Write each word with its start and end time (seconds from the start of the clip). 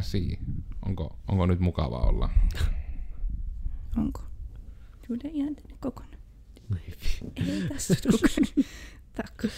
käsi. 0.00 0.38
Onko, 0.86 1.18
onko 1.28 1.46
nyt 1.46 1.60
mukava 1.60 1.98
olla? 1.98 2.30
Onko? 3.96 4.22
Tule 5.06 5.30
ihan 5.32 5.54
tänne 5.54 5.76
kokonaan. 5.80 6.18
Ei 7.36 7.68
tässä 7.68 7.94
kukaan. 8.10 8.66
Takka. 9.14 9.48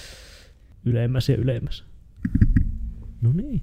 Ylemmäs 0.85 1.29
ja 1.29 1.37
ylemmäs. 1.37 1.85
No 3.21 3.33
niin. 3.33 3.63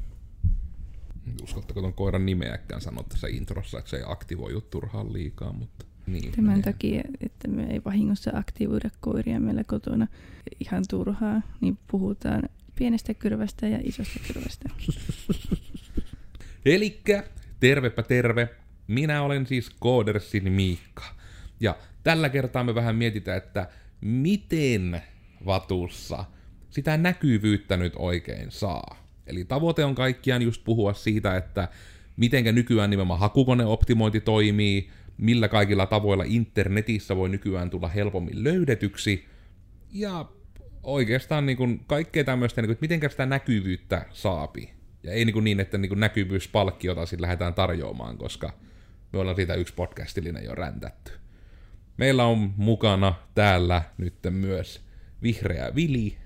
Uskottako 1.43 1.81
ton 1.81 1.93
koiran 1.93 2.25
nimeäkään 2.25 2.81
sanoa 2.81 3.03
tässä 3.03 3.27
introssa, 3.27 3.79
että 3.79 3.89
se 3.89 3.97
ei 3.97 4.03
aktivoidu 4.05 4.61
turhaan 4.61 5.13
liikaa, 5.13 5.53
mutta 5.53 5.85
niin. 6.07 6.31
Tämän 6.31 6.53
niin. 6.53 6.63
takia, 6.63 7.01
että 7.21 7.47
me 7.47 7.63
ei 7.63 7.81
vahingossa 7.85 8.31
aktivoida 8.33 8.89
koiria 8.99 9.39
meillä 9.39 9.63
kotona 9.63 10.07
ihan 10.59 10.83
turhaa, 10.89 11.41
niin 11.61 11.77
puhutaan 11.91 12.43
pienestä 12.75 13.13
kyrvästä 13.13 13.67
ja 13.67 13.79
isosta 13.83 14.19
kyrvästä. 14.27 14.69
Elikkä, 16.65 17.23
tervepä 17.59 18.03
terve. 18.03 18.49
Minä 18.87 19.21
olen 19.21 19.47
siis 19.47 19.69
Koodersin 19.79 20.51
Miikka. 20.51 21.03
Ja 21.59 21.77
tällä 22.03 22.29
kertaa 22.29 22.63
me 22.63 22.75
vähän 22.75 22.95
mietitään, 22.95 23.37
että 23.37 23.67
miten 24.01 25.01
vatussa 25.45 26.25
sitä 26.69 26.97
näkyvyyttä 26.97 27.77
nyt 27.77 27.93
oikein 27.95 28.51
saa. 28.51 29.09
Eli 29.27 29.45
tavoite 29.45 29.85
on 29.85 29.95
kaikkiaan 29.95 30.41
just 30.41 30.63
puhua 30.63 30.93
siitä, 30.93 31.37
että 31.37 31.67
mitenkä 32.17 32.51
nykyään 32.51 32.89
nimenomaan 32.89 33.19
hakukoneoptimointi 33.19 34.21
toimii, 34.21 34.89
millä 35.17 35.47
kaikilla 35.47 35.85
tavoilla 35.85 36.23
internetissä 36.27 37.15
voi 37.15 37.29
nykyään 37.29 37.69
tulla 37.69 37.87
helpommin 37.87 38.43
löydetyksi, 38.43 39.25
ja 39.91 40.25
oikeastaan 40.83 41.45
niin 41.45 41.57
kuin 41.57 41.81
kaikkea 41.87 42.23
tämmöistä, 42.23 42.61
niin 42.61 42.67
kuin, 42.67 42.73
että 42.73 42.83
mitenkä 42.83 43.09
sitä 43.09 43.25
näkyvyyttä 43.25 44.05
saapi. 44.11 44.78
Ja 45.03 45.11
ei 45.11 45.25
niin, 45.25 45.33
kuin 45.33 45.43
niin 45.43 45.59
että 45.59 45.77
niin 45.77 45.89
kuin 45.89 45.99
näkyvyyspalkkiota 45.99 47.05
sitten 47.05 47.21
lähdetään 47.21 47.53
tarjoamaan, 47.53 48.17
koska 48.17 48.53
me 49.13 49.19
ollaan 49.19 49.35
siitä 49.35 49.53
yksi 49.53 49.73
podcastillinen 49.73 50.43
jo 50.43 50.55
räntätty. 50.55 51.11
Meillä 51.97 52.25
on 52.25 52.53
mukana 52.57 53.13
täällä 53.35 53.81
nyt 53.97 54.15
myös 54.29 54.81
vihreä 55.23 55.75
Vili 55.75 56.17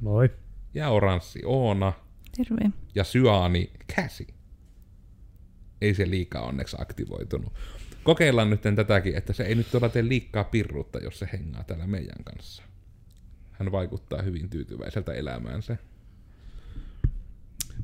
Moi. 0.00 0.30
ja 0.74 0.88
oranssi 0.88 1.42
Oona 1.44 1.92
Terve. 2.36 2.70
ja 2.94 3.04
syaani 3.04 3.70
Käsi. 3.96 4.26
Ei 5.80 5.94
se 5.94 6.10
liikaa 6.10 6.42
onneksi 6.42 6.76
aktivoitunut. 6.80 7.52
Kokeillaan 8.02 8.50
nyt 8.50 8.60
tätäkin, 8.76 9.16
että 9.16 9.32
se 9.32 9.42
ei 9.44 9.54
nyt 9.54 9.70
todella 9.70 9.92
tee 9.92 10.08
liikaa 10.08 10.44
pirruutta, 10.44 10.98
jos 10.98 11.18
se 11.18 11.28
hengaa 11.32 11.64
täällä 11.64 11.86
meidän 11.86 12.24
kanssa. 12.24 12.62
Hän 13.52 13.72
vaikuttaa 13.72 14.22
hyvin 14.22 14.50
tyytyväiseltä 14.50 15.12
elämäänsä. 15.12 15.76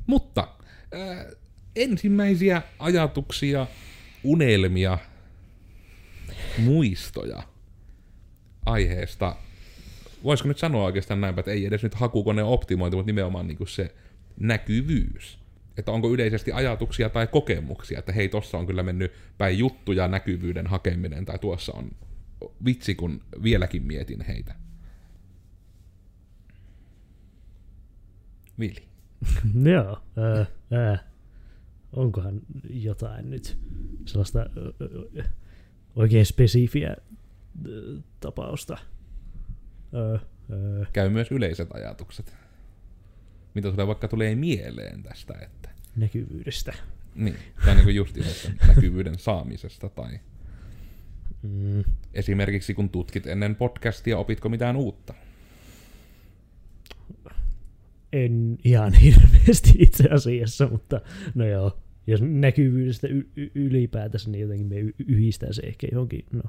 Mutta 0.07 0.47
äh, 0.93 1.25
ensimmäisiä 1.75 2.61
ajatuksia, 2.79 3.67
unelmia, 4.23 4.97
muistoja 6.57 7.43
aiheesta. 8.65 9.35
Voisiko 10.23 10.47
nyt 10.47 10.57
sanoa 10.57 10.85
oikeastaan 10.85 11.21
näinpä, 11.21 11.39
että 11.39 11.51
ei 11.51 11.65
edes 11.65 11.83
nyt 11.83 11.93
hakukone 11.93 12.43
optimointi, 12.43 12.97
mutta 12.97 13.09
nimenomaan 13.09 13.47
niin 13.47 13.67
se 13.67 13.95
näkyvyys. 14.39 15.39
Että 15.77 15.91
onko 15.91 16.13
yleisesti 16.13 16.51
ajatuksia 16.51 17.09
tai 17.09 17.27
kokemuksia, 17.27 17.99
että 17.99 18.11
hei, 18.11 18.29
tossa 18.29 18.57
on 18.57 18.67
kyllä 18.67 18.83
mennyt 18.83 19.11
päin 19.37 19.57
juttuja 19.57 20.07
näkyvyyden 20.07 20.67
hakeminen, 20.67 21.25
tai 21.25 21.39
tuossa 21.39 21.73
on 21.73 21.91
vitsi, 22.65 22.95
kun 22.95 23.21
vieläkin 23.43 23.83
mietin 23.83 24.21
heitä. 24.21 24.55
Vili. 28.59 28.94
Joo. 29.73 30.01
Ää, 30.17 30.45
ää. 30.71 30.97
Onkohan 31.93 32.41
jotain 32.69 33.29
nyt 33.29 33.57
sellaista 34.05 34.39
oikein 35.95 36.25
spesifiä 36.25 36.89
ä, 36.89 36.95
tapausta? 38.19 38.77
Ää, 39.93 40.11
ää. 40.11 40.85
Käy 40.93 41.09
myös 41.09 41.31
yleiset 41.31 41.75
ajatukset. 41.75 42.35
Mitä 43.53 43.69
sulle 43.69 43.87
vaikka 43.87 44.07
tulee 44.07 44.35
mieleen 44.35 45.03
tästä, 45.03 45.33
että... 45.41 45.69
näkyvyydestä. 45.95 46.73
Niin, 47.15 47.35
tai 47.65 47.75
niin 47.75 47.83
kuin 47.83 47.95
just 47.95 48.17
näkyvyyden 48.67 49.19
saamisesta, 49.19 49.89
tai 49.89 50.19
Mm. 51.43 51.83
esimerkiksi 52.13 52.73
kun 52.73 52.89
tutkit 52.89 53.27
ennen 53.27 53.55
podcastia, 53.55 54.17
opitko 54.17 54.49
mitään 54.49 54.75
uutta? 54.75 55.13
En 58.15 58.57
ihan 58.63 58.93
hirveästi 59.03 59.71
itse 59.79 60.09
asiassa, 60.11 60.67
mutta 60.67 61.01
no 61.35 61.45
joo. 61.45 61.79
Jos 62.07 62.21
näkyvyydestä 62.21 63.07
y- 63.07 63.51
ylipäätänsä, 63.55 64.29
niin 64.29 64.41
jotenkin 64.41 64.67
me 64.67 64.75
yhdistää 65.07 65.53
se 65.53 65.61
ehkä 65.61 65.87
johonkin 65.91 66.25
no, 66.31 66.43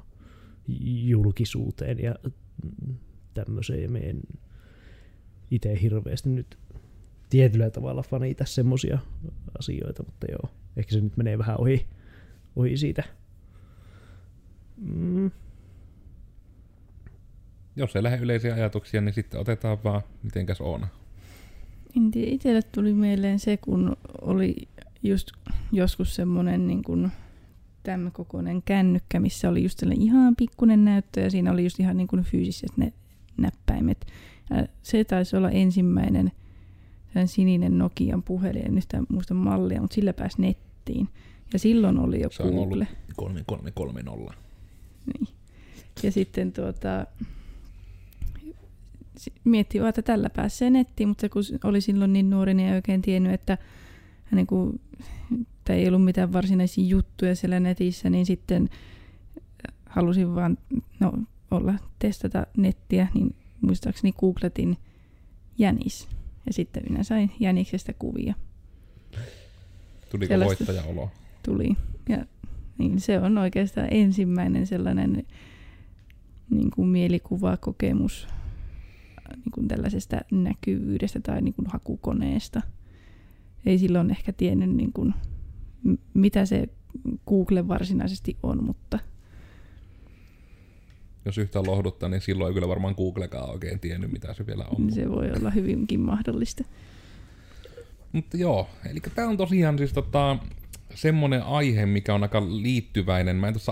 julkisuuteen 1.03 1.99
ja 1.99 2.15
mm, 2.63 2.95
tämmöiseen. 3.33 3.83
Ja 3.83 3.89
me 3.89 3.99
en 3.99 4.19
itse 5.51 5.81
hirveästi 5.81 6.29
nyt 6.29 6.57
tietyllä 7.29 7.69
tavalla 7.69 8.03
fanita 8.03 8.45
semmosia 8.45 8.99
asioita, 9.59 10.03
mutta 10.03 10.27
joo, 10.31 10.53
ehkä 10.77 10.91
se 10.91 11.01
nyt 11.01 11.17
menee 11.17 11.37
vähän 11.37 11.59
ohi, 11.59 11.85
ohi 12.55 12.77
siitä. 12.77 13.03
Mm. 14.77 15.31
Jos 17.75 17.95
ei 17.95 18.03
lähde 18.03 18.17
yleisiä 18.17 18.53
ajatuksia, 18.53 19.01
niin 19.01 19.13
sitten 19.13 19.39
otetaan 19.39 19.83
vaan, 19.83 20.01
mitenkäs 20.23 20.61
on. 20.61 20.87
En 21.97 22.11
tiedä, 22.11 22.31
itselle 22.31 22.61
tuli 22.61 22.93
mieleen 22.93 23.39
se, 23.39 23.57
kun 23.57 23.97
oli 24.21 24.55
just 25.03 25.31
joskus 25.71 26.15
semmoinen 26.15 26.67
niin 26.67 26.83
kuin 26.83 27.11
tämän 27.83 28.11
kokoinen 28.11 28.61
kännykkä, 28.61 29.19
missä 29.19 29.49
oli 29.49 29.63
just 29.63 29.79
sellainen 29.79 30.05
ihan 30.05 30.35
pikkunen 30.35 30.85
näyttö 30.85 31.21
ja 31.21 31.31
siinä 31.31 31.51
oli 31.51 31.63
just 31.63 31.79
ihan 31.79 31.97
niin 31.97 32.07
kuin 32.07 32.23
fyysiset 32.23 32.77
ne 32.77 32.93
näppäimet. 33.37 34.07
Ja 34.49 34.67
se 34.83 35.03
taisi 35.03 35.35
olla 35.35 35.49
ensimmäinen 35.49 36.31
sellainen 37.07 37.27
sininen 37.27 37.77
Nokian 37.77 38.23
puhelin, 38.23 38.65
en 38.65 38.75
nyt 38.75 38.85
muista 39.09 39.33
mallia, 39.33 39.81
mutta 39.81 39.95
sillä 39.95 40.13
pääsi 40.13 40.41
nettiin. 40.41 41.09
Ja 41.53 41.59
silloin 41.59 41.99
oli 41.99 42.21
jo 42.21 42.29
Se 42.31 42.43
Google. 42.43 42.87
3330. 43.15 44.33
Niin. 45.05 45.27
Ja 46.03 46.11
sitten 46.11 46.53
tuota, 46.53 47.05
miettii 49.43 49.81
että 49.87 50.01
tällä 50.01 50.29
pääsee 50.29 50.69
nettiin, 50.69 51.09
mutta 51.09 51.29
kun 51.29 51.43
oli 51.63 51.81
silloin 51.81 52.13
niin 52.13 52.29
nuori, 52.29 52.53
niin 52.53 52.69
ei 52.69 52.75
oikein 52.75 53.01
tiennyt, 53.01 53.33
että 53.33 53.57
hänen 54.23 54.47
kun, 54.47 54.79
että 55.41 55.73
ei 55.73 55.87
ollut 55.87 56.05
mitään 56.05 56.33
varsinaisia 56.33 56.87
juttuja 56.87 57.35
siellä 57.35 57.59
netissä, 57.59 58.09
niin 58.09 58.25
sitten 58.25 58.69
halusin 59.85 60.35
vaan 60.35 60.57
no, 60.99 61.13
olla, 61.51 61.73
testata 61.99 62.47
nettiä, 62.57 63.07
niin 63.13 63.35
muistaakseni 63.61 64.11
googletin 64.11 64.77
jänis. 65.57 66.07
Ja 66.45 66.53
sitten 66.53 66.83
minä 66.89 67.03
sain 67.03 67.31
jäniksestä 67.39 67.93
kuvia. 67.93 68.33
Tuliko 70.11 70.33
Sellaista- 70.33 70.65
voittajaolo? 70.65 71.11
tuli. 71.45 71.75
Ja 72.09 72.25
niin 72.77 72.99
se 72.99 73.19
on 73.19 73.37
oikeastaan 73.37 73.87
ensimmäinen 73.91 74.67
sellainen 74.67 75.25
niin 76.49 76.71
kuin 76.71 76.87
mielikuvakokemus 76.87 78.27
niin 79.35 79.51
kuin 79.53 79.67
tällaisesta 79.67 80.17
näkyvyydestä 80.31 81.19
tai 81.19 81.41
niin 81.41 81.53
kuin 81.53 81.67
hakukoneesta. 81.67 82.61
Ei 83.65 83.77
silloin 83.77 84.11
ehkä 84.11 84.33
tiennyt, 84.33 84.69
niin 84.69 84.93
kuin, 84.93 85.13
mitä 86.13 86.45
se 86.45 86.69
Google 87.27 87.67
varsinaisesti 87.67 88.37
on, 88.43 88.63
mutta 88.63 88.99
Jos 91.25 91.37
yhtään 91.37 91.67
lohduttaa, 91.67 92.09
niin 92.09 92.21
silloin 92.21 92.49
ei 92.49 92.53
kyllä 92.53 92.67
varmaan 92.67 92.93
Googlekaan 92.97 93.49
oikein 93.49 93.79
tiennyt, 93.79 94.11
mitä 94.11 94.33
se 94.33 94.47
vielä 94.47 94.65
on. 94.65 94.91
se 94.91 95.09
voi 95.09 95.31
olla 95.31 95.49
hyvinkin 95.49 95.99
mahdollista. 95.99 96.63
Mutta 98.11 98.37
joo, 98.37 98.69
eli 98.91 98.99
tämä 99.15 99.27
on 99.27 99.37
tosiaan 99.37 99.77
siis 99.77 99.93
tota, 99.93 100.37
semmonen 100.95 101.43
aihe, 101.43 101.85
mikä 101.85 102.13
on 102.13 102.23
aika 102.23 102.41
liittyväinen. 102.41 103.35
Mä 103.35 103.47
en 103.47 103.53
tuossa 103.53 103.71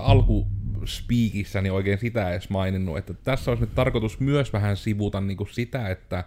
alkuspiikissäni 0.76 1.70
oikein 1.70 1.98
sitä 1.98 2.30
edes 2.30 2.50
maininnut, 2.50 2.98
että 2.98 3.14
tässä 3.14 3.50
olisi 3.50 3.62
nyt 3.62 3.74
tarkoitus 3.74 4.20
myös 4.20 4.52
vähän 4.52 4.76
sivuta 4.76 5.20
niinku 5.20 5.46
sitä, 5.46 5.88
että 5.88 6.24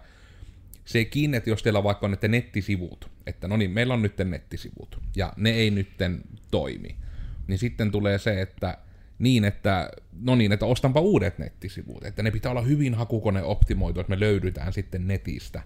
sekin, 0.85 1.33
että 1.33 1.49
jos 1.49 1.63
teillä 1.63 1.83
vaikka 1.83 2.05
on 2.05 2.11
nyt 2.11 2.21
nettisivut, 2.21 3.11
että 3.27 3.47
no 3.47 3.57
niin, 3.57 3.71
meillä 3.71 3.93
on 3.93 4.01
nyt 4.01 4.17
nettisivut, 4.17 4.99
ja 5.15 5.33
ne 5.37 5.49
ei 5.49 5.71
nytten 5.71 6.21
toimi, 6.51 6.95
niin 7.47 7.59
sitten 7.59 7.91
tulee 7.91 8.17
se, 8.17 8.41
että 8.41 8.77
niin, 9.19 9.45
että 9.45 9.91
no 10.21 10.35
niin, 10.35 10.51
että 10.51 10.65
ostanpa 10.65 10.99
uudet 10.99 11.39
nettisivut, 11.39 12.03
että 12.03 12.23
ne 12.23 12.31
pitää 12.31 12.51
olla 12.51 12.61
hyvin 12.61 12.93
hakukone 12.93 13.43
optimoitu, 13.43 13.99
että 13.99 14.15
me 14.15 14.19
löydytään 14.19 14.73
sitten 14.73 15.07
netistä. 15.07 15.61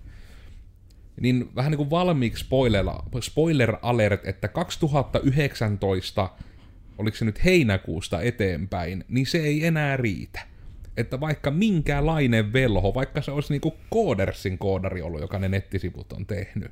Niin 1.22 1.56
vähän 1.56 1.72
niin 1.72 1.78
kuin 1.78 1.90
valmiiksi 1.90 2.44
spoiler, 2.44 2.86
spoiler 3.22 3.78
alert, 3.82 4.28
että 4.28 4.48
2019, 4.48 6.30
oliko 6.98 7.18
se 7.18 7.25
nyt 7.25 7.45
heinäkuusta 7.45 8.22
eteenpäin, 8.22 9.06
niin 9.07 9.25
se 9.25 9.38
ei 9.38 9.66
enää 9.66 9.98
riitä. 9.98 10.40
Että 10.98 11.19
vaikka 11.19 11.51
minkälainen 11.51 12.54
velho, 12.54 12.94
vaikka 12.94 13.22
se 13.22 13.31
olisi 13.31 13.54
niinku 13.54 13.74
Koodersin 13.90 14.57
koodari 14.57 15.01
ollut, 15.01 15.22
joka 15.22 15.40
ne 15.40 15.50
nettisivut 15.50 16.13
on 16.13 16.25
tehnyt, 16.25 16.72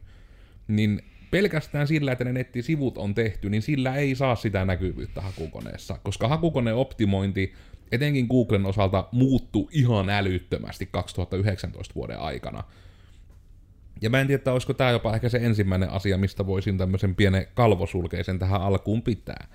niin 0.67 1.01
pelkästään 1.31 1.87
sillä, 1.87 2.11
että 2.11 2.23
ne 2.23 2.33
nettisivut 2.33 2.97
on 2.97 3.15
tehty, 3.15 3.49
niin 3.49 3.61
sillä 3.61 3.95
ei 3.95 4.15
saa 4.15 4.35
sitä 4.35 4.65
näkyvyyttä 4.65 5.21
hakukoneessa, 5.21 5.97
koska 6.03 6.27
hakukoneen 6.27 6.75
optimointi 6.75 7.53
etenkin 7.91 8.27
Googlen 8.27 8.65
osalta 8.65 9.07
muuttuu 9.11 9.69
ihan 9.71 10.09
älyttömästi 10.09 10.89
2019 10.91 11.95
vuoden 11.95 12.19
aikana. 12.19 12.63
Ja 14.01 14.09
mä 14.09 14.21
en 14.21 14.27
tiedä, 14.27 14.39
että 14.39 14.53
olisiko 14.53 14.73
tämä 14.73 14.91
jopa 14.91 15.15
ehkä 15.15 15.29
se 15.29 15.37
ensimmäinen 15.37 15.89
asia, 15.89 16.17
mistä 16.17 16.45
voisin 16.45 16.77
tämmöisen 16.77 17.15
pienen 17.15 17.47
kalvosulkeisen 17.53 18.39
tähän 18.39 18.61
alkuun 18.61 19.01
pitää. 19.01 19.47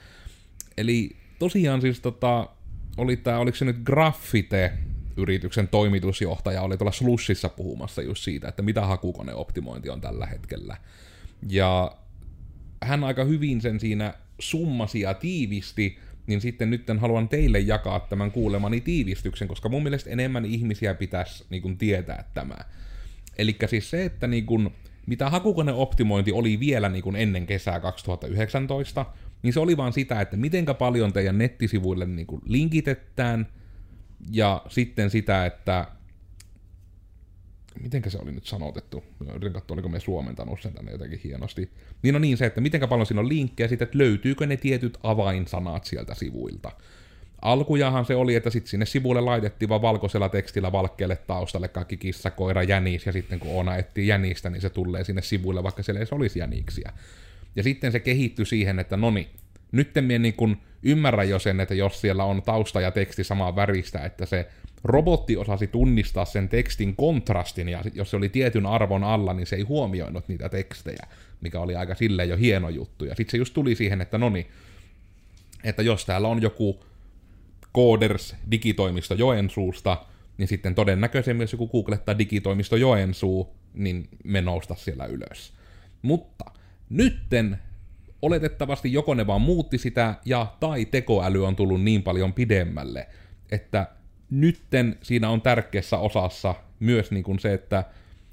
Eli 0.78 1.16
tosiaan 1.38 1.80
siis 1.80 2.00
tota, 2.00 2.48
oli 2.96 3.16
tää, 3.16 3.38
oliko 3.38 3.56
se 3.56 3.64
nyt 3.64 3.76
Graffite, 3.84 4.72
yrityksen 5.16 5.68
toimitusjohtaja 5.68 6.62
oli 6.62 6.76
tuolla 6.76 6.92
Slushissa 6.92 7.48
puhumassa 7.48 8.02
just 8.02 8.24
siitä, 8.24 8.48
että 8.48 8.62
mitä 8.62 8.86
hakukoneoptimointi 8.86 9.90
on 9.90 10.00
tällä 10.00 10.26
hetkellä. 10.26 10.76
Ja 11.48 11.96
hän 12.82 13.04
aika 13.04 13.24
hyvin 13.24 13.60
sen 13.60 13.80
siinä 13.80 14.14
summasi 14.38 15.00
ja 15.00 15.14
tiivisti, 15.14 15.98
niin 16.26 16.40
sitten 16.40 16.70
nyt 16.70 16.82
haluan 16.98 17.28
teille 17.28 17.60
jakaa 17.60 18.00
tämän 18.00 18.30
kuulemani 18.30 18.80
tiivistyksen, 18.80 19.48
koska 19.48 19.68
mun 19.68 19.82
mielestä 19.82 20.10
enemmän 20.10 20.44
ihmisiä 20.44 20.94
pitäisi 20.94 21.44
niin 21.50 21.62
kuin, 21.62 21.78
tietää 21.78 22.30
tämä. 22.34 22.56
Eli 23.38 23.56
siis 23.66 23.90
se, 23.90 24.04
että 24.04 24.26
niin 24.26 24.46
kuin, 24.46 24.70
mitä 25.06 25.30
hakukoneoptimointi 25.30 26.32
oli 26.32 26.60
vielä 26.60 26.88
niin 26.88 27.02
kuin 27.02 27.16
ennen 27.16 27.46
kesää 27.46 27.80
2019, 27.80 29.06
niin 29.46 29.52
se 29.52 29.60
oli 29.60 29.76
vaan 29.76 29.92
sitä, 29.92 30.20
että 30.20 30.36
mitenkä 30.36 30.74
paljon 30.74 31.12
teidän 31.12 31.38
nettisivuille 31.38 32.06
niin 32.06 32.26
kuin 32.26 32.42
linkitetään, 32.44 33.46
ja 34.32 34.62
sitten 34.68 35.10
sitä, 35.10 35.46
että 35.46 35.86
mitenkä 37.82 38.10
se 38.10 38.18
oli 38.18 38.32
nyt 38.32 38.46
sanotettu? 38.46 39.04
Yritän 39.28 39.52
katsoa, 39.52 39.74
oliko 39.74 39.88
me 39.88 40.00
suomentanut 40.00 40.60
sen 40.60 40.72
tänne 40.72 40.92
jotenkin 40.92 41.20
hienosti. 41.24 41.70
Niin 42.02 42.16
on 42.16 42.22
niin 42.22 42.36
se, 42.36 42.46
että 42.46 42.60
mitenkä 42.60 42.86
paljon 42.86 43.06
siinä 43.06 43.20
on 43.20 43.28
linkkejä 43.28 43.68
sitten, 43.68 43.86
että 43.86 43.98
löytyykö 43.98 44.46
ne 44.46 44.56
tietyt 44.56 44.98
avainsanat 45.02 45.84
sieltä 45.84 46.14
sivuilta. 46.14 46.72
Alkujahan 47.42 48.04
se 48.04 48.14
oli, 48.14 48.34
että 48.34 48.50
sitten 48.50 48.70
sinne 48.70 48.86
sivuille 48.86 49.20
laitettiin 49.20 49.68
vaan 49.68 49.82
valkoisella 49.82 50.28
tekstillä 50.28 50.72
valkkeelle 50.72 51.16
taustalle 51.16 51.68
kaikki 51.68 51.96
kissa, 51.96 52.30
koira, 52.30 52.62
jänis, 52.62 53.06
ja 53.06 53.12
sitten 53.12 53.40
kun 53.40 53.50
Oona 53.50 53.76
etsii 53.76 54.06
jänistä, 54.06 54.50
niin 54.50 54.60
se 54.60 54.70
tulee 54.70 55.04
sinne 55.04 55.22
sivuille, 55.22 55.62
vaikka 55.62 55.82
siellä 55.82 56.00
ei 56.00 56.06
olisi 56.10 56.38
jäniksiä. 56.38 56.92
Ja 57.56 57.62
sitten 57.62 57.92
se 57.92 58.00
kehittyi 58.00 58.46
siihen, 58.46 58.78
että 58.78 58.96
no 58.96 59.10
niin, 59.10 59.26
nyt 59.72 59.90
minä 60.00 60.18
niin 60.18 60.34
kun 60.34 60.56
ymmärrän 60.82 61.28
jo 61.28 61.38
sen, 61.38 61.60
että 61.60 61.74
jos 61.74 62.00
siellä 62.00 62.24
on 62.24 62.42
tausta 62.42 62.80
ja 62.80 62.90
teksti 62.90 63.24
samaa 63.24 63.56
väristä, 63.56 64.04
että 64.04 64.26
se 64.26 64.48
robotti 64.84 65.36
osasi 65.36 65.66
tunnistaa 65.66 66.24
sen 66.24 66.48
tekstin 66.48 66.96
kontrastin, 66.96 67.68
ja 67.68 67.82
jos 67.94 68.10
se 68.10 68.16
oli 68.16 68.28
tietyn 68.28 68.66
arvon 68.66 69.04
alla, 69.04 69.34
niin 69.34 69.46
se 69.46 69.56
ei 69.56 69.62
huomioinut 69.62 70.28
niitä 70.28 70.48
tekstejä, 70.48 71.06
mikä 71.40 71.60
oli 71.60 71.76
aika 71.76 71.94
silleen 71.94 72.28
jo 72.28 72.36
hieno 72.36 72.68
juttu. 72.68 73.04
Ja 73.04 73.14
sitten 73.14 73.30
se 73.30 73.36
just 73.36 73.54
tuli 73.54 73.74
siihen, 73.74 74.00
että 74.00 74.18
no 74.18 74.28
niin, 74.28 74.46
että 75.64 75.82
jos 75.82 76.06
täällä 76.06 76.28
on 76.28 76.42
joku 76.42 76.84
Coders 77.74 78.36
digitoimisto 78.50 79.14
Joensuusta, 79.14 80.06
niin 80.38 80.48
sitten 80.48 80.74
todennäköisemmin, 80.74 81.42
jos 81.42 81.52
joku 81.52 81.68
googlettaa 81.68 82.18
digitoimisto 82.18 82.76
Joensuu, 82.76 83.56
niin 83.74 84.08
me 84.24 84.40
nousta 84.40 84.74
siellä 84.74 85.06
ylös. 85.06 85.52
Mutta 86.02 86.44
nytten 86.90 87.58
oletettavasti 88.22 88.92
joko 88.92 89.14
ne 89.14 89.26
vaan 89.26 89.40
muutti 89.40 89.78
sitä, 89.78 90.14
ja 90.24 90.56
tai 90.60 90.84
tekoäly 90.84 91.46
on 91.46 91.56
tullut 91.56 91.82
niin 91.82 92.02
paljon 92.02 92.32
pidemmälle, 92.32 93.08
että 93.52 93.86
nytten 94.30 94.98
siinä 95.02 95.30
on 95.30 95.42
tärkeässä 95.42 95.98
osassa 95.98 96.54
myös 96.80 97.10
niin 97.10 97.24
kuin 97.24 97.38
se, 97.38 97.54
että 97.54 97.84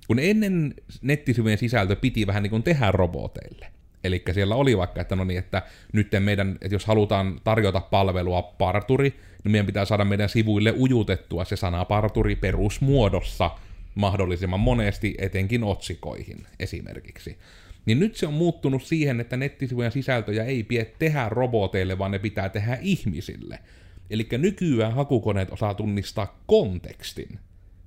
kun 0.07 0.19
ennen 0.19 0.73
nettisivujen 1.01 1.57
sisältö 1.57 1.95
piti 1.95 2.27
vähän 2.27 2.43
niin 2.43 2.51
kuin 2.51 2.63
tehdä 2.63 2.91
roboteille, 2.91 3.67
Eli 4.03 4.23
siellä 4.31 4.55
oli 4.55 4.77
vaikka, 4.77 5.01
että 5.01 5.15
no 5.15 5.23
niin, 5.23 5.39
että 5.39 5.61
nyt 5.93 6.07
meidän, 6.19 6.57
että 6.61 6.75
jos 6.75 6.85
halutaan 6.85 7.41
tarjota 7.43 7.81
palvelua 7.81 8.41
parturi, 8.41 9.19
niin 9.43 9.51
meidän 9.51 9.65
pitää 9.65 9.85
saada 9.85 10.05
meidän 10.05 10.29
sivuille 10.29 10.73
ujutettua 10.77 11.45
se 11.45 11.55
sana 11.55 11.85
parturi 11.85 12.35
perusmuodossa 12.35 13.51
mahdollisimman 13.95 14.59
monesti, 14.59 15.15
etenkin 15.17 15.63
otsikoihin 15.63 16.47
esimerkiksi. 16.59 17.37
Niin 17.85 17.99
nyt 17.99 18.15
se 18.15 18.27
on 18.27 18.33
muuttunut 18.33 18.83
siihen, 18.83 19.19
että 19.19 19.37
nettisivujen 19.37 19.91
sisältöjä 19.91 20.43
ei 20.43 20.63
pidä 20.63 20.85
tehdä 20.99 21.29
roboteille, 21.29 21.97
vaan 21.97 22.11
ne 22.11 22.19
pitää 22.19 22.49
tehdä 22.49 22.77
ihmisille. 22.81 23.59
Eli 24.09 24.27
nykyään 24.37 24.93
hakukoneet 24.93 25.51
osaa 25.51 25.73
tunnistaa 25.73 26.43
kontekstin, 26.47 27.39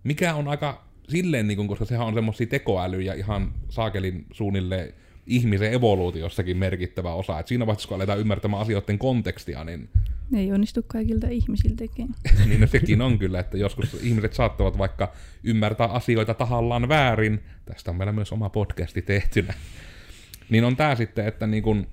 mikä 0.04 0.34
on 0.34 0.48
aika 0.48 0.84
silleen, 1.08 1.48
niin 1.48 1.56
kun, 1.56 1.68
koska 1.68 1.84
sehän 1.84 2.06
on 2.06 2.14
semmoisia 2.14 2.46
tekoälyjä 2.46 3.14
ihan 3.14 3.52
saakelin 3.68 4.26
suunnilleen 4.32 4.94
ihmisen 5.26 5.72
evoluutiossakin 5.72 6.56
merkittävä 6.56 7.14
osa. 7.14 7.38
Et 7.38 7.48
siinä 7.48 7.66
vaiheessa, 7.66 7.88
kun 7.88 7.94
aletaan 7.94 8.18
ymmärtämään 8.18 8.62
asioiden 8.62 8.98
kontekstia, 8.98 9.64
niin... 9.64 9.88
Ne 10.30 10.40
ei 10.40 10.52
onnistu 10.52 10.84
kaikilta 10.86 11.28
ihmisiltäkin. 11.28 12.08
niin 12.48 12.60
no, 12.60 12.66
sekin 12.66 13.02
on 13.02 13.18
kyllä, 13.18 13.40
että 13.40 13.58
joskus 13.58 13.96
ihmiset 14.02 14.32
saattavat 14.32 14.78
vaikka 14.78 15.12
ymmärtää 15.44 15.86
asioita 15.86 16.34
tahallaan 16.34 16.88
väärin. 16.88 17.40
Tästä 17.64 17.90
on 17.90 17.96
meillä 17.96 18.12
myös 18.12 18.32
oma 18.32 18.50
podcasti 18.50 19.02
tehtynä. 19.02 19.54
niin 20.50 20.64
on 20.64 20.76
tämä 20.76 20.94
sitten, 20.94 21.26
että 21.26 21.46
niin 21.46 21.62
kun, 21.62 21.86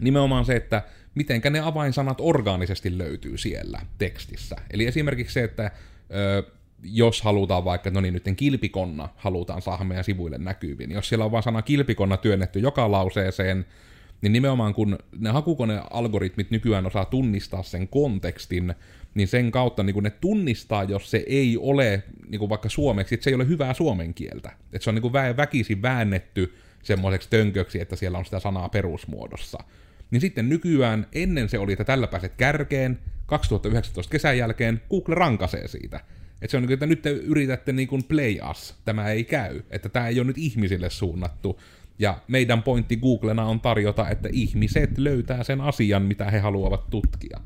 nimenomaan 0.00 0.44
se, 0.44 0.56
että 0.56 0.82
mitenkä 1.14 1.50
ne 1.50 1.60
avainsanat 1.60 2.18
orgaanisesti 2.20 2.98
löytyy 2.98 3.38
siellä 3.38 3.80
tekstissä. 3.98 4.56
Eli 4.70 4.86
esimerkiksi 4.86 5.34
se, 5.34 5.44
että 5.44 5.70
ö, 6.14 6.42
jos 6.82 7.22
halutaan 7.22 7.64
vaikka, 7.64 7.90
no 7.90 8.00
niin, 8.00 8.14
nyt 8.14 8.24
kilpikonna 8.36 9.08
halutaan 9.16 9.62
saada 9.62 9.84
meidän 9.84 10.04
sivuille 10.04 10.38
näkyviin, 10.38 10.88
niin 10.88 10.94
jos 10.94 11.08
siellä 11.08 11.24
on 11.24 11.30
vaan 11.30 11.42
sana 11.42 11.62
kilpikonna 11.62 12.16
työnnetty 12.16 12.58
joka 12.58 12.90
lauseeseen, 12.90 13.66
niin 14.22 14.32
nimenomaan 14.32 14.74
kun 14.74 14.98
ne 15.18 15.30
hakukonealgoritmit 15.30 16.50
nykyään 16.50 16.86
osaa 16.86 17.04
tunnistaa 17.04 17.62
sen 17.62 17.88
kontekstin, 17.88 18.74
niin 19.14 19.28
sen 19.28 19.50
kautta 19.50 19.82
niin 19.82 19.94
kun 19.94 20.02
ne 20.02 20.10
tunnistaa, 20.10 20.84
jos 20.84 21.10
se 21.10 21.24
ei 21.26 21.56
ole 21.60 22.02
niin 22.28 22.48
vaikka 22.48 22.68
suomeksi, 22.68 23.14
että 23.14 23.24
se 23.24 23.30
ei 23.30 23.34
ole 23.34 23.48
hyvää 23.48 23.74
suomen 23.74 24.14
kieltä. 24.14 24.52
Että 24.72 24.84
se 24.84 24.90
on 24.90 24.94
niin 24.94 25.02
kuin 25.02 25.12
väkisin 25.12 25.82
väännetty 25.82 26.54
semmoiseksi 26.82 27.30
tönköksi, 27.30 27.80
että 27.80 27.96
siellä 27.96 28.18
on 28.18 28.24
sitä 28.24 28.40
sanaa 28.40 28.68
perusmuodossa. 28.68 29.58
Niin 30.10 30.20
sitten 30.20 30.48
nykyään, 30.48 31.06
ennen 31.12 31.48
se 31.48 31.58
oli, 31.58 31.72
että 31.72 31.84
tällä 31.84 32.06
pääset 32.06 32.34
kärkeen, 32.36 32.98
2019 33.26 34.10
kesän 34.10 34.38
jälkeen 34.38 34.82
Google 34.90 35.14
rankasee 35.14 35.68
siitä. 35.68 36.00
Että 36.42 36.50
se 36.50 36.56
on 36.56 36.62
niin, 36.62 36.72
että 36.72 36.86
nyt 36.86 37.02
te 37.02 37.10
yritätte 37.10 37.72
niin 37.72 37.88
kuin 37.88 38.04
play 38.04 38.36
us, 38.50 38.74
tämä 38.84 39.08
ei 39.08 39.24
käy, 39.24 39.62
että 39.70 39.88
tämä 39.88 40.08
ei 40.08 40.20
ole 40.20 40.26
nyt 40.26 40.38
ihmisille 40.38 40.90
suunnattu. 40.90 41.60
Ja 41.98 42.18
meidän 42.28 42.62
pointti 42.62 42.96
Googlena 42.96 43.44
on 43.44 43.60
tarjota, 43.60 44.08
että 44.08 44.28
ihmiset 44.32 44.98
löytää 44.98 45.44
sen 45.44 45.60
asian, 45.60 46.02
mitä 46.02 46.30
he 46.30 46.38
haluavat 46.38 46.90
tutkia. 46.90 47.40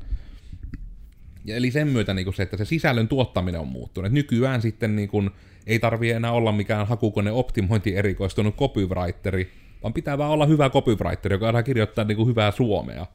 Ja 1.45 1.55
eli 1.55 1.71
sen 1.71 1.87
myötä 1.87 2.13
niin 2.13 2.25
kuin 2.25 2.33
se, 2.33 2.43
että 2.43 2.57
se 2.57 2.65
sisällön 2.65 3.07
tuottaminen 3.07 3.61
on 3.61 3.67
muuttunut. 3.67 4.07
Et 4.07 4.13
nykyään 4.13 4.61
sitten 4.61 4.95
niin 4.95 5.09
kuin, 5.09 5.29
ei 5.67 5.79
tarvi 5.79 6.11
enää 6.11 6.31
olla 6.31 6.51
mikään 6.51 6.87
hakukone 6.87 7.31
optimointi 7.31 7.95
erikoistunut 7.95 8.55
copywriteri, 8.55 9.51
vaan 9.83 9.93
pitää 9.93 10.17
vaan 10.17 10.31
olla 10.31 10.45
hyvä 10.45 10.69
copywriter, 10.69 11.33
joka 11.33 11.49
osaa 11.49 11.63
kirjoittaa 11.63 12.05
niin 12.05 12.15
kuin 12.15 12.27
hyvää 12.27 12.51
suomea. 12.51 13.05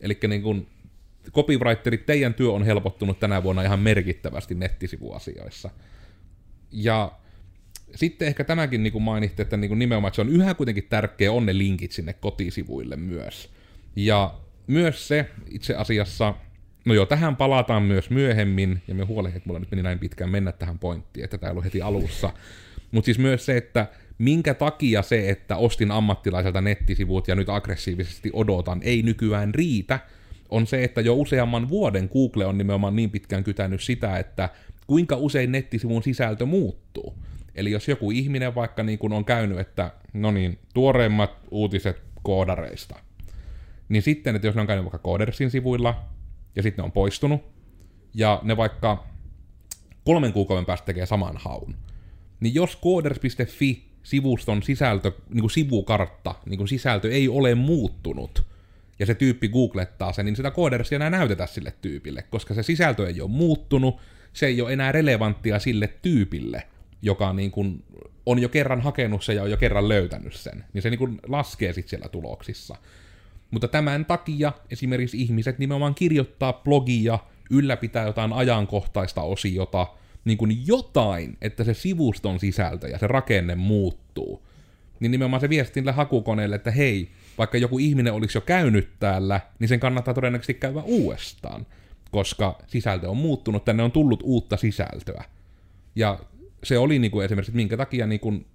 Eli 0.00 0.18
niin 0.28 0.42
kuin, 0.42 0.66
copywriterit, 1.32 2.06
teidän 2.06 2.34
työ 2.34 2.50
on 2.50 2.62
helpottunut 2.62 3.20
tänä 3.20 3.42
vuonna 3.42 3.62
ihan 3.62 3.78
merkittävästi 3.78 4.54
nettisivuasioissa. 4.54 5.70
Ja 6.72 7.12
sitten 7.94 8.28
ehkä 8.28 8.44
tämäkin 8.44 8.82
niin 8.82 8.92
kuin 8.92 9.02
mainitte, 9.02 9.42
että 9.42 9.56
niin 9.56 9.78
nimenomaan 9.78 10.08
että 10.08 10.16
se 10.16 10.20
on 10.20 10.28
yhä 10.28 10.54
kuitenkin 10.54 10.86
tärkeä 10.88 11.32
on 11.32 11.46
ne 11.46 11.58
linkit 11.58 11.92
sinne 11.92 12.12
kotisivuille 12.12 12.96
myös. 12.96 13.50
Ja 13.96 14.34
myös 14.66 15.08
se 15.08 15.26
itse 15.50 15.74
asiassa, 15.74 16.34
no 16.84 16.94
joo, 16.94 17.06
tähän 17.06 17.36
palataan 17.36 17.82
myös 17.82 18.10
myöhemmin, 18.10 18.82
ja 18.88 18.94
me 18.94 19.04
huolehdin, 19.04 19.36
että 19.36 19.48
mulla 19.48 19.60
nyt 19.60 19.70
meni 19.70 19.82
näin 19.82 19.98
pitkään 19.98 20.30
mennä 20.30 20.52
tähän 20.52 20.78
pointtiin, 20.78 21.24
että 21.24 21.38
tämä 21.38 21.48
ei 21.48 21.52
ollut 21.52 21.64
heti 21.64 21.82
alussa. 21.82 22.30
Mutta 22.90 23.04
siis 23.04 23.18
myös 23.18 23.46
se, 23.46 23.56
että 23.56 23.86
minkä 24.18 24.54
takia 24.54 25.02
se, 25.02 25.30
että 25.30 25.56
ostin 25.56 25.90
ammattilaiselta 25.90 26.60
nettisivut 26.60 27.28
ja 27.28 27.34
nyt 27.34 27.48
aggressiivisesti 27.48 28.30
odotan, 28.32 28.80
ei 28.82 29.02
nykyään 29.02 29.54
riitä, 29.54 30.00
on 30.48 30.66
se, 30.66 30.84
että 30.84 31.00
jo 31.00 31.14
useamman 31.14 31.68
vuoden 31.68 32.10
Google 32.12 32.46
on 32.46 32.58
nimenomaan 32.58 32.96
niin 32.96 33.10
pitkään 33.10 33.44
kytänyt 33.44 33.82
sitä, 33.82 34.18
että 34.18 34.48
kuinka 34.86 35.16
usein 35.16 35.52
nettisivun 35.52 36.02
sisältö 36.02 36.46
muuttuu. 36.46 37.14
Eli 37.54 37.70
jos 37.70 37.88
joku 37.88 38.10
ihminen 38.10 38.54
vaikka 38.54 38.82
niin 38.82 38.98
kuin 38.98 39.12
on 39.12 39.24
käynyt, 39.24 39.58
että 39.58 39.92
no 40.12 40.30
niin, 40.30 40.58
tuoreimmat 40.74 41.30
uutiset 41.50 42.02
koodareista, 42.22 42.96
niin 43.88 44.02
sitten, 44.02 44.36
että 44.36 44.48
jos 44.48 44.54
ne 44.54 44.60
on 44.60 44.66
käynyt 44.66 44.84
vaikka 44.84 44.98
Codersin 44.98 45.50
sivuilla, 45.50 46.04
ja 46.56 46.62
sitten 46.62 46.82
ne 46.82 46.84
on 46.84 46.92
poistunut, 46.92 47.40
ja 48.14 48.40
ne 48.42 48.56
vaikka 48.56 49.06
kolmen 50.04 50.32
kuukauden 50.32 50.66
päästä 50.66 50.86
tekee 50.86 51.06
saman 51.06 51.36
haun, 51.36 51.74
niin 52.40 52.54
jos 52.54 52.78
coders.fi 52.82 53.88
sivuston 54.02 54.62
sisältö, 54.62 55.12
niin 55.28 55.40
kuin 55.40 55.50
sivukartta, 55.50 56.34
niin 56.46 56.58
kuin 56.58 56.68
sisältö 56.68 57.10
ei 57.10 57.28
ole 57.28 57.54
muuttunut, 57.54 58.46
ja 58.98 59.06
se 59.06 59.14
tyyppi 59.14 59.48
googlettaa 59.48 60.12
sen, 60.12 60.26
niin 60.26 60.36
sitä 60.36 60.50
koodersia 60.50 60.96
enää 60.96 61.10
näytetä 61.10 61.46
sille 61.46 61.72
tyypille, 61.82 62.22
koska 62.22 62.54
se 62.54 62.62
sisältö 62.62 63.08
ei 63.08 63.20
ole 63.20 63.30
muuttunut, 63.30 64.00
se 64.32 64.46
ei 64.46 64.62
ole 64.62 64.72
enää 64.72 64.92
relevanttia 64.92 65.58
sille 65.58 65.88
tyypille. 66.02 66.66
joka 67.02 67.32
niin 67.32 67.50
kuin 67.50 67.84
on 68.26 68.38
jo 68.38 68.48
kerran 68.48 68.80
hakenut 68.80 69.22
sen 69.22 69.36
ja 69.36 69.42
on 69.42 69.50
jo 69.50 69.56
kerran 69.56 69.88
löytänyt 69.88 70.34
sen, 70.34 70.64
niin 70.72 70.82
se 70.82 70.90
niin 70.90 70.98
kuin 70.98 71.20
laskee 71.28 71.72
sitten 71.72 71.90
siellä 71.90 72.08
tuloksissa. 72.08 72.76
Mutta 73.50 73.68
tämän 73.68 74.04
takia 74.04 74.52
esimerkiksi 74.70 75.22
ihmiset 75.22 75.58
nimenomaan 75.58 75.94
kirjoittaa 75.94 76.52
blogia, 76.52 77.18
ylläpitää 77.50 78.06
jotain 78.06 78.32
ajankohtaista 78.32 79.22
osiota, 79.22 79.86
niin 80.24 80.38
kuin 80.38 80.66
jotain, 80.66 81.36
että 81.40 81.64
se 81.64 81.74
sivuston 81.74 82.40
sisältö 82.40 82.88
ja 82.88 82.98
se 82.98 83.06
rakenne 83.06 83.54
muuttuu. 83.54 84.46
Niin 85.00 85.10
nimenomaan 85.10 85.40
se 85.40 85.48
viesti 85.48 85.80
niille 85.80 85.92
hakukoneille, 85.92 86.56
että 86.56 86.70
hei, 86.70 87.10
vaikka 87.38 87.58
joku 87.58 87.78
ihminen 87.78 88.12
olisi 88.12 88.38
jo 88.38 88.42
käynyt 88.42 88.88
täällä, 89.00 89.40
niin 89.58 89.68
sen 89.68 89.80
kannattaa 89.80 90.14
todennäköisesti 90.14 90.54
käydä 90.54 90.82
uudestaan, 90.82 91.66
koska 92.10 92.58
sisältö 92.66 93.10
on 93.10 93.16
muuttunut, 93.16 93.64
tänne 93.64 93.82
on 93.82 93.92
tullut 93.92 94.20
uutta 94.22 94.56
sisältöä. 94.56 95.24
Ja 95.96 96.18
se 96.64 96.78
oli 96.78 96.98
niin 96.98 97.10
kuin 97.10 97.24
esimerkiksi, 97.24 97.50
että 97.50 97.56
minkä 97.56 97.76
takia 97.76 98.06
niin 98.06 98.20
kuin 98.20 98.46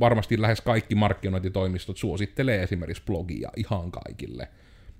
varmasti 0.00 0.40
lähes 0.40 0.60
kaikki 0.60 0.94
markkinointitoimistot 0.94 1.96
suosittelee 1.96 2.62
esimerkiksi 2.62 3.02
blogia 3.06 3.50
ihan 3.56 3.90
kaikille. 3.90 4.48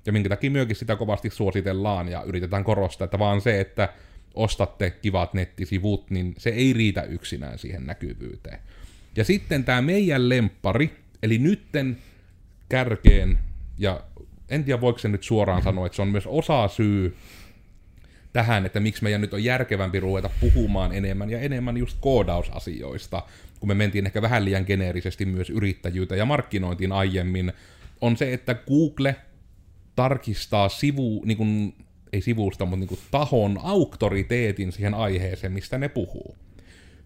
Ja 0.06 0.12
minkä 0.12 0.28
takia 0.28 0.50
myöskin 0.50 0.76
sitä 0.76 0.96
kovasti 0.96 1.30
suositellaan 1.30 2.08
ja 2.08 2.22
yritetään 2.22 2.64
korostaa, 2.64 3.04
että 3.04 3.18
vaan 3.18 3.40
se, 3.40 3.60
että 3.60 3.88
ostatte 4.34 4.90
kivat 4.90 5.34
nettisivut, 5.34 6.10
niin 6.10 6.34
se 6.38 6.50
ei 6.50 6.72
riitä 6.72 7.02
yksinään 7.02 7.58
siihen 7.58 7.86
näkyvyyteen. 7.86 8.58
Ja 9.16 9.24
sitten 9.24 9.64
tämä 9.64 9.82
meidän 9.82 10.28
lempari, 10.28 10.90
eli 11.22 11.38
nytten 11.38 11.98
kärkeen, 12.68 13.38
ja 13.78 14.00
en 14.48 14.64
tiedä 14.64 14.80
voiko 14.80 14.98
se 14.98 15.08
nyt 15.08 15.22
suoraan 15.22 15.62
sanoa, 15.62 15.86
että 15.86 15.96
se 15.96 16.02
on 16.02 16.08
myös 16.08 16.26
osa 16.26 16.68
syy 16.68 17.16
tähän, 18.32 18.66
että 18.66 18.80
miksi 18.80 19.02
meidän 19.02 19.20
nyt 19.20 19.34
on 19.34 19.44
järkevämpi 19.44 20.00
ruveta 20.00 20.30
puhumaan 20.40 20.92
enemmän 20.92 21.30
ja 21.30 21.40
enemmän 21.40 21.76
just 21.76 21.98
koodausasioista, 22.00 23.22
kun 23.60 23.68
me 23.68 23.74
mentiin 23.74 24.06
ehkä 24.06 24.22
vähän 24.22 24.44
liian 24.44 24.64
geneerisesti 24.66 25.26
myös 25.26 25.50
yrittäjyyteen 25.50 26.18
ja 26.18 26.24
markkinointiin 26.24 26.92
aiemmin, 26.92 27.52
on 28.00 28.16
se, 28.16 28.32
että 28.32 28.54
Google 28.54 29.16
tarkistaa 29.96 30.68
sivu, 30.68 31.22
niin 31.24 31.36
kuin, 31.36 31.74
ei 32.12 32.20
sivusta, 32.20 32.64
mutta 32.64 32.76
niin 32.76 32.88
kuin 32.88 33.00
tahon 33.10 33.60
auktoriteetin 33.62 34.72
siihen 34.72 34.94
aiheeseen, 34.94 35.52
mistä 35.52 35.78
ne 35.78 35.88
puhuu. 35.88 36.36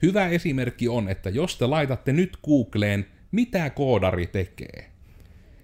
Hyvä 0.03 0.29
esimerkki 0.29 0.89
on, 0.89 1.09
että 1.09 1.31
jos 1.31 1.57
te 1.57 1.67
laitatte 1.67 2.13
nyt 2.13 2.39
Googleen, 2.45 3.07
mitä 3.33 3.71
koodari 3.71 4.27
tekee, 4.27 4.88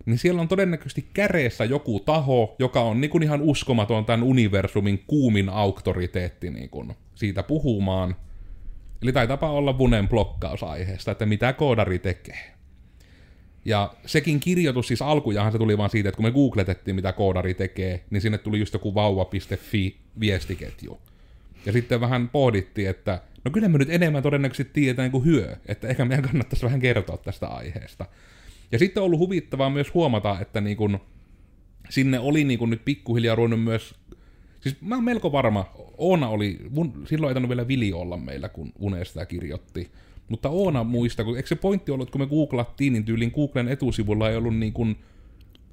niin 0.07 0.19
siellä 0.19 0.41
on 0.41 0.49
todennäköisesti 0.49 1.09
käreessä 1.15 1.65
joku 1.65 2.01
taho, 2.01 2.57
joka 2.59 2.81
on 2.81 3.01
niin 3.01 3.11
kuin 3.11 3.23
ihan 3.23 3.41
uskomaton 3.43 4.05
tämän 4.05 4.23
universumin 4.23 5.05
kuumin 5.07 5.49
auktoriteetti 5.49 6.51
niin 6.51 6.71
kuin 6.71 6.93
siitä 7.15 7.43
puhumaan. 7.43 8.17
Eli 9.03 9.13
taitaapa 9.13 9.51
olla 9.51 9.79
Vunen 9.79 10.09
blokkausaiheesta, 10.09 11.11
että 11.11 11.27
mitä 11.27 11.53
koodari 11.53 11.99
tekee. 11.99 12.55
Ja 13.65 13.95
sekin 14.07 14.41
kirjoitus, 14.41 14.89
siis 14.89 15.03
alkujahan 15.03 15.53
se 15.53 15.59
tuli 15.59 15.79
vaan 15.79 15.91
siitä, 15.91 16.09
että 16.09 16.17
kun 16.17 16.27
me 16.27 16.31
googletettiin, 16.31 16.95
mitä 16.95 17.13
koodari 17.13 17.55
tekee, 17.55 18.05
niin 18.11 18.21
sinne 18.21 18.39
tuli 18.39 18.59
just 18.59 18.75
joku 18.75 18.95
vauva.fi 18.95 19.97
viestiketju. 20.21 21.01
Ja 21.67 21.73
sitten 21.73 22.01
vähän 22.01 22.29
pohdittiin, 22.29 22.89
että 22.89 23.21
no 23.45 23.51
kyllä 23.51 23.69
me 23.69 23.79
nyt 23.79 23.91
enemmän 23.91 24.23
todennäköisesti 24.23 24.73
tiedetään 24.73 25.11
kuin 25.11 25.25
hyö, 25.25 25.57
että 25.67 25.89
ehkä 25.89 26.05
meidän 26.05 26.25
kannattaisi 26.25 26.65
vähän 26.65 26.81
kertoa 26.81 27.17
tästä 27.17 27.47
aiheesta. 27.47 28.07
Ja 28.75 28.79
sitten 28.79 29.01
on 29.01 29.05
ollut 29.05 29.21
huvittavaa 29.21 29.71
myös 29.71 29.95
huomata, 29.95 30.41
että 30.41 30.61
niin 30.61 30.77
kun, 30.77 30.99
sinne 31.91 32.19
oli 32.19 32.45
niin 32.45 32.59
kun 32.59 32.71
nyt 32.71 32.85
pikkuhiljaa 32.85 33.35
ruvennut 33.35 33.63
myös, 33.63 33.95
siis 34.61 34.81
mä 34.81 34.95
oon 34.95 35.05
melko 35.05 35.33
varma, 35.33 35.71
Oona 35.99 36.29
oli, 36.29 36.59
silloin 37.09 37.31
ei 37.31 37.35
tainnut 37.35 37.49
vielä 37.49 37.69
Vili 37.69 37.93
olla 37.93 38.17
meillä, 38.17 38.49
kun 38.49 38.73
Une 38.79 39.05
sitä 39.05 39.27
kirjoitti, 39.27 39.91
mutta 40.29 40.49
Oona 40.49 40.85
muista, 40.85 41.25
kun 41.25 41.37
eikö 41.37 41.49
se 41.49 41.57
pointti 41.57 41.93
ollut, 41.93 42.09
että 42.09 42.13
kun 42.13 42.21
me 42.21 42.27
googlattiin, 42.27 42.93
niin 42.93 43.05
tyyliin 43.05 43.33
Googlen 43.35 43.69
etusivulla 43.69 44.31
ei 44.31 44.37
ollut 44.37 44.57
niin 44.57 44.73
kuin 44.73 44.97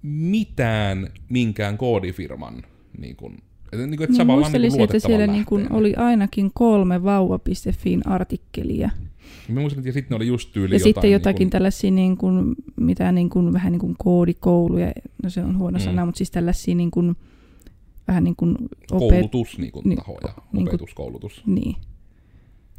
mitään 0.03 1.09
minkään 1.29 1.77
koodifirman 1.77 2.63
niin 2.97 3.15
että, 3.15 3.37
niin 3.71 3.97
kuin, 3.97 4.03
että 4.03 4.17
niin 4.23 4.27
muistelisin, 4.27 4.77
niin 4.77 4.83
että 4.83 4.99
siellä 4.99 5.27
niin 5.27 5.45
kuin 5.45 5.73
oli 5.73 5.95
ainakin 5.95 6.51
kolme 6.53 7.03
vauva.fin 7.03 8.07
artikkelia. 8.07 8.89
Mä 9.49 9.59
muistan, 9.59 9.79
että 9.81 9.91
sitten 9.91 10.15
oli 10.15 10.27
just 10.27 10.51
tyyli 10.53 10.75
Ja 10.75 10.77
jotain, 10.77 10.93
sitten 10.93 11.11
jotakin 11.11 11.39
niin 11.39 11.45
kuin, 11.45 11.51
tällaisia, 11.51 11.91
niin 11.91 12.17
kuin, 12.17 12.55
mitä 12.75 13.11
niin 13.11 13.29
kuin, 13.29 13.53
vähän 13.53 13.71
niin 13.71 13.79
kuin 13.79 13.95
koodikouluja, 13.97 14.91
no 15.23 15.29
se 15.29 15.43
on 15.43 15.57
huono 15.57 15.77
Mm. 15.79 15.83
sana, 15.83 16.05
mutta 16.05 16.17
siis 16.17 16.31
tällaisia 16.31 16.75
niin 16.75 16.91
kuin, 16.91 17.15
vähän 18.07 18.23
niin 18.23 18.35
kuin 18.35 18.55
opet... 18.91 19.09
koulutus 19.09 19.57
niin 19.57 19.71
kuin, 19.71 19.95
tahoja, 19.95 20.33
niin 20.53 20.65
kuin- 20.65 20.67
opetuskoulutus. 20.67 21.41
Niin. 21.45 21.75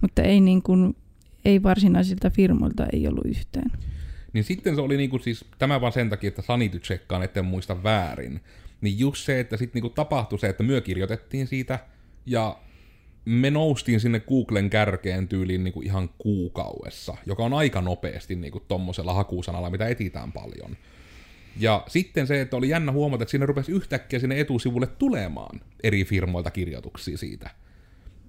Mutta 0.00 0.22
ei, 0.22 0.40
niin 0.40 0.62
kuin, 0.62 0.96
ei 1.44 1.62
varsinaisilta 1.62 2.30
firmoilta 2.30 2.86
ei 2.92 3.08
ollut 3.08 3.24
yhtään. 3.26 3.70
Niin 4.32 4.44
sitten 4.44 4.74
se 4.74 4.80
oli 4.80 4.96
niinku 4.96 5.18
siis, 5.18 5.44
tämä 5.58 5.80
vaan 5.80 5.92
sen 5.92 6.10
takia, 6.10 6.28
että 6.28 6.42
sanity 6.42 6.78
tsekkaan, 6.78 7.22
etten 7.22 7.44
muista 7.44 7.82
väärin. 7.82 8.40
Niin 8.82 8.98
just 8.98 9.24
se, 9.24 9.40
että 9.40 9.56
sitten 9.56 9.80
niinku 9.80 9.94
tapahtui 9.94 10.38
se, 10.38 10.48
että 10.48 10.62
myö 10.62 10.80
kirjoitettiin 10.80 11.46
siitä, 11.46 11.78
ja 12.26 12.58
me 13.24 13.50
noustiin 13.50 14.00
sinne 14.00 14.20
Googlen 14.20 14.70
kärkeen 14.70 15.28
tyyliin 15.28 15.64
niinku 15.64 15.82
ihan 15.82 16.10
kuukaudessa, 16.18 17.16
joka 17.26 17.44
on 17.44 17.54
aika 17.54 17.80
nopeasti 17.80 18.34
niinku 18.34 18.60
tommosella 18.60 19.14
hakusanalla, 19.14 19.70
mitä 19.70 19.88
etitään 19.88 20.32
paljon. 20.32 20.76
Ja 21.56 21.84
sitten 21.88 22.26
se, 22.26 22.40
että 22.40 22.56
oli 22.56 22.68
jännä 22.68 22.92
huomata, 22.92 23.22
että 23.22 23.30
siinä 23.30 23.46
rupesi 23.46 23.72
yhtäkkiä 23.72 24.18
sinne 24.18 24.40
etusivulle 24.40 24.86
tulemaan 24.86 25.60
eri 25.82 26.04
firmoilta 26.04 26.50
kirjoituksia 26.50 27.18
siitä. 27.18 27.50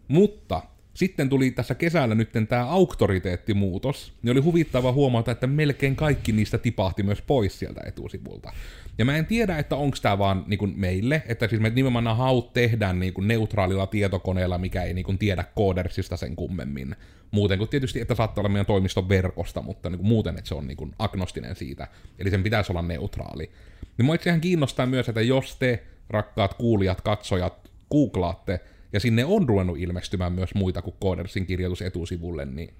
Mutta 0.08 0.62
sitten 0.94 1.30
tuli 1.30 1.52
tässä 1.52 1.76
kesällä 1.76 2.16
nyt 2.16 2.30
tämä 2.50 2.66
auktoriteettimuutos, 2.66 4.14
niin 4.22 4.32
oli 4.32 4.40
huvittava 4.40 4.92
huomata, 4.92 5.32
että 5.32 5.48
melkein 5.48 5.96
kaikki 5.96 6.32
niistä 6.32 6.58
tipahti 6.58 7.04
myös 7.04 7.22
pois 7.22 7.60
sieltä 7.60 7.82
etusivulta. 7.86 8.54
Ja 8.98 9.06
mä 9.06 9.18
en 9.18 9.26
tiedä, 9.26 9.58
että 9.58 9.76
onko 9.76 9.98
tämä 10.02 10.18
vaan 10.18 10.44
niin 10.48 10.58
kuin 10.58 10.74
meille, 10.76 11.24
että 11.28 11.48
siis 11.48 11.62
me 11.62 11.70
nimenomaan 11.70 12.18
haut 12.18 12.54
tehdään 12.54 13.00
niin 13.00 13.14
kuin 13.14 13.28
neutraalilla 13.28 13.88
tietokoneella, 13.88 14.58
mikä 14.58 14.84
ei 14.84 14.94
niin 14.94 15.06
kuin 15.06 15.18
tiedä 15.18 15.44
koodersista 15.56 16.18
sen 16.18 16.36
kummemmin. 16.36 16.96
Muuten 17.32 17.58
kuin 17.58 17.70
tietysti, 17.70 18.02
että 18.02 18.16
saattaa 18.16 18.42
olla 18.42 18.50
meidän 18.50 18.66
toimiston 18.66 19.10
verkosta, 19.10 19.62
mutta 19.62 19.90
niin 19.90 20.00
kuin 20.00 20.08
muuten, 20.08 20.38
että 20.38 20.48
se 20.48 20.56
on 20.56 20.68
niin 20.68 20.78
kuin 20.78 20.92
agnostinen 21.00 21.56
siitä. 21.56 21.88
Eli 22.20 22.30
sen 22.30 22.44
pitäisi 22.44 22.72
olla 22.72 22.82
neutraali. 22.82 23.52
Niin 23.98 24.06
mua 24.06 24.16
itse 24.16 24.30
ihan 24.30 24.42
kiinnostaa 24.42 24.86
myös, 24.86 25.10
että 25.10 25.22
jos 25.22 25.56
te, 25.56 25.84
rakkaat 26.10 26.54
kuulijat, 26.54 27.02
katsojat, 27.02 27.72
googlaatte, 27.92 28.60
ja 28.94 29.00
sinne 29.00 29.26
on 29.26 29.50
ruvennut 29.50 29.78
ilmestymään 29.78 30.34
myös 30.34 30.56
muita 30.56 30.82
kuin 30.82 30.96
Codersin 31.04 31.46
kirjoitus 31.46 31.82
etusivulle, 31.82 32.46
niin 32.46 32.74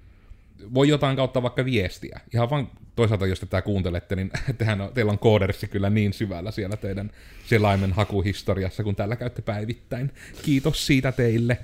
voi 0.74 0.88
jotain 0.88 1.16
kautta 1.16 1.42
vaikka 1.42 1.64
viestiä. 1.64 2.20
Ihan 2.34 2.50
vaan 2.50 2.68
toisaalta, 2.96 3.26
jos 3.26 3.40
tätä 3.40 3.62
kuuntelette, 3.62 4.16
niin 4.16 4.30
tehän 4.58 4.80
on, 4.80 4.92
teillä 4.94 5.12
on 5.12 5.18
Codersi 5.18 5.68
kyllä 5.68 5.90
niin 5.90 6.12
syvällä 6.12 6.50
siellä 6.50 6.76
teidän 6.76 7.10
selaimen 7.46 7.92
hakuhistoriassa, 7.92 8.84
kun 8.84 8.96
täällä 8.96 9.16
käytte 9.16 9.42
päivittäin. 9.42 10.10
Kiitos 10.42 10.86
siitä 10.86 11.12
teille. 11.12 11.58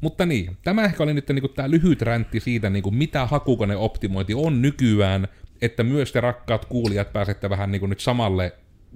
Mutta 0.00 0.26
niin, 0.26 0.56
tämä 0.64 0.84
ehkä 0.84 1.02
oli 1.02 1.14
nyt 1.14 1.28
niin 1.28 1.54
tämä 1.54 1.70
lyhyt 1.70 2.02
räntti 2.02 2.40
siitä, 2.40 2.70
niin 2.70 2.82
kuin 2.82 2.94
mitä 2.94 3.26
hakukoneoptimointi 3.26 4.34
on 4.34 4.62
nykyään, 4.62 5.28
että 5.62 5.82
myös 5.82 6.12
te 6.12 6.20
rakkaat 6.20 6.64
kuulijat 6.64 7.12
pääsette 7.12 7.50
vähän 7.50 7.72
niin 7.72 7.80
kuin 7.80 7.90
nyt 7.90 8.00
samalle 8.00 8.52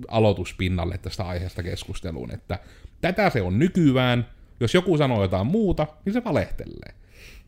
aloituspinnalle 0.09 0.99
tästä 0.99 1.25
aiheesta 1.25 1.63
keskusteluun, 1.63 2.35
että 2.35 2.59
tätä 3.01 3.31
se 3.31 3.43
on 3.43 3.59
nykyään, 3.59 4.29
jos 4.61 4.75
joku 4.75 4.99
sanoo 4.99 5.23
jotain 5.23 5.47
muuta, 5.47 5.87
niin 6.05 6.13
se 6.13 6.25
valehtelee. 6.25 6.98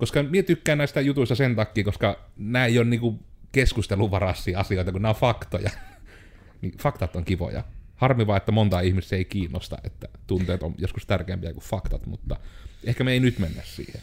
Koska 0.00 0.22
minä 0.22 0.42
tykkään 0.42 0.78
näistä 0.78 1.00
jutuista 1.00 1.34
sen 1.34 1.56
takia, 1.56 1.84
koska 1.84 2.28
nämä 2.36 2.66
ei 2.66 2.78
ole 2.78 2.86
niinku 2.86 3.20
keskusteluvaraisia 3.52 4.60
asioita, 4.60 4.92
kun 4.92 5.02
nämä 5.02 5.10
on 5.10 5.20
faktoja. 5.20 5.70
niin 6.62 6.78
faktat 6.78 7.16
on 7.16 7.24
kivoja. 7.24 7.64
Harmi 7.96 8.26
vaan, 8.26 8.36
että 8.36 8.52
monta 8.52 8.80
ihmistä 8.80 9.16
ei 9.16 9.24
kiinnosta, 9.24 9.78
että 9.84 10.08
tunteet 10.26 10.62
on 10.62 10.74
joskus 10.78 11.06
tärkeämpiä 11.06 11.52
kuin 11.52 11.64
faktat, 11.64 12.06
mutta 12.06 12.36
ehkä 12.84 13.04
me 13.04 13.12
ei 13.12 13.20
nyt 13.20 13.38
mennä 13.38 13.62
siihen. 13.64 14.00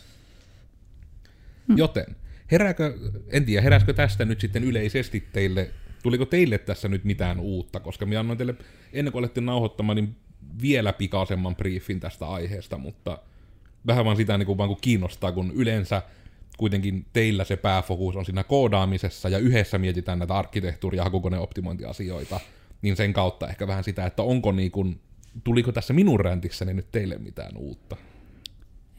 Joten, 1.76 2.16
herääkö, 2.52 2.94
en 3.28 3.46
tiedä, 3.46 3.62
heräskö 3.62 3.94
tästä 3.94 4.26
nyt 4.26 4.42
sitten 4.42 4.64
yleisesti 4.64 5.28
teille, 5.34 5.72
tuliko 6.04 6.26
teille 6.26 6.58
tässä 6.58 6.88
nyt 6.88 7.04
mitään 7.04 7.40
uutta, 7.40 7.80
koska 7.80 8.06
minä 8.06 8.20
annoin 8.20 8.38
teille, 8.38 8.56
ennen 8.94 9.12
kuin 9.12 9.20
olette 9.20 9.42
nauhoittamaan, 9.42 9.96
niin 9.96 10.16
vielä 10.62 10.94
pikaisemman 10.94 11.56
briefin 11.56 12.00
tästä 12.00 12.28
aiheesta, 12.28 12.78
mutta 12.78 13.20
vähän 13.88 14.06
vaan 14.06 14.18
sitä 14.18 14.38
niin 14.38 14.46
kuin, 14.46 14.58
vaan 14.58 14.70
kun 14.70 14.78
kiinnostaa, 14.82 15.32
kun 15.32 15.52
yleensä 15.56 16.02
kuitenkin 16.58 17.06
teillä 17.14 17.44
se 17.44 17.56
pääfokus 17.56 18.16
on 18.16 18.26
siinä 18.26 18.44
koodaamisessa 18.44 19.30
ja 19.30 19.38
yhdessä 19.38 19.78
mietitään 19.78 20.20
näitä 20.20 20.34
arkkitehtuuri- 20.34 20.98
ja 20.98 21.04
hakukoneoptimointiasioita, 21.04 22.40
niin 22.82 22.96
sen 22.96 23.14
kautta 23.14 23.48
ehkä 23.48 23.68
vähän 23.68 23.84
sitä, 23.84 24.06
että 24.06 24.24
onko 24.24 24.52
niin 24.52 24.72
kuin, 24.72 25.00
tuliko 25.44 25.72
tässä 25.72 25.94
minun 25.94 26.20
räntissäni 26.20 26.74
nyt 26.74 26.92
teille 26.92 27.18
mitään 27.18 27.58
uutta? 27.58 27.96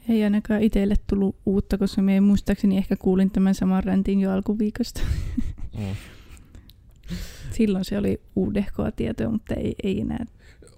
Ei 0.09 0.25
ainakaan 0.25 0.63
itselle 0.63 0.95
tullut 1.07 1.37
uutta, 1.47 1.79
koska 1.79 2.03
me 2.03 2.21
muistaakseni 2.21 2.77
ehkä 2.77 2.97
kuulin 2.97 3.31
tämän 3.31 3.55
saman 3.55 3.85
räntin 3.85 4.21
jo 4.21 4.33
alkuviikosta. 4.33 5.01
Mm. 5.79 5.97
Silloin 7.51 7.85
se 7.85 7.99
oli 7.99 8.21
uudehkoa 8.37 8.91
tietoa, 8.91 9.31
mutta 9.31 9.55
ei, 9.55 9.75
ei 9.83 10.01
enää. 10.01 10.25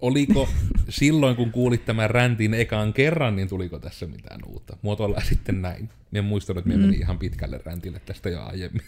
Oliko 0.03 0.49
silloin, 0.89 1.37
kun 1.37 1.51
kuulit 1.51 1.85
tämän 1.85 2.11
räntin 2.11 2.55
ekaan 2.55 2.93
kerran, 2.93 3.37
niin 3.37 3.49
tuliko 3.49 3.79
tässä 3.79 4.07
mitään 4.07 4.41
uutta? 4.47 4.77
Muotoillaan 4.83 5.27
sitten 5.27 5.63
näin. 5.63 5.89
Minä 6.11 6.23
muistan, 6.23 6.59
että 6.59 6.69
minä 6.69 6.79
Mm. 6.79 6.87
menin 6.87 7.01
ihan 7.01 7.19
pitkälle 7.19 7.61
räntille 7.65 8.01
tästä 8.07 8.29
jo 8.31 8.43
aiemmin. 8.43 8.83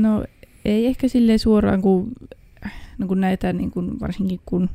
No 0.00 0.24
ei 0.64 0.86
ehkä 0.86 1.08
silleen 1.08 1.38
suoraan, 1.38 1.82
kun, 1.82 2.12
no 2.98 3.06
kun 3.06 3.20
näitä 3.20 3.52
niin 3.52 3.70
kun, 3.70 4.00
varsinkin 4.00 4.40
kun 4.46 4.70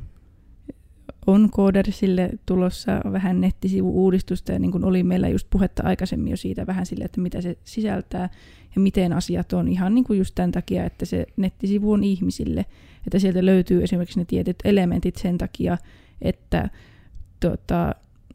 on 1.26 1.50
Codersille 1.50 2.30
tulossa 2.46 3.00
vähän 3.12 3.40
nettisivu-uudistusta 3.40 4.52
ja 4.52 4.58
niin 4.58 4.72
kuin 4.72 4.84
oli 4.84 5.02
meillä 5.02 5.28
just 5.28 5.46
puhetta 5.50 5.82
aikaisemmin 5.82 6.30
jo 6.30 6.36
siitä 6.36 6.66
vähän 6.66 6.86
sille, 6.86 7.04
että 7.04 7.20
mitä 7.20 7.40
se 7.40 7.56
sisältää 7.64 8.28
ja 8.74 8.80
miten 8.80 9.12
asiat 9.12 9.52
on 9.52 9.68
ihan 9.68 9.94
niin 9.94 10.04
kuin 10.04 10.18
just 10.18 10.34
tämän 10.34 10.52
takia, 10.52 10.84
että 10.84 11.04
se 11.04 11.26
nettisivu 11.36 11.92
on 11.92 12.04
ihmisille, 12.04 12.66
että 13.06 13.18
sieltä 13.18 13.46
löytyy 13.46 13.82
esimerkiksi 13.82 14.18
ne 14.18 14.24
tietyt 14.24 14.56
elementit 14.64 15.16
sen 15.16 15.38
takia, 15.38 15.78
että 16.22 16.70
tota, 17.40 17.94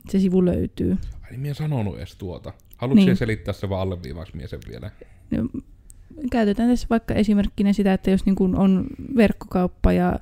se 0.10 0.20
sivu 0.20 0.46
löytyy. 0.46 0.98
Ai 1.24 1.32
niin, 1.32 1.40
minä 1.40 1.50
en 1.50 1.56
sanonut 1.56 1.98
edes 1.98 2.16
tuota. 2.16 2.54
Haluatko 2.78 2.96
Niin. 2.96 3.06
niin. 3.06 3.18
selittää 3.18 3.54
se 3.54 3.70
vaan 3.70 3.82
alleviivaksi 3.82 4.36
minä 4.36 4.48
sen 4.48 4.60
vielä? 4.70 4.92
No, 5.32 5.50
Käytetään 6.32 6.70
tässä 6.70 6.88
vaikka 6.90 7.14
esimerkkinä 7.14 7.74
sitä, 7.74 7.94
että 7.94 8.12
jos 8.12 8.26
niin 8.26 8.36
kuin 8.36 8.56
on 8.56 8.86
verkkokauppa 9.16 9.92
ja 9.94 10.20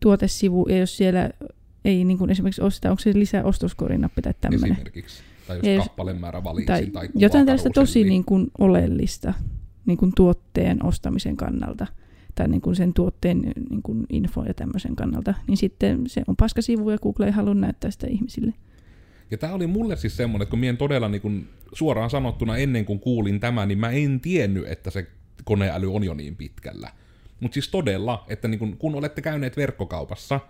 tuotesivu, 0.00 0.66
ja 0.68 0.78
jos 0.78 0.96
siellä 0.96 1.30
ei 1.84 2.04
niin 2.04 2.18
kuin 2.18 2.30
esimerkiksi 2.30 2.62
ole 2.62 2.70
sitä, 2.70 2.90
onko 2.90 3.00
se 3.00 3.10
lisää 3.14 3.44
ostoskorinappi 3.44 4.22
tai 4.22 4.34
tämmöinen. 4.40 4.72
Esimerkiksi. 4.72 5.22
Tai 5.46 5.56
jos 5.56 5.66
Ja 5.66 5.74
jos- 5.74 5.84
kappalemäärä 5.84 6.44
valitsin 6.44 6.66
Tai, 6.66 6.86
tai, 6.86 7.08
jotain 7.14 7.46
tällaista 7.46 7.68
tosi 7.70 7.74
kuvakaruselli. 7.74 8.08
niin 8.08 8.24
kuin 8.24 8.46
oleellista 8.58 9.34
niin 9.86 9.98
kuin 9.98 10.12
tuotteen 10.16 10.84
ostamisen 10.84 11.36
kannalta 11.36 11.86
tai 12.34 12.48
niin 12.48 12.60
kuin 12.60 12.76
sen 12.76 12.94
tuotteen 12.94 13.40
niin 13.70 13.82
kuin 13.82 14.06
info 14.10 14.44
ja 14.44 14.54
tämmöisen 14.54 14.96
kannalta, 14.96 15.34
niin 15.48 15.56
sitten 15.56 16.02
se 16.06 16.22
on 16.26 16.36
paskasivu 16.36 16.90
ja 16.90 16.98
Google 16.98 17.26
ei 17.26 17.32
halua 17.32 17.54
näyttää 17.54 17.90
sitä 17.90 18.06
ihmisille. 18.06 18.54
Ja 19.30 19.38
tämä 19.38 19.52
oli 19.52 19.66
mulle 19.66 19.96
siis 19.96 20.16
semmoinen, 20.16 20.42
että 20.42 20.50
kun 20.50 20.58
mien 20.58 20.76
todella 20.76 21.08
niin 21.08 21.22
kun, 21.22 21.48
suoraan 21.72 22.10
sanottuna 22.10 22.56
ennen 22.56 22.84
kuin 22.84 23.00
kuulin 23.00 23.40
tämän, 23.40 23.68
niin 23.68 23.78
mä 23.78 23.90
en 23.90 24.20
tiennyt, 24.20 24.68
että 24.68 24.90
se 24.90 25.06
koneäly 25.44 25.94
on 25.94 26.04
jo 26.04 26.14
niin 26.14 26.36
pitkällä. 26.36 26.90
Mutta 27.40 27.54
siis 27.54 27.68
todella, 27.68 28.24
että 28.28 28.48
niin 28.48 28.58
kun, 28.58 28.76
kun 28.76 28.94
olette 28.94 29.22
käyneet 29.22 29.56
verkkokaupassa, 29.56 30.40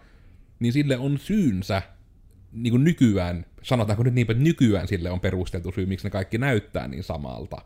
niin 0.61 0.73
sille 0.73 0.97
on 0.97 1.19
syynsä 1.19 1.83
niin 2.53 2.71
kuin 2.71 2.85
nykyään, 2.85 3.47
sanotaanko 3.63 4.03
nyt 4.03 4.15
niin, 4.15 4.31
että 4.31 4.43
nykyään 4.43 4.89
sille 4.89 5.11
on 5.11 5.21
perusteltu 5.21 5.73
syy, 5.73 5.87
miksi 5.87 6.07
ne 6.07 6.11
kaikki 6.11 6.39
näyttää 6.39 6.89
niin 6.89 7.05
samalta. 7.05 7.63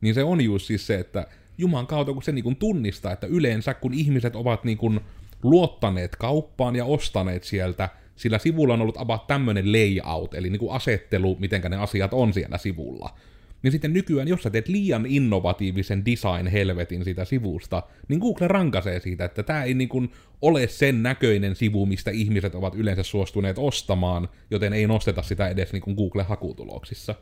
Niin 0.00 0.14
se 0.14 0.24
on 0.24 0.40
just 0.40 0.66
siis 0.66 0.86
se, 0.86 0.98
että 0.98 1.26
Juman 1.58 1.86
kautta, 1.86 2.12
kun 2.12 2.22
se 2.22 2.32
niin 2.32 2.42
kuin 2.42 2.56
tunnistaa, 2.56 3.12
että 3.12 3.26
yleensä 3.26 3.74
kun 3.74 3.94
ihmiset 3.94 4.36
ovat 4.36 4.64
niin 4.64 4.78
kuin 4.78 5.00
luottaneet 5.42 6.16
kauppaan 6.16 6.76
ja 6.76 6.84
ostaneet 6.84 7.44
sieltä, 7.44 7.88
sillä 8.16 8.38
sivulla 8.38 8.74
on 8.74 8.80
ollut 8.80 9.00
about 9.00 9.26
tämmöinen 9.26 9.72
layout, 9.72 10.34
eli 10.34 10.50
niin 10.50 10.60
kuin 10.60 10.72
asettelu, 10.72 11.36
mitenkä 11.40 11.68
ne 11.68 11.76
asiat 11.76 12.12
on 12.14 12.32
siellä 12.32 12.58
sivulla. 12.58 13.14
Niin 13.62 13.72
sitten 13.72 13.92
nykyään, 13.92 14.28
jos 14.28 14.42
sä 14.42 14.50
teet 14.50 14.68
liian 14.68 15.06
innovatiivisen 15.06 16.04
design-helvetin 16.04 17.04
siitä 17.04 17.24
sivusta, 17.24 17.82
niin 18.08 18.20
Google 18.20 18.48
rankaisee 18.48 19.00
siitä, 19.00 19.24
että 19.24 19.42
tämä 19.42 19.64
ei 19.64 19.74
niin 19.74 19.88
kuin 19.88 20.12
ole 20.42 20.68
sen 20.68 21.02
näköinen 21.02 21.56
sivu, 21.56 21.86
mistä 21.86 22.10
ihmiset 22.10 22.54
ovat 22.54 22.74
yleensä 22.74 23.02
suostuneet 23.02 23.58
ostamaan, 23.58 24.28
joten 24.50 24.72
ei 24.72 24.86
nosteta 24.86 25.22
sitä 25.22 25.48
edes 25.48 25.72
niin 25.72 25.82
kuin 25.82 25.96
Google-hakutuloksissa. 25.96 27.14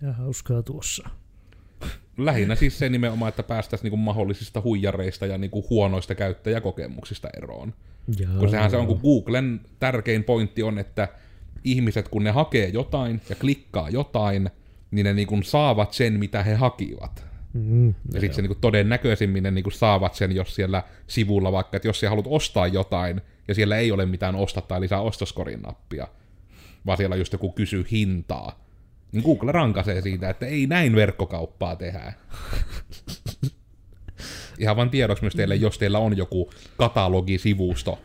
Tämä 0.00 0.12
hauskaa 0.12 0.62
tuossa. 0.62 1.08
Lähinnä 2.18 2.54
siis 2.54 2.78
se 2.78 2.88
nimenomaan, 2.88 3.28
että 3.28 3.42
päästäisiin 3.42 3.84
niinku 3.84 3.96
mahdollisista 3.96 4.60
huijareista 4.60 5.26
ja 5.26 5.38
niinku 5.38 5.66
huonoista 5.70 6.14
käyttäjäkokemuksista 6.14 7.28
eroon. 7.36 7.74
Jaa. 8.18 8.38
Kun 8.38 8.50
sehän 8.50 8.70
se 8.70 8.76
on, 8.76 8.86
kun 8.86 9.00
Googlen 9.02 9.60
tärkein 9.78 10.24
pointti 10.24 10.62
on, 10.62 10.78
että 10.78 11.08
ihmiset 11.64 12.08
kun 12.08 12.24
ne 12.24 12.30
hakee 12.30 12.68
jotain 12.68 13.20
ja 13.28 13.36
klikkaa 13.36 13.90
jotain, 13.90 14.50
niin 14.90 15.04
ne 15.04 15.14
niinku 15.14 15.42
saavat 15.42 15.92
sen, 15.92 16.12
mitä 16.12 16.42
he 16.42 16.54
hakivat. 16.54 17.28
Mm, 17.52 17.88
Ja 17.88 18.20
sitten 18.20 18.34
se 18.34 18.42
niinku 18.42 18.58
todennäköisimmin 18.60 19.42
ne 19.42 19.50
niinku 19.50 19.70
saavat 19.70 20.14
sen, 20.14 20.34
jos 20.34 20.54
siellä 20.54 20.82
sivulla 21.06 21.52
vaikka, 21.52 21.76
että 21.76 21.88
jos 21.88 22.00
sä 22.00 22.08
haluat 22.08 22.26
ostaa 22.28 22.66
jotain, 22.66 23.20
ja 23.48 23.54
siellä 23.54 23.76
ei 23.76 23.92
ole 23.92 24.06
mitään 24.06 24.34
osta 24.34 24.60
tai 24.60 24.80
lisää 24.80 25.00
ostoskorin 25.00 25.62
nappia, 25.62 26.08
vaan 26.86 26.98
siellä 26.98 27.16
just 27.16 27.32
joku 27.32 27.52
kysy 27.52 27.86
hintaa, 27.90 28.67
niin 29.12 29.24
Google 29.24 29.52
rankaisee 29.52 30.02
siitä, 30.02 30.30
että 30.30 30.46
ei 30.46 30.66
näin 30.66 30.94
verkkokauppaa 30.94 31.76
tehdä. 31.76 32.12
Ihan 34.58 34.76
vain 34.76 34.90
tiedoksi 34.90 35.24
myös 35.24 35.34
teille, 35.34 35.54
jos 35.54 35.78
teillä 35.78 35.98
on 35.98 36.16
joku 36.16 36.50
katalogisivusto, 36.76 37.98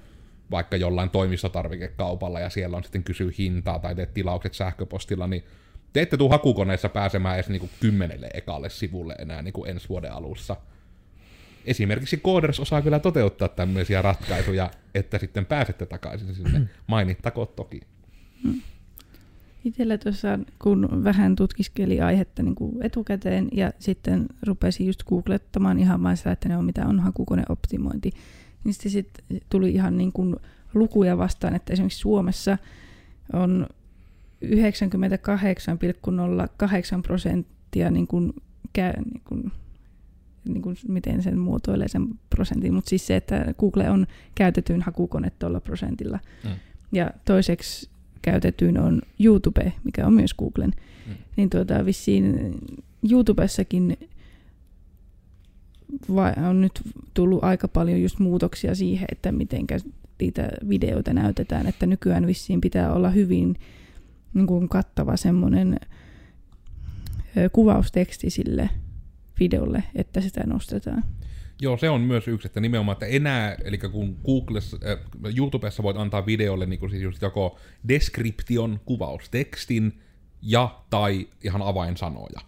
vaikka 0.52 0.78
jollain 0.78 1.10
toimistotarvikekaupalla, 1.10 2.40
ja 2.40 2.50
siellä 2.50 2.78
on 2.78 2.84
sitten 2.84 3.04
kysy 3.04 3.34
hintaa 3.38 3.80
tai 3.80 3.96
teet 3.96 4.14
tilaukset 4.14 4.54
sähköpostilla, 4.54 5.28
niin 5.28 5.44
te 5.94 6.02
ette 6.02 6.18
tule 6.18 6.30
hakukoneessa 6.30 6.90
pääsemään 6.90 7.36
edes 7.36 7.50
niinku 7.50 7.70
kymmenelle 7.80 8.30
ekalle 8.34 8.70
sivulle 8.70 9.16
enää 9.20 9.42
niinku 9.42 9.66
ensi 9.66 9.90
vuoden 9.90 10.14
alussa. 10.14 10.56
Esimerkiksi 11.66 12.18
Coders 12.18 12.60
osaa 12.60 12.82
kyllä 12.82 13.00
toteuttaa 13.00 13.48
tämmöisiä 13.48 14.02
ratkaisuja, 14.02 14.70
että 14.96 15.20
sitten 15.20 15.46
pääsette 15.46 15.86
takaisin 15.86 16.36
sinne. 16.36 16.62
Mainittakoon 16.88 17.48
toki. 17.48 17.82
Itsellä 19.64 19.98
tuossa, 19.98 20.40
kun 20.60 21.04
vähän 21.04 21.36
tutkiskeli 21.36 22.02
aihetta 22.02 22.44
niin 22.44 22.56
kuin 22.56 22.86
etukäteen 22.86 23.48
ja 23.52 23.72
sitten 23.80 24.26
rupesin 24.48 24.88
just 24.88 25.04
googlettamaan 25.04 25.80
ihan 25.80 26.04
vain 26.04 26.18
sitä, 26.18 26.32
että 26.32 26.50
ne 26.50 26.58
on 26.58 26.66
mitä 26.66 26.88
on 26.88 27.00
hakukoneoptimointi, 27.00 28.12
niin 28.64 28.74
sitten 28.74 28.92
sit 28.92 29.10
tuli 29.50 29.72
ihan 29.72 29.98
niin 29.98 30.12
kuin 30.12 30.36
lukuja 30.74 31.18
vastaan, 31.18 31.56
että 31.56 31.74
esimerkiksi 31.74 32.00
Suomessa 32.00 32.58
on 33.34 33.68
98,08 34.46 34.50
prosenttia 37.04 37.92
niin 37.92 38.08
kuin, 38.08 38.34
kä, 38.74 38.94
niin 39.06 39.22
kuin, 39.24 39.52
niin 40.46 40.62
kuin, 40.62 40.78
miten 40.88 41.24
sen 41.24 41.40
muotoilee 41.40 41.88
sen 41.88 42.08
prosentin, 42.30 42.74
mutta 42.74 42.90
siis 42.90 43.08
se, 43.08 43.16
että 43.16 43.54
Google 43.60 43.90
on 43.90 44.08
käytetyn 44.36 44.82
hakukone 44.82 45.32
tuolla 45.40 45.60
prosentilla. 45.60 46.20
Mm. 46.44 46.52
Ja 46.92 47.12
toiseksi 47.26 47.93
käytetyin 48.24 48.80
on 48.80 49.02
YouTube, 49.20 49.74
mikä 49.84 50.08
on 50.08 50.14
myös 50.14 50.34
Googlen. 50.34 50.74
Mm. 51.08 51.14
Niin 51.36 51.50
tuota, 51.50 51.86
vissiin 51.86 52.56
YouTubessakin 53.12 53.98
on 56.50 56.62
nyt 56.62 56.82
tullut 57.14 57.44
aika 57.44 57.68
paljon 57.68 58.02
just 58.02 58.20
muutoksia 58.20 58.76
siihen, 58.76 59.08
että 59.12 59.32
miten 59.32 59.66
niitä 60.20 60.50
videoita 60.70 61.14
näytetään, 61.14 61.68
että 61.68 61.86
nykyään 61.86 62.28
vissiin 62.28 62.62
pitää 62.62 62.94
olla 62.94 63.10
hyvin 63.10 63.56
niin 64.34 64.48
kuin 64.48 64.70
kattava 64.70 65.18
semmoinen 65.18 65.80
kuvausteksti 67.52 68.30
sille 68.30 68.70
videolle, 69.40 69.84
että 69.96 70.22
sitä 70.22 70.44
nostetaan. 70.46 71.04
Joo, 71.62 71.78
se 71.78 71.90
on 71.90 72.02
myös 72.02 72.28
yksi, 72.28 72.48
että 72.48 72.60
nimenomaan, 72.60 72.94
että 72.94 73.06
enää, 73.06 73.56
eli 73.64 73.78
kun 73.78 74.18
Googlessa, 74.26 74.78
äh, 74.86 74.98
YouTubessa 75.38 75.84
voit 75.84 75.98
antaa 75.98 76.26
videolle 76.26 76.66
niin 76.66 76.90
siis 76.90 77.04
just 77.04 77.22
joko 77.22 77.60
description, 77.88 78.80
kuvaustekstin, 78.86 80.02
ja 80.42 80.80
tai 80.90 81.28
ihan 81.44 81.62
avainsanoja. 81.62 82.40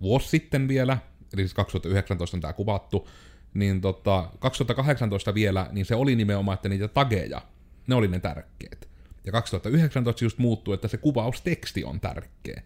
Vuosi 0.00 0.28
sitten 0.28 0.68
vielä, 0.68 0.98
eli 1.34 1.42
siis 1.42 1.54
2019 1.54 2.36
on 2.36 2.40
tämä 2.40 2.52
kuvattu, 2.52 3.08
niin 3.54 3.80
tota, 3.80 4.30
2018 4.38 5.34
vielä, 5.34 5.68
niin 5.72 5.86
se 5.86 5.94
oli 5.94 6.16
nimenomaan, 6.16 6.54
että 6.54 6.68
niitä 6.68 6.88
tageja, 6.88 7.40
ne 7.86 7.94
oli 7.94 8.08
ne 8.08 8.20
tärkeät. 8.20 8.88
Ja 9.24 9.32
2019 9.32 10.24
just 10.24 10.38
muuttui, 10.38 10.74
että 10.74 10.88
se 10.88 10.96
kuvausteksti 10.96 11.84
on 11.84 12.00
tärkeä. 12.00 12.62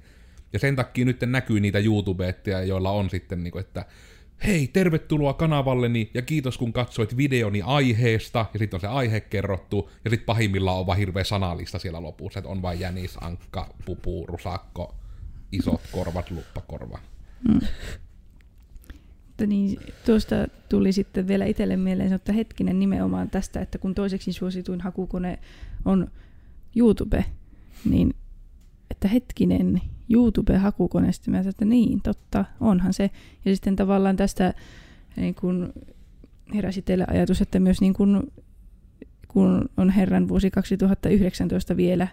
Ja 0.53 0.59
sen 0.59 0.77
takia 0.77 1.05
nyt 1.05 1.21
näkyy 1.27 1.61
niitä 1.61 1.79
YouTubetteja, 1.79 2.63
joilla 2.63 2.91
on 2.91 3.11
sitten 3.11 3.45
niinku, 3.45 3.59
että 3.59 3.85
hei, 4.47 4.69
tervetuloa 4.69 5.35
kanavalleni 5.35 6.11
ja 6.15 6.23
kiitos 6.23 6.59
kun 6.59 6.73
katsoit 6.73 7.17
videoni 7.17 7.63
aiheesta, 7.63 8.47
ja 8.53 8.59
sitten 8.59 8.77
on 8.77 8.81
se 8.81 8.87
aihe 8.87 9.21
kerrottu, 9.21 9.91
ja 10.05 10.11
sitten 10.11 10.27
pahimmillaan 10.27 10.79
on 10.79 10.87
vaan 10.87 10.99
hirveä 10.99 11.25
sanallista 11.25 11.79
siellä 11.79 12.03
lopussa, 12.03 12.39
että 12.39 12.51
on 12.51 12.63
vain 12.63 12.81
jänis, 12.81 13.17
ankka, 13.21 13.75
pupu, 13.85 14.27
rusakko, 14.27 14.95
isot 15.53 15.81
korvat, 15.93 16.31
luppakorva. 16.31 16.99
Mutta 19.39 19.47
niin, 19.47 19.79
tuosta 20.07 20.37
tuli 20.69 20.93
sitten 20.93 21.29
vielä 21.29 21.45
itselle 21.45 21.77
mieleen, 21.77 22.13
että 22.13 22.33
hetkinen 22.33 22.79
nimenomaan 22.79 23.31
tästä, 23.31 23.61
että 23.61 23.79
kun 23.79 23.95
toiseksi 23.95 24.33
suosituin 24.33 24.81
hakukone 24.81 25.39
on 25.85 26.11
YouTube, 26.77 27.25
niin 27.85 28.15
että 28.91 29.09
hetkinen, 29.09 29.81
YouTube-hakukone, 30.11 31.13
sitten 31.13 31.35
mä 31.35 31.41
että 31.41 31.65
niin, 31.65 32.01
totta, 32.03 32.45
onhan 32.61 32.93
se. 32.93 33.11
Ja 33.45 33.55
sitten 33.55 33.77
tavallaan 33.77 34.17
tästä 34.17 34.55
niin 35.17 35.35
kun 35.35 35.73
heräsi 36.55 36.83
teille 36.83 37.05
ajatus, 37.09 37.41
että 37.41 37.61
myös 37.61 37.81
niin 37.81 37.95
kun, 37.95 38.33
kun 39.29 39.69
on 39.77 39.91
herran 39.91 40.29
vuosi 40.29 40.51
2019 40.51 41.77
vielä, 41.77 42.09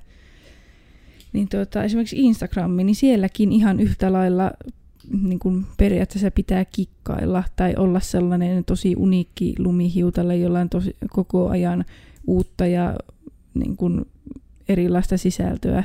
niin 1.34 1.50
tuota, 1.50 1.84
esimerkiksi 1.84 2.26
Instagrammi, 2.26 2.84
niin 2.84 2.96
sielläkin 2.96 3.52
ihan 3.52 3.80
yhtä 3.80 4.14
lailla 4.14 4.52
niin 5.22 5.40
kuin 5.40 5.66
periaatteessa 5.78 6.32
pitää 6.32 6.66
kikkailla 6.66 7.44
tai 7.56 7.76
olla 7.78 8.00
sellainen 8.00 8.66
tosi 8.66 8.96
uniikki 8.98 9.56
lumihiutalle, 9.60 10.38
jolla 10.38 10.60
on 10.60 10.70
tosi, 10.70 10.96
koko 11.10 11.50
ajan 11.50 11.86
uutta 12.28 12.66
ja 12.66 12.96
niin 13.54 13.78
kuin 13.78 14.06
erilaista 14.70 15.18
sisältöä. 15.18 15.84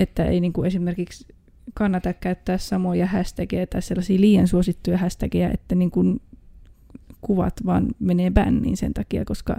Että 0.00 0.24
ei 0.24 0.40
niin 0.40 0.52
kuin 0.52 0.66
esimerkiksi 0.66 1.26
kannata 1.74 2.12
käyttää 2.12 2.58
samoja 2.58 3.06
hashtageja 3.06 3.66
tai 3.66 3.82
sellaisia 3.82 4.20
liian 4.20 4.48
suosittuja 4.48 4.98
hashtageja, 4.98 5.50
että 5.50 5.74
niin 5.74 5.90
kuin 5.90 6.20
kuvat 7.20 7.54
vaan 7.66 7.86
menee 7.98 8.30
bänniin 8.30 8.76
sen 8.76 8.94
takia, 8.94 9.24
koska 9.24 9.56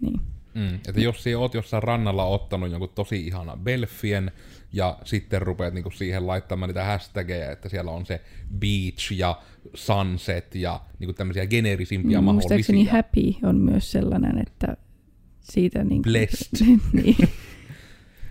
niin. 0.00 0.20
Mm, 0.54 0.74
että 0.74 1.00
jos 1.00 1.22
sinä 1.22 1.38
oot 1.38 1.54
jossain 1.54 1.82
rannalla 1.82 2.24
ottanut 2.24 2.70
jonkun 2.70 2.88
tosi 2.94 3.26
ihana 3.26 3.56
belfien, 3.56 4.30
ja 4.72 4.98
sitten 5.04 5.42
rupeat 5.42 5.74
niinku 5.74 5.90
siihen 5.90 6.26
laittamaan 6.26 6.68
niitä 6.68 6.84
hashtageja, 6.84 7.50
että 7.52 7.68
siellä 7.68 7.90
on 7.90 8.06
se 8.06 8.20
beach 8.58 9.12
ja 9.12 9.42
sunset 9.74 10.54
ja 10.54 10.80
niinku 10.98 11.12
tämmöisiä 11.12 11.46
geneerisimpiä 11.46 12.20
Mm, 12.20 12.24
mahdollisia. 12.24 12.56
Muistaakseni 12.56 12.84
happy 12.84 13.48
on 13.48 13.56
myös 13.56 13.92
sellainen, 13.92 14.38
että 14.38 14.76
siitä 15.40 15.84
niin 15.84 16.02
Blessed. 16.02 16.66
niin. 16.92 17.28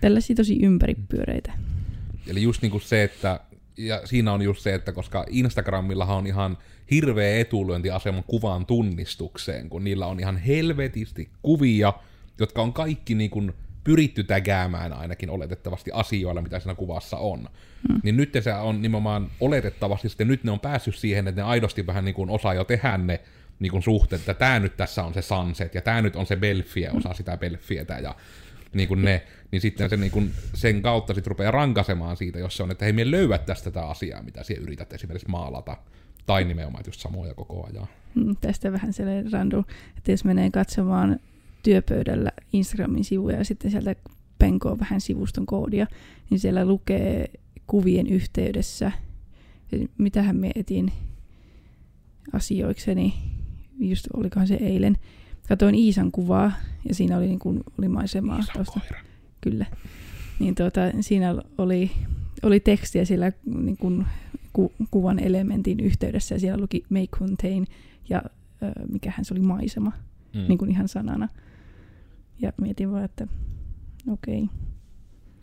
Tällaisia 0.04 0.36
tosi 0.36 0.58
ympäripyöreitä. 0.62 1.52
Eli 2.26 2.42
just 2.42 2.62
niinku 2.62 2.78
se, 2.78 3.02
että 3.02 3.40
ja 3.76 4.06
siinä 4.06 4.32
on 4.32 4.42
just 4.42 4.62
se, 4.62 4.74
että 4.74 4.92
koska 4.92 5.24
Instagramillahan 5.30 6.16
on 6.16 6.26
ihan 6.26 6.58
hirveä 6.90 7.38
etulyöntiasema 7.38 8.22
kuvan 8.22 8.66
tunnistukseen, 8.66 9.68
kun 9.68 9.84
niillä 9.84 10.06
on 10.06 10.20
ihan 10.20 10.36
helvetisti 10.36 11.28
kuvia, 11.42 11.92
jotka 12.38 12.62
on 12.62 12.72
kaikki 12.72 13.14
niin 13.14 13.30
kuin 13.30 13.52
pyritty 13.84 14.24
tägäämään 14.24 14.92
ainakin 14.92 15.30
oletettavasti 15.30 15.90
asioilla, 15.94 16.42
mitä 16.42 16.60
siinä 16.60 16.74
kuvassa 16.74 17.16
on. 17.16 17.48
Hmm. 17.88 18.00
Niin 18.02 18.16
nyt 18.16 18.32
se 18.40 18.54
on 18.54 18.82
nimenomaan 18.82 19.30
oletettavasti 19.40 20.08
sitten 20.08 20.28
nyt 20.28 20.44
ne 20.44 20.50
on 20.50 20.60
päässyt 20.60 20.96
siihen, 20.96 21.28
että 21.28 21.40
ne 21.40 21.46
aidosti 21.46 21.86
vähän 21.86 22.04
niin 22.04 22.14
kuin 22.14 22.30
osaa 22.30 22.54
jo 22.54 22.64
tehdä 22.64 22.98
ne 22.98 23.20
niin 23.58 23.72
kuin 23.72 23.82
suhteet, 23.82 24.22
että 24.22 24.34
tämä 24.34 24.60
nyt 24.60 24.76
tässä 24.76 25.04
on 25.04 25.14
se 25.14 25.22
sunset 25.22 25.74
ja 25.74 25.80
tämä 25.80 26.02
nyt 26.02 26.16
on 26.16 26.26
se 26.26 26.36
belfie, 26.36 26.90
osa 26.90 27.14
sitä 27.14 27.36
belfietä 27.36 27.98
ja 27.98 28.14
niin 28.74 28.88
kuin 28.88 29.02
ne, 29.02 29.22
niin 29.50 29.60
sitten 29.60 29.90
se 29.90 29.96
niin 29.96 30.12
kuin 30.12 30.32
sen 30.54 30.82
kautta 30.82 31.14
sitten 31.14 31.30
rupeaa 31.30 31.50
rankasemaan 31.50 32.16
siitä, 32.16 32.38
jos 32.38 32.56
se 32.56 32.62
on, 32.62 32.70
että 32.70 32.84
hei, 32.84 32.92
me 32.92 33.10
löydät 33.10 33.46
tästä 33.46 33.70
tätä 33.70 33.86
asiaa, 33.86 34.22
mitä 34.22 34.42
sinä 34.42 34.60
yrität 34.60 34.92
esimerkiksi 34.92 35.28
maalata. 35.28 35.76
Tai 36.26 36.44
nimenomaan 36.44 36.84
just 36.86 37.00
samoja 37.00 37.34
koko 37.34 37.66
ajan. 37.66 37.88
Mm, 38.14 38.36
Tästä 38.40 38.72
vähän 38.72 38.92
sellainen 38.92 39.32
random, 39.32 39.64
että 39.96 40.10
jos 40.10 40.24
menee 40.24 40.50
katsomaan 40.50 41.20
työpöydällä 41.62 42.30
Instagramin 42.52 43.04
sivuja 43.04 43.36
ja 43.36 43.44
sitten 43.44 43.70
sieltä 43.70 43.96
penkoo 44.38 44.78
vähän 44.78 45.00
sivuston 45.00 45.46
koodia, 45.46 45.86
niin 46.30 46.40
siellä 46.40 46.64
lukee 46.64 47.30
kuvien 47.66 48.06
yhteydessä, 48.06 48.92
mitähän 49.98 50.36
me 50.36 50.50
etin 50.54 50.92
asioikseni, 52.32 53.14
just 53.78 54.06
olikohan 54.16 54.48
se 54.48 54.54
eilen, 54.54 54.96
katoin 55.48 55.74
Iisan 55.74 56.12
kuvaa 56.12 56.52
ja 56.88 56.94
siinä 56.94 57.16
oli, 57.16 57.26
niin 57.26 57.38
kuin, 57.38 57.60
oli 57.78 57.88
maisemaa. 57.88 58.38
Iso. 58.38 58.80
Kyllä. 59.40 59.66
Niin 60.38 60.54
tuota, 60.54 60.80
siinä 61.00 61.34
oli, 61.58 61.90
oli 62.42 62.60
tekstiä 62.60 63.04
sillä 63.04 63.32
niin 63.44 63.76
kuin, 63.76 64.06
ku, 64.52 64.72
kuvan 64.90 65.18
elementin 65.18 65.80
yhteydessä 65.80 66.34
ja 66.34 66.38
siellä 66.38 66.60
luki 66.60 66.84
may 66.88 67.06
contain 67.06 67.66
ja 68.08 68.22
ö, 68.62 68.86
mikähän 68.92 69.24
se 69.24 69.34
oli 69.34 69.40
maisema, 69.40 69.92
mm. 70.34 70.44
niin 70.48 70.58
kuin 70.58 70.70
ihan 70.70 70.88
sanana. 70.88 71.28
Ja 72.38 72.52
mietin 72.60 72.92
vaan, 72.92 73.04
että 73.04 73.26
okei. 74.12 74.42
Okay. 74.42 74.56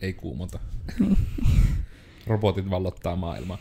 Ei 0.00 0.12
kuumota. 0.12 0.58
Niin. 1.00 1.16
Robotit 2.26 2.70
vallottaa 2.70 3.16
maailmaa. 3.16 3.58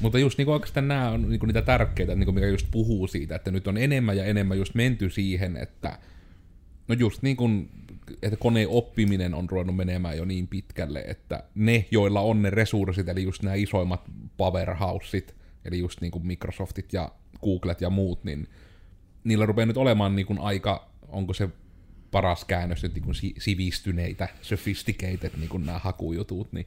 Mutta 0.00 0.18
just 0.18 0.38
niin 0.38 0.48
oikeastaan 0.48 0.88
nämä 0.88 1.10
on 1.10 1.30
niin 1.30 1.40
niitä 1.46 1.62
tärkeitä, 1.62 2.14
niin 2.14 2.34
mikä 2.34 2.46
just 2.46 2.66
puhuu 2.70 3.06
siitä, 3.06 3.34
että 3.36 3.50
nyt 3.50 3.66
on 3.66 3.76
enemmän 3.76 4.16
ja 4.16 4.24
enemmän 4.24 4.58
just 4.58 4.74
menty 4.74 5.10
siihen, 5.10 5.56
että 5.56 5.98
no 6.88 6.94
just 6.94 7.22
niin 7.22 7.36
kuin, 7.36 7.70
että 8.22 8.36
koneen 8.36 8.68
oppiminen 8.68 9.34
on 9.34 9.50
ruvennut 9.50 9.76
menemään 9.76 10.16
jo 10.16 10.24
niin 10.24 10.48
pitkälle, 10.48 11.00
että 11.00 11.44
ne, 11.54 11.86
joilla 11.90 12.20
on 12.20 12.42
ne 12.42 12.50
resurssit, 12.50 13.08
eli 13.08 13.22
just 13.22 13.42
nämä 13.42 13.54
isoimmat 13.54 14.02
powerhouseit, 14.36 15.34
eli 15.64 15.78
just 15.78 16.00
niin 16.00 16.10
kuin 16.10 16.26
Microsoftit 16.26 16.92
ja 16.92 17.12
Googlet 17.42 17.80
ja 17.80 17.90
muut, 17.90 18.24
niin 18.24 18.48
niillä 19.24 19.46
rupeaa 19.46 19.66
nyt 19.66 19.76
olemaan 19.76 20.16
niin 20.16 20.26
kuin 20.26 20.38
aika, 20.38 20.90
onko 21.08 21.34
se 21.34 21.48
paras 22.10 22.44
käännös 22.44 22.82
nyt 22.82 22.94
niin 22.94 23.04
kuin 23.04 23.14
si- 23.14 23.34
sivistyneitä, 23.38 24.28
sophisticated 24.42 25.30
niin 25.36 25.48
kuin 25.48 25.66
nämä 25.66 25.78
hakujutut, 25.78 26.52
niin 26.52 26.66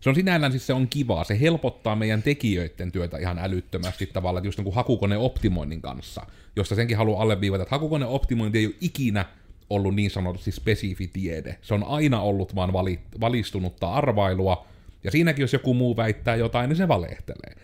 se 0.00 0.08
on 0.08 0.14
sinällään 0.14 0.52
siis 0.52 0.66
se 0.66 0.72
on 0.72 0.88
kivaa, 0.88 1.24
se 1.24 1.40
helpottaa 1.40 1.96
meidän 1.96 2.22
tekijöiden 2.22 2.92
työtä 2.92 3.18
ihan 3.18 3.38
älyttömästi 3.38 4.06
tavallaan, 4.06 4.44
just 4.44 4.58
niin 4.58 4.74
hakukoneoptimoinnin 4.74 5.82
kanssa, 5.82 6.26
josta 6.56 6.74
senkin 6.74 6.96
haluan 6.96 7.22
alleviivata, 7.22 7.62
että 7.62 7.74
hakukoneoptimointi 7.74 8.58
ei 8.58 8.66
ole 8.66 8.74
ikinä 8.80 9.24
ollut 9.70 9.94
niin 9.94 10.10
sanotusti 10.10 10.52
spesifi 10.52 11.08
tiede. 11.08 11.58
Se 11.62 11.74
on 11.74 11.84
aina 11.84 12.20
ollut 12.20 12.54
vaan 12.54 12.72
vali, 12.72 13.00
valistunutta 13.20 13.92
arvailua, 13.92 14.66
ja 15.04 15.10
siinäkin 15.10 15.42
jos 15.42 15.52
joku 15.52 15.74
muu 15.74 15.96
väittää 15.96 16.36
jotain, 16.36 16.68
niin 16.68 16.76
se 16.76 16.88
valehtelee. 16.88 17.54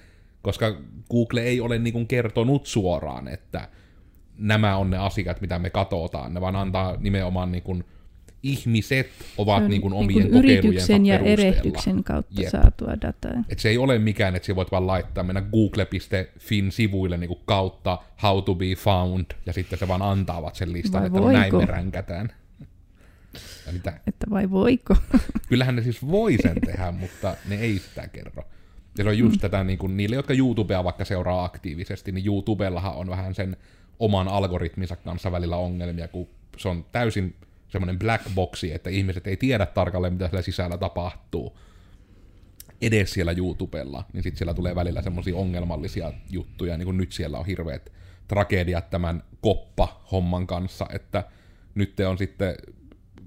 Koska 0.42 0.76
Google 1.10 1.42
ei 1.42 1.60
ole 1.60 1.78
niin 1.78 1.92
kuin 1.92 2.06
kertonut 2.06 2.66
suoraan, 2.66 3.28
että 3.28 3.68
nämä 4.38 4.76
on 4.76 4.90
ne 4.90 4.98
asiat, 4.98 5.40
mitä 5.40 5.58
me 5.58 5.70
katsotaan, 5.70 6.34
ne 6.34 6.40
vaan 6.40 6.56
antaa 6.56 6.96
nimenomaan 6.98 7.52
niin 7.52 7.62
kuin 7.62 7.84
ihmiset 8.50 9.10
ovat 9.38 9.62
on 9.62 9.70
niin 9.70 9.82
kuin 9.82 9.90
niin 9.90 10.04
omien 10.04 10.22
kuin 10.30 10.42
kokeilujensa 10.42 10.68
yrityksen 10.68 11.06
ja 11.06 11.18
perusteella. 11.18 11.50
erehdyksen 11.50 12.04
kautta 12.04 12.42
Jep. 12.42 12.50
saatua 12.50 12.92
dataa. 13.00 13.44
Et 13.48 13.58
se 13.58 13.68
ei 13.68 13.78
ole 13.78 13.98
mikään, 13.98 14.36
että 14.36 14.46
sä 14.46 14.56
voit 14.56 14.70
vaan 14.70 14.86
laittaa, 14.86 15.24
mennä 15.24 15.42
google.fin 15.42 16.72
sivuille 16.72 17.16
niin 17.16 17.40
kautta 17.44 17.98
how 18.22 18.42
to 18.42 18.54
be 18.54 18.74
found, 18.74 19.26
ja 19.46 19.52
sitten 19.52 19.78
se 19.78 19.88
vaan 19.88 20.02
antaavat 20.02 20.54
sen 20.54 20.72
listan, 20.72 21.00
Vai 21.00 21.06
että 21.06 21.20
no 21.20 21.32
näin 21.32 21.52
voiko? 21.52 21.66
me 21.66 21.72
ränkätään. 21.72 22.32
Ja 23.66 23.72
mitä? 23.72 24.00
Että 24.06 24.26
vai 24.30 24.50
voiko? 24.50 24.96
Kyllähän 25.48 25.76
ne 25.76 25.82
siis 25.82 26.06
voi 26.06 26.36
sen 26.42 26.60
tehdä, 26.66 26.92
mutta 26.92 27.36
ne 27.48 27.54
ei 27.54 27.78
sitä 27.78 28.08
kerro. 28.08 28.42
Ja 28.98 29.04
se 29.04 29.10
on 29.10 29.18
just 29.18 29.36
mm. 29.36 29.40
tätä, 29.40 29.64
niin 29.64 29.78
kuin, 29.78 29.96
niille, 29.96 30.16
jotka 30.16 30.34
YouTubea 30.34 30.84
vaikka 30.84 31.04
seuraa 31.04 31.44
aktiivisesti, 31.44 32.12
niin 32.12 32.26
YouTubellahan 32.26 32.94
on 32.94 33.10
vähän 33.10 33.34
sen 33.34 33.56
oman 33.98 34.28
algoritminsa 34.28 34.96
kanssa 34.96 35.32
välillä 35.32 35.56
ongelmia, 35.56 36.08
kun 36.08 36.28
se 36.56 36.68
on 36.68 36.84
täysin 36.92 37.34
semmoinen 37.68 37.98
black 37.98 38.24
boxi, 38.34 38.72
että 38.72 38.90
ihmiset 38.90 39.26
ei 39.26 39.36
tiedä 39.36 39.66
tarkalleen, 39.66 40.12
mitä 40.12 40.28
siellä 40.28 40.42
sisällä 40.42 40.78
tapahtuu 40.78 41.58
edes 42.80 43.10
siellä 43.10 43.32
YouTubella, 43.32 44.04
niin 44.12 44.22
sitten 44.22 44.38
siellä 44.38 44.54
tulee 44.54 44.74
välillä 44.74 45.02
semmoisia 45.02 45.36
ongelmallisia 45.36 46.12
juttuja, 46.30 46.76
niin 46.76 46.86
kuin 46.86 46.96
nyt 46.96 47.12
siellä 47.12 47.38
on 47.38 47.46
hirveät 47.46 47.92
tragediat 48.28 48.90
tämän 48.90 49.22
koppa-homman 49.40 50.46
kanssa, 50.46 50.86
että 50.92 51.24
nyt 51.74 52.00
on 52.00 52.18
sitten 52.18 52.54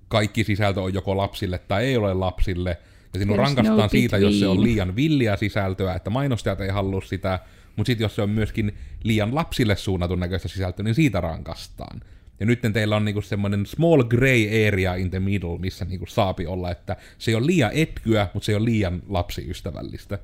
kaikki 0.07 0.43
sisältö 0.43 0.81
on 0.81 0.93
joko 0.93 1.17
lapsille 1.17 1.57
tai 1.57 1.85
ei 1.85 1.97
ole 1.97 2.13
lapsille, 2.13 2.77
ja 3.13 3.19
sinun 3.19 3.35
There's 3.35 3.39
rankastaan 3.39 3.77
no 3.77 3.89
siitä, 3.89 4.17
jos 4.17 4.39
se 4.39 4.47
on 4.47 4.63
liian 4.63 4.95
villiä 4.95 5.35
sisältöä, 5.35 5.95
että 5.95 6.09
mainostajat 6.09 6.61
ei 6.61 6.69
halua 6.69 7.01
sitä, 7.01 7.39
mutta 7.75 7.87
sitten 7.87 8.05
jos 8.05 8.15
se 8.15 8.21
on 8.21 8.29
myöskin 8.29 8.77
liian 9.03 9.35
lapsille 9.35 9.75
suunnatun 9.75 10.19
näköistä 10.19 10.47
sisältöä, 10.47 10.83
niin 10.83 10.95
siitä 10.95 11.21
rankastaan. 11.21 12.01
Ja 12.39 12.45
nyt 12.45 12.59
teillä 12.73 12.95
on 12.95 13.05
niinku 13.05 13.21
semmoinen 13.21 13.65
small 13.65 14.03
gray 14.03 14.67
area 14.67 14.95
in 14.95 15.09
the 15.09 15.19
middle, 15.19 15.57
missä 15.57 15.85
niinku 15.85 16.05
saapi 16.05 16.45
olla, 16.45 16.71
että 16.71 16.95
se 17.17 17.31
ei 17.31 17.35
ole 17.35 17.45
liian 17.45 17.71
etkyä, 17.73 18.27
mutta 18.33 18.45
se 18.45 18.51
ei 18.51 18.55
ole 18.55 18.65
liian 18.65 19.01
lapsiystävällistä. 19.07 20.19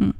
Mm. 0.00 0.12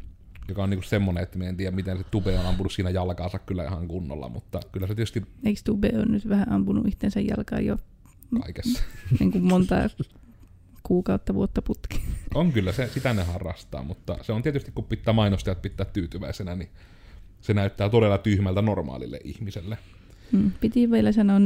Joka 0.48 0.62
on 0.62 0.70
niinku 0.70 0.86
semmoinen, 0.86 1.22
että 1.22 1.38
me 1.38 1.48
en 1.48 1.56
tiedä, 1.56 1.76
miten 1.76 1.98
se 1.98 2.04
Tube 2.04 2.38
on 2.38 2.46
ampunut 2.46 2.72
siinä 2.72 2.90
jalkaansa 2.90 3.38
kyllä 3.38 3.64
ihan 3.64 3.88
kunnolla, 3.88 4.28
mutta 4.28 4.60
kyllä 4.72 4.86
se 4.86 4.94
tietysti 4.94 5.22
Eikö 5.44 5.60
Tube 5.64 5.90
on 5.94 6.12
nyt 6.12 6.28
vähän 6.28 6.52
ampunut 6.52 6.88
itsensä 6.88 7.20
jalkaan 7.20 7.66
jo 7.66 7.76
kaikessa. 8.40 8.82
niin 9.20 9.32
kuin 9.32 9.44
monta 9.44 9.74
kuukautta 10.82 11.34
vuotta 11.34 11.62
putki? 11.62 12.02
On 12.34 12.52
kyllä, 12.52 12.72
se, 12.72 12.88
sitä 12.88 13.14
ne 13.14 13.22
harrastaa, 13.22 13.82
mutta 13.82 14.18
se 14.22 14.32
on 14.32 14.42
tietysti, 14.42 14.72
kun 14.74 14.84
pitää 14.84 15.14
mainostajat 15.14 15.62
pitää 15.62 15.86
tyytyväisenä, 15.86 16.54
niin 16.54 16.68
se 17.40 17.54
näyttää 17.54 17.88
todella 17.88 18.18
tyhmältä 18.18 18.62
normaalille 18.62 19.20
ihmiselle. 19.24 19.78
Mm, 20.32 20.52
piti 20.60 20.90
vielä 20.90 21.12
sanoa, 21.12 21.40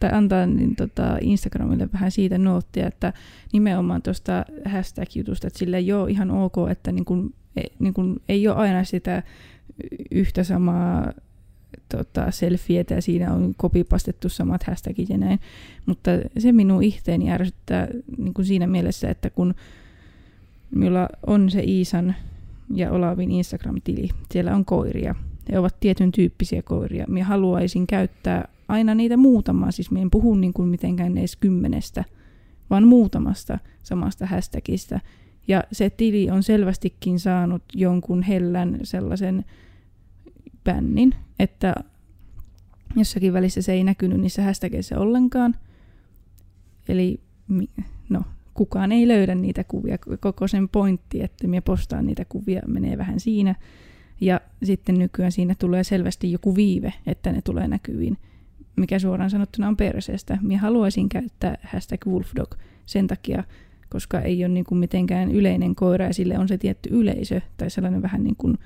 tai 0.00 0.10
antaa 0.12 0.46
niin 0.46 0.76
tota 0.76 1.18
Instagramille 1.20 1.88
vähän 1.92 2.10
siitä 2.10 2.38
noottia, 2.38 2.86
että 2.86 3.12
nimenomaan 3.52 4.02
tuosta 4.02 4.44
hashtag-jutusta, 4.64 5.46
että 5.46 5.58
sille 5.58 5.76
ei 5.76 5.92
ole 5.92 6.10
ihan 6.10 6.30
ok, 6.30 6.54
että 6.70 6.92
niin 6.92 7.04
kun, 7.04 7.34
ei, 7.56 7.72
niin 7.78 7.94
kun, 7.94 8.20
ei 8.28 8.48
ole 8.48 8.56
aina 8.56 8.84
sitä 8.84 9.22
yhtä 10.10 10.44
samaa 10.44 11.12
tota, 11.88 12.30
selfietä 12.30 12.94
ja 12.94 13.02
siinä 13.02 13.32
on 13.32 13.54
kopipastettu 13.56 14.28
samat 14.28 14.62
hashtagit 14.62 15.08
ja 15.08 15.18
näin. 15.18 15.40
Mutta 15.86 16.10
se 16.38 16.52
minun 16.52 16.82
itteeni 16.82 17.32
ärsyttää 17.32 17.88
niin 18.18 18.34
kuin 18.34 18.46
siinä 18.46 18.66
mielessä, 18.66 19.10
että 19.10 19.30
kun 19.30 19.54
minulla 20.70 21.08
on 21.26 21.50
se 21.50 21.62
Iisan 21.62 22.14
ja 22.74 22.90
Olavin 22.90 23.30
Instagram-tili, 23.30 24.08
siellä 24.32 24.54
on 24.54 24.64
koiria. 24.64 25.14
He 25.52 25.58
ovat 25.58 25.80
tietyn 25.80 26.12
tyyppisiä 26.12 26.62
koiria. 26.62 27.04
Minä 27.08 27.24
haluaisin 27.24 27.86
käyttää 27.86 28.48
aina 28.68 28.94
niitä 28.94 29.16
muutamaa, 29.16 29.70
siis 29.70 29.90
minä 29.90 30.02
en 30.02 30.10
puhu 30.10 30.34
niin 30.34 30.52
kuin 30.52 30.68
mitenkään 30.68 31.18
edes 31.18 31.36
kymmenestä, 31.36 32.04
vaan 32.70 32.86
muutamasta 32.86 33.58
samasta 33.82 34.26
hashtagista. 34.26 35.00
Ja 35.48 35.64
se 35.72 35.90
tili 35.90 36.30
on 36.30 36.42
selvästikin 36.42 37.20
saanut 37.20 37.62
jonkun 37.74 38.22
hellän 38.22 38.78
sellaisen 38.82 39.44
bännin, 40.64 41.14
että 41.38 41.74
jossakin 42.96 43.32
välissä 43.32 43.62
se 43.62 43.72
ei 43.72 43.84
näkynyt 43.84 44.20
niissä 44.20 44.42
hashtageissa 44.42 44.98
ollenkaan. 44.98 45.54
Eli 46.88 47.20
no, 48.08 48.22
kukaan 48.54 48.92
ei 48.92 49.08
löydä 49.08 49.34
niitä 49.34 49.64
kuvia. 49.64 49.98
Koko 50.20 50.48
sen 50.48 50.68
pointti, 50.68 51.22
että 51.22 51.46
minä 51.46 51.62
postaan 51.62 52.06
niitä 52.06 52.24
kuvia, 52.24 52.62
menee 52.66 52.98
vähän 52.98 53.20
siinä. 53.20 53.54
Sitten 54.62 54.98
nykyään 54.98 55.32
siinä 55.32 55.54
tulee 55.58 55.84
selvästi 55.84 56.32
joku 56.32 56.56
viive, 56.56 56.92
että 57.06 57.32
ne 57.32 57.42
tulee 57.42 57.68
näkyviin, 57.68 58.18
mikä 58.76 58.98
suoraan 58.98 59.30
sanottuna 59.30 59.68
on 59.68 59.76
perseestä. 59.76 60.38
Minä 60.42 60.60
haluaisin 60.60 61.08
käyttää 61.08 61.58
hashtag 61.62 62.06
Wolfdog 62.06 62.54
sen 62.86 63.06
takia, 63.06 63.44
koska 63.88 64.20
ei 64.20 64.44
ole 64.44 64.54
niin 64.54 64.64
kuin 64.64 64.78
mitenkään 64.78 65.30
yleinen 65.30 65.74
koira 65.74 66.04
ja 66.04 66.14
sille 66.14 66.38
on 66.38 66.48
se 66.48 66.58
tietty 66.58 66.88
yleisö 66.92 67.40
tai 67.56 67.70
sellainen 67.70 68.02
vähän 68.02 68.24
niin 68.24 68.36
kuin 68.36 68.58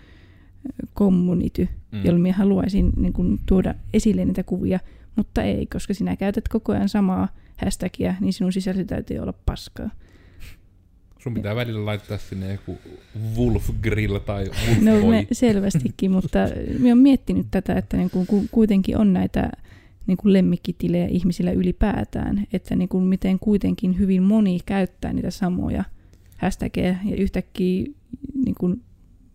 community, 0.97 1.69
mm. 1.93 2.05
jolla 2.05 2.19
minä 2.19 2.37
haluaisin 2.37 2.93
niin 2.97 3.13
kuin 3.13 3.41
tuoda 3.47 3.75
esille 3.93 4.25
niitä 4.25 4.43
kuvia, 4.43 4.81
mutta 5.17 5.43
ei, 5.43 5.67
koska 5.67 5.95
sinä 5.95 6.17
käytät 6.17 6.49
koko 6.49 6.73
ajan 6.73 6.89
samaa 6.89 7.29
hashtagia, 7.57 8.15
niin 8.21 8.33
sinun 8.33 8.53
sisältö 8.53 8.85
täytyy 8.85 9.19
olla 9.19 9.35
paskaa. 9.47 9.91
Sun 11.29 11.35
pitää 11.35 11.57
välillä 11.57 11.87
laittaa 11.87 12.19
sinne 12.19 12.53
joku 12.53 12.79
Wolf 13.37 13.71
Grill 13.83 14.19
tai 14.19 14.45
Wolf 14.45 14.81
No 15.03 15.11
me 15.11 15.27
selvästikin, 15.33 16.11
mutta 16.11 16.39
minä 16.79 16.89
olen 16.89 16.99
miettinyt 16.99 17.47
tätä, 17.51 17.75
että 17.75 17.97
niin 17.97 18.11
kuin 18.11 18.27
kuitenkin 18.51 18.99
on 18.99 19.13
näitä 19.13 19.51
niin 20.07 20.17
kuin 20.17 20.33
lemmikkitilejä 20.33 21.07
ihmisillä 21.07 21.51
ylipäätään, 21.51 22.47
että 22.53 22.77
niin 22.77 22.89
kuin 22.89 23.05
miten 23.05 23.39
kuitenkin 23.39 23.99
hyvin 23.99 24.23
moni 24.23 24.59
käyttää 24.67 25.13
niitä 25.13 25.31
samoja 25.31 25.85
hashtageja 26.37 26.97
ja 27.05 27.17
yhtäkkiä 27.17 27.85
niin 28.45 28.55
kuin 28.61 28.83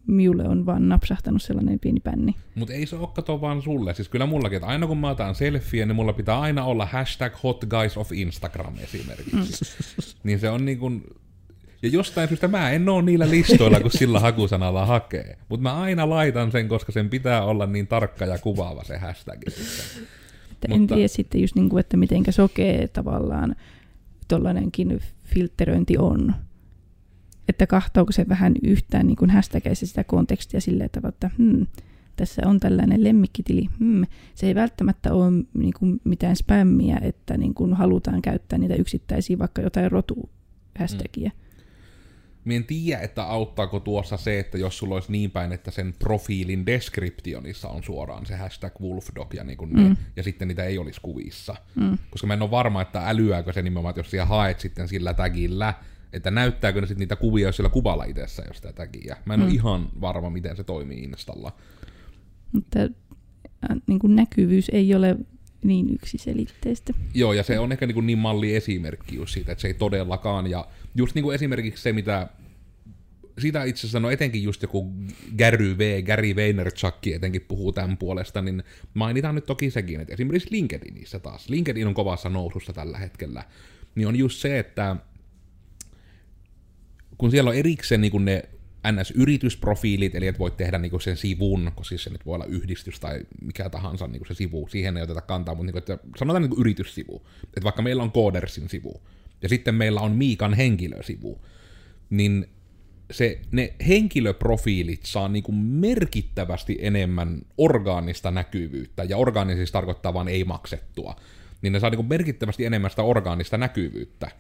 miulle 0.07 0.49
on 0.49 0.65
vaan 0.65 0.89
napsahtanut 0.89 1.41
sellainen 1.41 1.79
pieni 1.79 1.99
pänni. 1.99 2.35
Mutta 2.55 2.73
ei 2.73 2.85
se 2.85 2.95
ole 2.95 3.07
kato 3.13 3.41
vaan 3.41 3.61
sulle. 3.61 3.93
Siis 3.93 4.09
kyllä 4.09 4.25
mullakin, 4.25 4.55
että 4.55 4.67
aina 4.67 4.87
kun 4.87 4.97
mä 4.97 5.09
otan 5.09 5.35
selfie, 5.35 5.85
niin 5.85 5.95
mulla 5.95 6.13
pitää 6.13 6.39
aina 6.39 6.65
olla 6.65 6.85
hashtag 6.85 7.33
hot 7.43 7.65
guys 7.65 7.97
of 7.97 8.11
Instagram 8.11 8.73
esimerkiksi. 8.77 9.65
Mm. 9.65 10.19
niin 10.23 10.39
se 10.39 10.49
on 10.49 10.65
niin 10.65 10.79
kuin, 10.79 11.03
ja 11.83 11.89
jostain 11.89 12.27
syystä 12.27 12.47
mä 12.47 12.71
en 12.71 12.89
oo 12.89 13.01
niillä 13.01 13.29
listoilla, 13.29 13.79
kun 13.79 13.91
sillä 13.91 14.19
hakusanalla 14.19 14.85
hakee. 14.85 15.37
Mutta 15.49 15.61
mä 15.61 15.81
aina 15.81 16.09
laitan 16.09 16.51
sen, 16.51 16.67
koska 16.67 16.91
sen 16.91 17.09
pitää 17.09 17.43
olla 17.43 17.65
niin 17.65 17.87
tarkka 17.87 18.25
ja 18.25 18.37
kuvaava 18.37 18.83
se 18.83 18.97
hashtag. 18.97 19.39
En 20.69 20.79
Mutta... 20.79 20.95
tiedä 20.95 21.07
sitten 21.07 21.41
just 21.41 21.55
niin 21.55 21.69
kuin, 21.69 21.79
että 21.79 21.97
mitenkä 21.97 22.31
sokee 22.31 22.87
tavallaan 22.87 23.55
tuollainenkin 24.27 24.99
filteröinti 25.25 25.97
on 25.97 26.33
että 27.49 27.67
kahtoako 27.67 28.11
se 28.11 28.25
vähän 28.29 28.53
yhtään 28.63 29.07
niin 29.07 29.29
hashtageissa 29.29 29.87
sitä 29.87 30.03
kontekstia 30.03 30.61
silleen, 30.61 30.85
että, 30.85 31.01
että 31.07 31.29
hmm, 31.37 31.67
tässä 32.15 32.41
on 32.45 32.59
tällainen 32.59 33.03
lemmikkitili. 33.03 33.67
Hmm, 33.79 34.05
se 34.35 34.47
ei 34.47 34.55
välttämättä 34.55 35.13
ole 35.13 35.31
niin 35.53 35.73
kuin 35.79 36.01
mitään 36.03 36.35
spämmiä, 36.35 36.99
että 37.01 37.37
niin 37.37 37.53
kuin 37.53 37.73
halutaan 37.73 38.21
käyttää 38.21 38.59
niitä 38.59 38.75
yksittäisiä 38.75 39.39
vaikka 39.39 39.61
jotain 39.61 39.91
rotu 39.91 40.29
hashtagia. 40.79 41.31
Hmm. 41.33 41.42
Mie 42.45 42.57
en 42.57 42.63
tiedä, 42.65 43.01
että 43.01 43.23
auttaako 43.23 43.79
tuossa 43.79 44.17
se, 44.17 44.39
että 44.39 44.57
jos 44.57 44.77
sulla 44.77 44.93
olisi 44.95 45.11
niin 45.11 45.31
päin, 45.31 45.51
että 45.51 45.71
sen 45.71 45.93
profiilin 45.99 46.65
descriptionissa 46.65 47.67
on 47.67 47.83
suoraan 47.83 48.25
se 48.25 48.35
hashtag 48.35 48.81
wolfdog 48.81 49.33
ja, 49.33 49.43
niin 49.43 49.57
kuin 49.57 49.73
ne, 49.73 49.89
mm. 49.89 49.95
ja 50.15 50.23
sitten 50.23 50.47
niitä 50.47 50.63
ei 50.63 50.77
olisi 50.77 51.01
kuvissa. 51.01 51.55
Mm. 51.75 51.97
Koska 52.09 52.27
mä 52.27 52.33
en 52.33 52.41
ole 52.41 52.51
varma, 52.51 52.81
että 52.81 53.09
älyääkö 53.09 53.53
se 53.53 53.61
nimenomaan, 53.61 53.91
että 53.91 53.99
jos 53.99 54.11
siellä 54.11 54.25
haet 54.25 54.59
sitten 54.59 54.87
sillä 54.87 55.13
tagillä, 55.13 55.73
että 56.13 56.31
näyttääkö 56.31 56.81
ne 56.81 56.87
sitten 56.87 56.99
niitä 56.99 57.15
kuvia 57.15 57.51
sillä 57.51 57.69
kuvalla 57.69 58.03
itsessä, 58.03 58.43
jos 58.47 58.57
sitä 58.57 58.73
tagia. 58.73 59.15
Mä 59.25 59.33
en 59.33 59.39
mm. 59.39 59.45
ole 59.45 59.53
ihan 59.53 59.89
varma, 60.01 60.29
miten 60.29 60.57
se 60.57 60.63
toimii 60.63 61.03
Installa. 61.03 61.51
Mutta 62.51 62.79
niin 63.87 63.99
kuin 63.99 64.15
näkyvyys 64.15 64.69
ei 64.69 64.95
ole 64.95 65.17
niin 65.63 65.93
yksiselitteistä. 65.93 66.93
Joo, 67.13 67.33
ja 67.33 67.43
se 67.43 67.59
on 67.59 67.71
ehkä 67.71 67.87
niin, 67.87 67.93
kuin 67.93 68.07
niin 68.07 68.17
malli 68.17 68.55
esimerkki 68.55 69.15
just 69.15 69.33
siitä, 69.33 69.51
että 69.51 69.61
se 69.61 69.67
ei 69.67 69.73
todellakaan. 69.73 70.47
Ja 70.47 70.67
just 70.95 71.15
niin 71.15 71.23
kuin 71.23 71.35
esimerkiksi 71.35 71.83
se, 71.83 71.93
mitä 71.93 72.29
sitä 73.39 73.63
itse 73.63 73.79
asiassa, 73.79 73.99
no 73.99 74.11
etenkin 74.11 74.43
just 74.43 74.61
joku 74.61 74.93
Gary 75.37 75.77
V, 75.77 76.03
Gary 76.03 76.35
Vaynerchuk 76.35 77.07
etenkin 77.07 77.45
puhuu 77.47 77.71
tämän 77.71 77.97
puolesta, 77.97 78.41
niin 78.41 78.63
mainitaan 78.93 79.35
nyt 79.35 79.45
toki 79.45 79.71
sekin, 79.71 79.99
että 79.99 80.13
esimerkiksi 80.13 80.51
LinkedInissä 80.51 81.19
taas, 81.19 81.49
LinkedIn 81.49 81.87
on 81.87 81.93
kovassa 81.93 82.29
nousussa 82.29 82.73
tällä 82.73 82.97
hetkellä, 82.97 83.43
niin 83.95 84.07
on 84.07 84.15
just 84.15 84.39
se, 84.39 84.59
että 84.59 84.95
kun 87.17 87.31
siellä 87.31 87.49
on 87.49 87.55
erikseen 87.55 88.01
niin 88.01 88.11
kuin 88.11 88.25
ne 88.25 88.43
NS-yritysprofiilit, 88.91 90.15
eli 90.15 90.27
että 90.27 90.39
voit 90.39 90.57
tehdä 90.57 90.79
niin 90.79 90.89
kuin 90.89 91.01
sen 91.01 91.17
sivun, 91.17 91.71
koska 91.75 91.89
siis 91.89 92.03
se 92.03 92.09
nyt 92.09 92.25
voi 92.25 92.35
olla 92.35 92.45
yhdistys 92.45 92.99
tai 92.99 93.21
mikä 93.41 93.69
tahansa 93.69 94.07
niin 94.07 94.19
kuin 94.19 94.27
se 94.27 94.33
sivu, 94.33 94.67
siihen 94.67 94.97
ei 94.97 95.03
oteta 95.03 95.21
kantaa, 95.21 95.55
mutta 95.55 95.65
niin 95.65 95.71
kuin, 95.71 95.95
että 95.95 96.07
sanotaan 96.17 96.41
niin 96.41 96.49
kuin 96.49 96.59
yrityssivu, 96.59 97.27
että 97.43 97.63
vaikka 97.63 97.81
meillä 97.81 98.03
on 98.03 98.11
Codersin 98.11 98.69
sivu, 98.69 99.01
ja 99.43 99.49
sitten 99.49 99.75
meillä 99.75 100.01
on 100.01 100.11
Miikan 100.11 100.53
henkilösivu, 100.53 101.41
niin 102.09 102.47
se, 103.11 103.39
ne 103.51 103.73
henkilöprofiilit 103.87 105.03
saa 105.03 105.27
niin 105.27 105.43
kuin 105.43 105.55
merkittävästi 105.55 106.77
enemmän 106.81 107.41
orgaanista 107.57 108.31
näkyvyyttä, 108.31 109.03
ja 109.03 109.17
orgaanisista 109.17 109.73
tarkoittaa 109.73 110.13
vain 110.13 110.27
ei 110.27 110.43
maksettua, 110.43 111.15
niin 111.61 111.73
ne 111.73 111.79
saa 111.79 111.89
niin 111.89 111.97
kuin 111.97 112.09
merkittävästi 112.09 112.65
enemmän 112.65 112.89
sitä 112.89 113.03
orgaanista 113.03 113.57
näkyvyyttä 113.57 114.31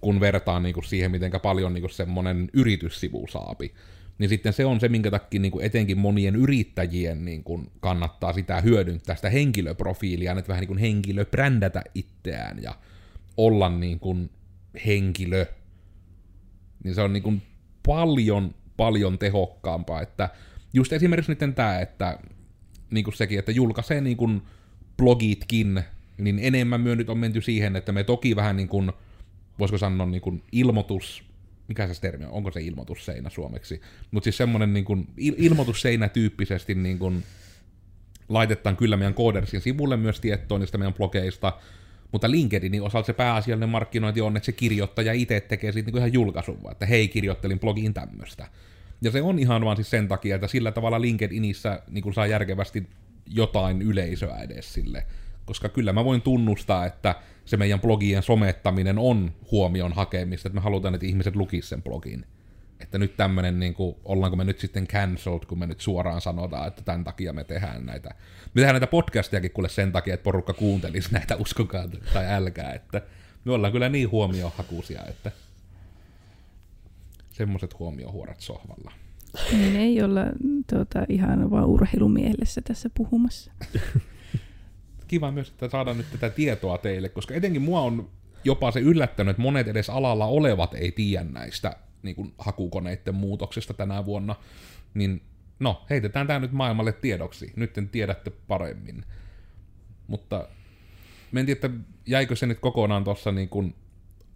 kun 0.00 0.20
vertaa 0.20 0.60
niin 0.60 0.74
kuin 0.74 0.84
siihen, 0.84 1.10
miten 1.10 1.32
paljon 1.42 1.74
niin 1.74 1.82
kuin 1.82 1.90
semmoinen 1.90 2.50
yrityssivu 2.52 3.26
saapi. 3.30 3.74
Niin 4.18 4.28
sitten 4.28 4.52
se 4.52 4.64
on 4.64 4.80
se, 4.80 4.88
minkä 4.88 5.10
takia 5.10 5.40
niin 5.40 5.52
kuin 5.52 5.64
etenkin 5.64 5.98
monien 5.98 6.36
yrittäjien 6.36 7.24
niin 7.24 7.44
kannattaa 7.80 8.32
sitä 8.32 8.60
hyödyntää, 8.60 9.16
sitä 9.16 9.30
henkilöprofiilia, 9.30 10.32
että 10.32 10.48
vähän 10.48 10.60
niin 10.60 10.68
kuin 10.68 10.78
henkilö 10.78 11.24
brändätä 11.24 11.82
itseään 11.94 12.62
ja 12.62 12.74
olla 13.36 13.68
niin 13.68 14.00
kuin 14.00 14.30
henkilö. 14.86 15.46
Niin 16.84 16.94
se 16.94 17.02
on 17.02 17.12
niin 17.12 17.22
kuin 17.22 17.42
paljon, 17.86 18.54
paljon 18.76 19.18
tehokkaampaa, 19.18 20.02
että 20.02 20.28
just 20.72 20.92
esimerkiksi 20.92 21.32
nyt 21.32 21.54
tämä, 21.54 21.78
että 21.80 22.18
niin 22.90 23.04
kuin 23.04 23.16
sekin, 23.16 23.38
että 23.38 23.52
julkaisee 23.52 24.00
niin 24.00 24.16
kuin 24.16 24.42
blogitkin, 24.96 25.82
niin 26.18 26.38
enemmän 26.42 26.80
myö 26.80 26.96
nyt 26.96 27.10
on 27.10 27.18
menty 27.18 27.40
siihen, 27.40 27.76
että 27.76 27.92
me 27.92 28.04
toki 28.04 28.36
vähän 28.36 28.56
niin 28.56 28.68
kuin 28.68 28.92
voisiko 29.58 29.78
sanoa 29.78 30.06
niin 30.06 30.20
kuin 30.20 30.42
ilmoitus, 30.52 31.24
mikä 31.68 31.94
se 31.94 32.00
termi 32.00 32.24
on, 32.24 32.30
onko 32.30 32.50
se 32.50 32.60
ilmoitusseinä 32.60 33.30
suomeksi, 33.30 33.80
mutta 34.10 34.24
siis 34.24 34.36
semmoinen 34.36 34.72
niin 34.72 34.84
kuin 34.84 35.08
il- 35.20 35.34
ilmoitusseinä 35.36 36.08
tyyppisesti 36.08 36.74
niin 36.74 36.98
kuin 36.98 37.22
laitetaan 38.28 38.76
kyllä 38.76 38.96
meidän 38.96 39.14
Codersin 39.14 39.60
sivulle 39.60 39.96
myös 39.96 40.20
tietoa 40.20 40.58
niistä 40.58 40.78
meidän 40.78 40.94
blogeista, 40.94 41.52
mutta 42.12 42.30
LinkedInin 42.30 42.82
osalta 42.82 43.06
se 43.06 43.12
pääasiallinen 43.12 43.68
markkinointi 43.68 44.20
on, 44.20 44.36
että 44.36 44.46
se 44.46 44.52
kirjoittaja 44.52 45.12
itse 45.12 45.40
tekee 45.40 45.72
siitä 45.72 45.90
niin 45.90 45.98
ihan 45.98 46.12
julkaisun, 46.12 46.58
että 46.70 46.86
hei, 46.86 47.08
kirjoittelin 47.08 47.58
blogiin 47.58 47.94
tämmöistä. 47.94 48.46
Ja 49.02 49.10
se 49.10 49.22
on 49.22 49.38
ihan 49.38 49.64
vaan 49.64 49.76
siis 49.76 49.90
sen 49.90 50.08
takia, 50.08 50.34
että 50.34 50.48
sillä 50.48 50.72
tavalla 50.72 51.00
LinkedInissä 51.00 51.82
niin 51.90 52.02
kuin 52.02 52.14
saa 52.14 52.26
järkevästi 52.26 52.86
jotain 53.26 53.82
yleisöä 53.82 54.38
edes 54.38 54.74
sille. 54.74 55.06
Koska 55.44 55.68
kyllä 55.68 55.92
mä 55.92 56.04
voin 56.04 56.22
tunnustaa, 56.22 56.86
että 56.86 57.14
se 57.44 57.56
meidän 57.56 57.80
blogien 57.80 58.22
somettaminen 58.22 58.98
on 58.98 59.32
huomion 59.50 59.92
hakemista, 59.92 60.48
että 60.48 60.54
me 60.54 60.60
halutaan, 60.60 60.94
että 60.94 61.06
ihmiset 61.06 61.36
lukis 61.36 61.68
sen 61.68 61.82
blogin. 61.82 62.26
Että 62.80 62.98
nyt 62.98 63.16
tämmönen, 63.16 63.60
niin 63.60 63.74
kuin, 63.74 63.96
ollaanko 64.04 64.36
me 64.36 64.44
nyt 64.44 64.58
sitten 64.58 64.86
cancelled, 64.86 65.44
kun 65.46 65.58
me 65.58 65.66
nyt 65.66 65.80
suoraan 65.80 66.20
sanotaan, 66.20 66.68
että 66.68 66.82
tämän 66.82 67.04
takia 67.04 67.32
me 67.32 67.44
tehdään 67.44 67.86
näitä. 67.86 68.08
Me 68.44 68.54
tehdään 68.54 68.74
näitä 68.74 68.86
podcastiakin 68.86 69.50
kuule 69.50 69.68
sen 69.68 69.92
takia, 69.92 70.14
että 70.14 70.24
porukka 70.24 70.52
kuuntelisi 70.52 71.12
näitä, 71.14 71.36
uskokaa 71.36 71.88
tai 72.12 72.32
älkää, 72.32 72.72
että 72.72 73.02
me 73.44 73.52
ollaan 73.52 73.72
kyllä 73.72 73.88
niin 73.88 74.10
huomiohakuisia, 74.10 75.04
että 75.08 75.32
semmoiset 77.32 77.78
huomiohuorat 77.78 78.40
sohvalla. 78.40 78.92
Niin 79.52 79.76
ei 79.76 80.02
olla 80.02 80.24
tuota, 80.70 81.06
ihan 81.08 81.50
vaan 81.50 81.66
urheilumielessä 81.66 82.60
tässä 82.60 82.90
puhumassa. 82.94 83.52
kiva 85.08 85.32
myös, 85.32 85.48
että 85.48 85.68
saadaan 85.68 85.96
nyt 85.96 86.10
tätä 86.12 86.30
tietoa 86.30 86.78
teille, 86.78 87.08
koska 87.08 87.34
etenkin 87.34 87.62
mua 87.62 87.80
on 87.80 88.08
jopa 88.44 88.70
se 88.70 88.80
yllättänyt, 88.80 89.30
että 89.30 89.42
monet 89.42 89.68
edes 89.68 89.90
alalla 89.90 90.26
olevat 90.26 90.74
ei 90.74 90.92
tiedä 90.92 91.24
näistä 91.24 91.76
niin 92.02 92.16
kuin 92.16 92.34
hakukoneiden 92.38 93.14
muutoksesta 93.14 93.74
tänä 93.74 94.04
vuonna. 94.04 94.36
Niin 94.94 95.22
no, 95.58 95.84
heitetään 95.90 96.26
tämä 96.26 96.38
nyt 96.38 96.52
maailmalle 96.52 96.92
tiedoksi. 96.92 97.52
Nyt 97.56 97.78
en 97.78 97.88
tiedätte 97.88 98.30
paremmin. 98.30 99.04
Mutta 100.06 100.48
en 101.36 101.46
tiedä, 101.46 101.66
että 101.66 101.70
jäikö 102.06 102.36
se 102.36 102.46
nyt 102.46 102.60
kokonaan 102.60 103.04
tuossa 103.04 103.32
niin 103.32 103.48
kuin 103.48 103.74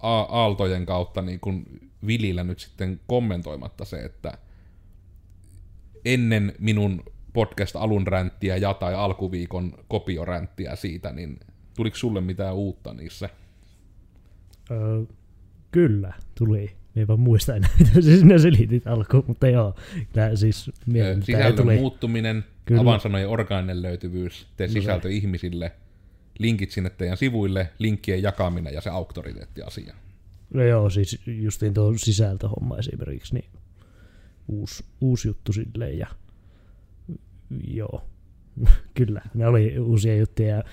aaltojen 0.02 0.86
kautta 0.86 1.22
niin 1.22 1.40
kuin 1.40 1.90
Vilillä 2.06 2.44
nyt 2.44 2.58
sitten 2.58 3.00
kommentoimatta 3.06 3.84
se, 3.84 3.96
että 3.96 4.38
ennen 6.04 6.54
minun 6.58 7.02
podcast-alun 7.32 8.06
ränttiä 8.06 8.56
ja 8.56 8.74
tai 8.74 8.94
alkuviikon 8.94 9.72
kopioränttiä 9.88 10.76
siitä, 10.76 11.12
niin 11.12 11.40
tuliko 11.76 11.96
sulle 11.96 12.20
mitään 12.20 12.54
uutta 12.54 12.94
niissä? 12.94 13.28
Öö, 14.70 15.02
kyllä, 15.70 16.12
tuli. 16.34 16.76
Me 16.94 17.02
ei 17.02 17.08
vaan 17.08 17.20
muista 17.20 17.56
enää, 17.56 17.70
mitä 17.78 18.00
sinä 18.00 18.38
selitit 18.38 18.86
alkuun, 18.86 19.24
mutta 19.26 19.48
joo. 19.48 19.74
Tämä 20.12 20.36
siis 20.36 20.70
Sisällön 21.22 21.56
tuli. 21.56 21.76
muuttuminen, 21.76 22.44
Kyllä. 22.64 22.80
avainsanojen 22.80 23.28
orgaaninen 23.28 23.82
löytyvyys, 23.82 24.46
tee 24.56 24.68
sisältö 24.68 25.10
ihmisille, 25.10 25.72
linkit 26.38 26.70
sinne 26.70 26.90
teidän 26.90 27.16
sivuille, 27.16 27.70
linkkien 27.78 28.22
jakaminen 28.22 28.74
ja 28.74 28.80
se 28.80 28.90
auktoriteettiasia. 28.90 29.94
No 30.54 30.62
joo, 30.62 30.90
siis 30.90 31.20
justiin 31.26 31.74
tuo 31.74 31.92
sisältöhomma 31.96 32.78
esimerkiksi, 32.78 33.34
niin 33.34 33.50
uusi, 34.48 34.84
uusi 35.00 35.28
juttu 35.28 35.52
silleen 35.52 35.98
ja 35.98 36.06
joo, 37.68 38.04
kyllä, 38.98 39.22
ne 39.34 39.46
oli 39.46 39.78
uusia 39.78 40.16
juttuja 40.16 40.48
ja 40.48 40.64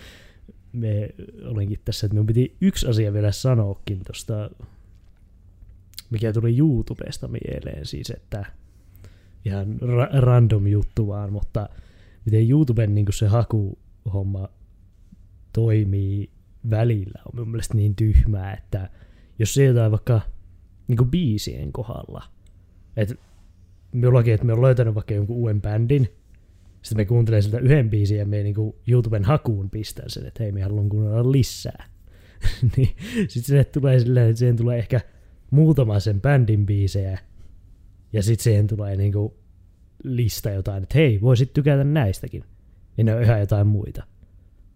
me 0.73 1.09
olinkin 1.45 1.79
tässä, 1.85 2.05
että 2.07 2.13
minun 2.13 2.27
piti 2.27 2.55
yksi 2.61 2.87
asia 2.87 3.13
vielä 3.13 3.31
sanoakin 3.31 3.99
tuosta, 4.05 4.49
mikä 6.11 6.33
tuli 6.33 6.57
YouTubesta 6.57 7.27
mieleen 7.27 7.85
siis, 7.85 8.09
että 8.09 8.45
ihan 9.45 9.67
ra- 9.81 10.19
random 10.19 10.67
juttu 10.67 11.07
vaan, 11.07 11.33
mutta 11.33 11.69
miten 12.25 12.49
YouTuben 12.49 12.95
niin 12.95 13.05
se 13.09 13.27
hakuhomma 13.27 14.49
toimii 15.53 16.29
välillä 16.69 17.21
on 17.25 17.39
mun 17.39 17.51
mielestä 17.51 17.73
niin 17.73 17.95
tyhmää, 17.95 18.53
että 18.53 18.89
jos 19.39 19.53
se 19.53 19.65
jotain 19.65 19.91
vaikka 19.91 20.21
niin 20.87 21.11
biisien 21.11 21.71
kohdalla, 21.71 22.23
että 22.97 23.15
minullakin, 23.91 24.33
että 24.33 24.45
me 24.45 24.53
on 24.53 24.61
löytänyt 24.61 24.95
vaikka 24.95 25.13
jonkun 25.13 25.35
uuden 25.35 25.61
bändin, 25.61 26.09
sitten 26.81 26.97
me 26.97 27.05
kuuntelee 27.05 27.41
siltä 27.41 27.59
yhden 27.59 27.89
biisin 27.89 28.17
ja 28.17 28.25
me 28.25 28.43
niin 28.43 28.55
YouTuben 28.87 29.23
hakuun 29.23 29.69
pistän 29.69 30.09
sen, 30.09 30.25
että 30.25 30.43
hei, 30.43 30.51
me 30.51 30.61
haluan 30.61 30.89
kuunnella 30.89 31.31
lisää. 31.31 31.85
niin 32.77 32.89
sitten 33.17 33.43
sinne 33.43 33.63
tulee 33.63 33.99
silleen, 33.99 34.29
että 34.29 34.39
siihen 34.39 34.57
tulee 34.57 34.79
ehkä 34.79 35.01
muutama 35.51 35.99
sen 35.99 36.21
bändin 36.21 36.65
biisejä, 36.65 37.19
ja 38.13 38.23
sitten 38.23 38.43
siihen 38.43 38.67
tulee 38.67 38.95
niin 38.95 39.13
kuin 39.13 39.33
lista 40.03 40.49
jotain, 40.49 40.83
että 40.83 40.97
hei, 40.97 41.21
voisit 41.21 41.53
tykätä 41.53 41.83
näistäkin. 41.83 42.43
Ja 42.97 43.03
ne 43.03 43.15
on 43.15 43.23
ihan 43.23 43.39
jotain 43.39 43.67
muita. 43.67 44.03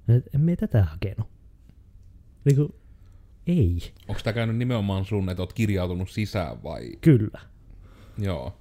Et 0.09 0.35
en 0.35 0.41
me 0.41 0.55
tätä 0.55 0.83
hakenut. 0.83 1.27
Niin 2.45 2.55
kuin, 2.55 2.75
ei. 3.47 3.93
Onko 4.07 4.21
tämä 4.23 4.33
käynyt 4.33 4.57
nimenomaan 4.57 5.05
sun, 5.05 5.29
että 5.29 5.43
oot 5.43 5.53
kirjautunut 5.53 6.09
sisään 6.09 6.63
vai? 6.63 6.91
Kyllä. 7.01 7.39
Joo. 8.17 8.59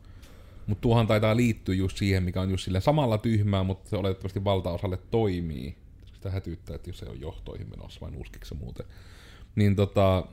Mutta 0.67 0.83
tuohan 0.83 1.07
taitaa 1.07 1.37
liittyä 1.37 1.75
just 1.75 1.97
siihen, 1.97 2.23
mikä 2.23 2.41
on 2.41 2.51
just 2.51 2.65
sille 2.65 2.81
samalla 2.81 3.19
tyhmää, 3.19 3.63
mutta 3.63 3.91
se 3.91 3.97
oletettavasti 3.97 4.45
valtaosalle 4.45 4.99
toimii. 5.11 5.77
Sitä 6.15 6.31
hätyyttää, 6.31 6.77
että 6.77 6.91
jos 6.91 6.99
se 6.99 7.07
on 7.07 7.21
johtoihin 7.21 7.71
menossa 7.71 8.01
vai 8.01 8.11
uskiksi 8.17 8.49
se 8.49 8.55
muuten. 8.55 8.87
Niin 9.57 9.77
tota, 9.77 10.27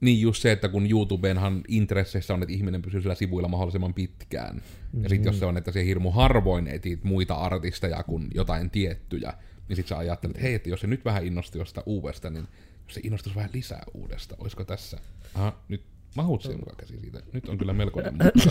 niin 0.00 0.20
just 0.20 0.42
se, 0.42 0.52
että 0.52 0.68
kun 0.68 0.90
YouTubeenhan 0.90 1.62
intresseissä 1.68 2.34
on, 2.34 2.42
että 2.42 2.52
ihminen 2.52 2.82
pysyy 2.82 3.02
sillä 3.02 3.14
sivuilla 3.14 3.48
mahdollisimman 3.48 3.94
pitkään. 3.94 4.54
Mm-hmm. 4.54 5.02
Ja 5.02 5.08
sitten 5.08 5.30
jos 5.30 5.38
se 5.38 5.46
on, 5.46 5.56
että 5.56 5.72
se 5.72 5.84
hirmu 5.84 6.10
harvoin 6.10 6.66
etit 6.66 7.04
muita 7.04 7.34
artisteja 7.34 8.02
kuin 8.02 8.28
jotain 8.34 8.70
tiettyjä, 8.70 9.34
niin 9.68 9.76
sitten 9.76 9.88
sä 9.88 9.98
ajattelet, 9.98 10.36
että 10.36 10.42
hei, 10.42 10.54
että 10.54 10.68
jos 10.68 10.80
se 10.80 10.86
nyt 10.86 11.04
vähän 11.04 11.26
innostui 11.26 11.60
jostain 11.60 11.84
uudesta, 11.86 12.30
niin 12.30 12.48
jos 12.84 12.94
se 12.94 13.00
innostuisi 13.04 13.36
vähän 13.36 13.50
lisää 13.54 13.82
uudesta, 13.94 14.36
olisiko 14.38 14.64
tässä? 14.64 14.98
Aha, 15.34 15.62
nyt 15.68 15.84
mahut 16.16 16.42
siihen 16.42 16.60
mukaan 16.60 16.76
käsi 16.76 17.00
siitä. 17.00 17.22
Nyt 17.32 17.48
on 17.48 17.58
kyllä 17.58 17.72
melkoinen 17.72 18.12
mutka. 18.12 18.50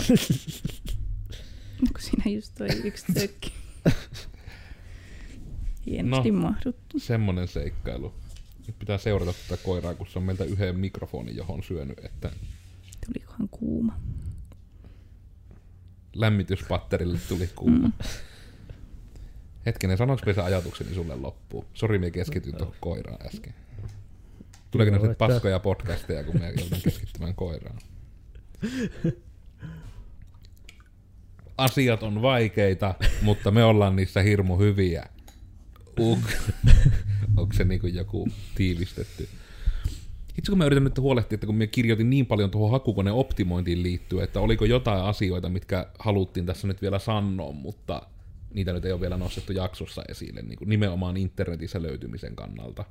Onko 1.82 2.00
siinä 2.00 2.24
just 2.26 2.54
toi 2.54 2.68
yksi 2.84 3.12
tökki? 3.12 3.52
Hienosti 5.86 6.30
no, 6.30 6.40
mahduttu. 6.40 6.98
Semmonen 6.98 7.48
seikkailu. 7.48 8.14
Nyt 8.70 8.78
pitää 8.78 8.98
seurata 8.98 9.32
tätä 9.48 9.62
koiraa, 9.62 9.94
kun 9.94 10.06
se 10.06 10.18
on 10.18 10.24
meiltä 10.24 10.44
yhden 10.44 10.78
mikrofonin, 10.78 11.36
johon 11.36 11.62
syönyt, 11.62 11.98
että 12.04 12.30
Tulikohan 13.06 13.48
kuuma? 13.50 14.00
lämmityspatterille 16.14 17.18
tuli 17.28 17.50
kuuma. 17.56 17.88
Mm. 17.88 17.92
Hetkinen, 19.66 19.96
sanoinko 19.98 20.32
se 20.32 20.40
ajatukseni 20.40 20.94
sulle 20.94 21.16
loppuun? 21.16 21.64
Sori, 21.74 21.98
me 21.98 22.10
keskityin 22.10 22.56
tuohon 22.56 22.74
koiraan 22.80 23.26
äsken. 23.26 23.54
Tuleeko 24.70 24.96
että- 24.96 25.14
paskoja 25.18 25.58
podcasteja, 25.58 26.24
kun 26.24 26.40
me 26.40 26.46
joudun 26.58 26.80
keskittymään 26.84 27.34
koiraan? 27.34 27.78
Asiat 31.56 32.02
on 32.02 32.22
vaikeita, 32.22 32.94
mutta 33.22 33.50
me 33.50 33.64
ollaan 33.64 33.96
niissä 33.96 34.22
hirmu 34.22 34.56
hyviä. 34.58 35.06
Uk. 36.00 36.18
Onko 37.36 37.52
se 37.52 37.64
niin 37.64 37.80
kuin 37.80 37.94
joku 37.94 38.28
tiivistetty? 38.54 39.28
Itse 40.38 40.50
kun 40.50 40.58
mä 40.58 40.64
yritän 40.64 40.84
nyt 40.84 40.98
huolehtia, 40.98 41.36
että 41.36 41.46
kun 41.46 41.56
mä 41.56 41.66
kirjoitin 41.66 42.10
niin 42.10 42.26
paljon 42.26 42.50
tuohon 42.50 42.70
hakukoneen 42.70 43.14
optimointiin 43.14 43.82
liittyen, 43.82 44.24
että 44.24 44.40
oliko 44.40 44.64
jotain 44.64 45.02
asioita, 45.02 45.48
mitkä 45.48 45.86
haluttiin 45.98 46.46
tässä 46.46 46.66
nyt 46.66 46.82
vielä 46.82 46.98
sanoa, 46.98 47.52
mutta 47.52 48.02
niitä 48.54 48.72
nyt 48.72 48.84
ei 48.84 48.92
ole 48.92 49.00
vielä 49.00 49.16
nostettu 49.16 49.52
jaksossa 49.52 50.02
esille, 50.08 50.42
niin 50.42 50.58
kuin 50.58 50.68
nimenomaan 50.68 51.16
internetissä 51.16 51.82
löytymisen 51.82 52.36
kannalta. 52.36 52.84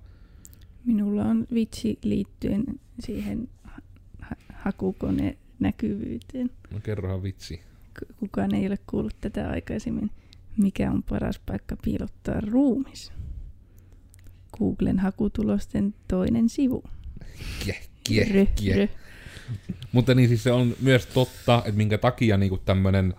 Minulla 0.85 1.25
on 1.25 1.47
vitsi 1.53 1.97
liittyen 2.03 2.63
siihen 2.99 3.49
ha- 3.63 3.81
ha- 4.21 4.35
hakukone 4.53 5.37
näkyvyyteen. 5.59 6.51
No 6.71 6.79
kerrohan 6.83 7.23
vitsi. 7.23 7.61
Kukaan 8.19 8.55
ei 8.55 8.67
ole 8.67 8.77
kuullut 8.87 9.15
tätä 9.21 9.49
aikaisemmin. 9.49 10.11
Mikä 10.59 10.91
on 10.91 11.03
paras 11.03 11.39
paikka 11.45 11.75
piilottaa 11.83 12.41
ruumis? 12.41 13.11
Googlen 14.57 14.99
hakutulosten 14.99 15.93
toinen 16.07 16.49
sivu. 16.49 16.83
Kie, 17.63 17.75
kie, 18.03 18.27
Rö, 18.33 18.45
kie. 18.55 18.75
rö. 18.75 18.87
Mutta 19.91 20.15
niin 20.15 20.29
siis 20.29 20.43
se 20.43 20.51
on 20.51 20.75
myös 20.81 21.05
totta, 21.05 21.57
että 21.57 21.77
minkä 21.77 21.97
takia 21.97 22.37
niinku 22.37 22.57
tämmönen, 22.57 23.13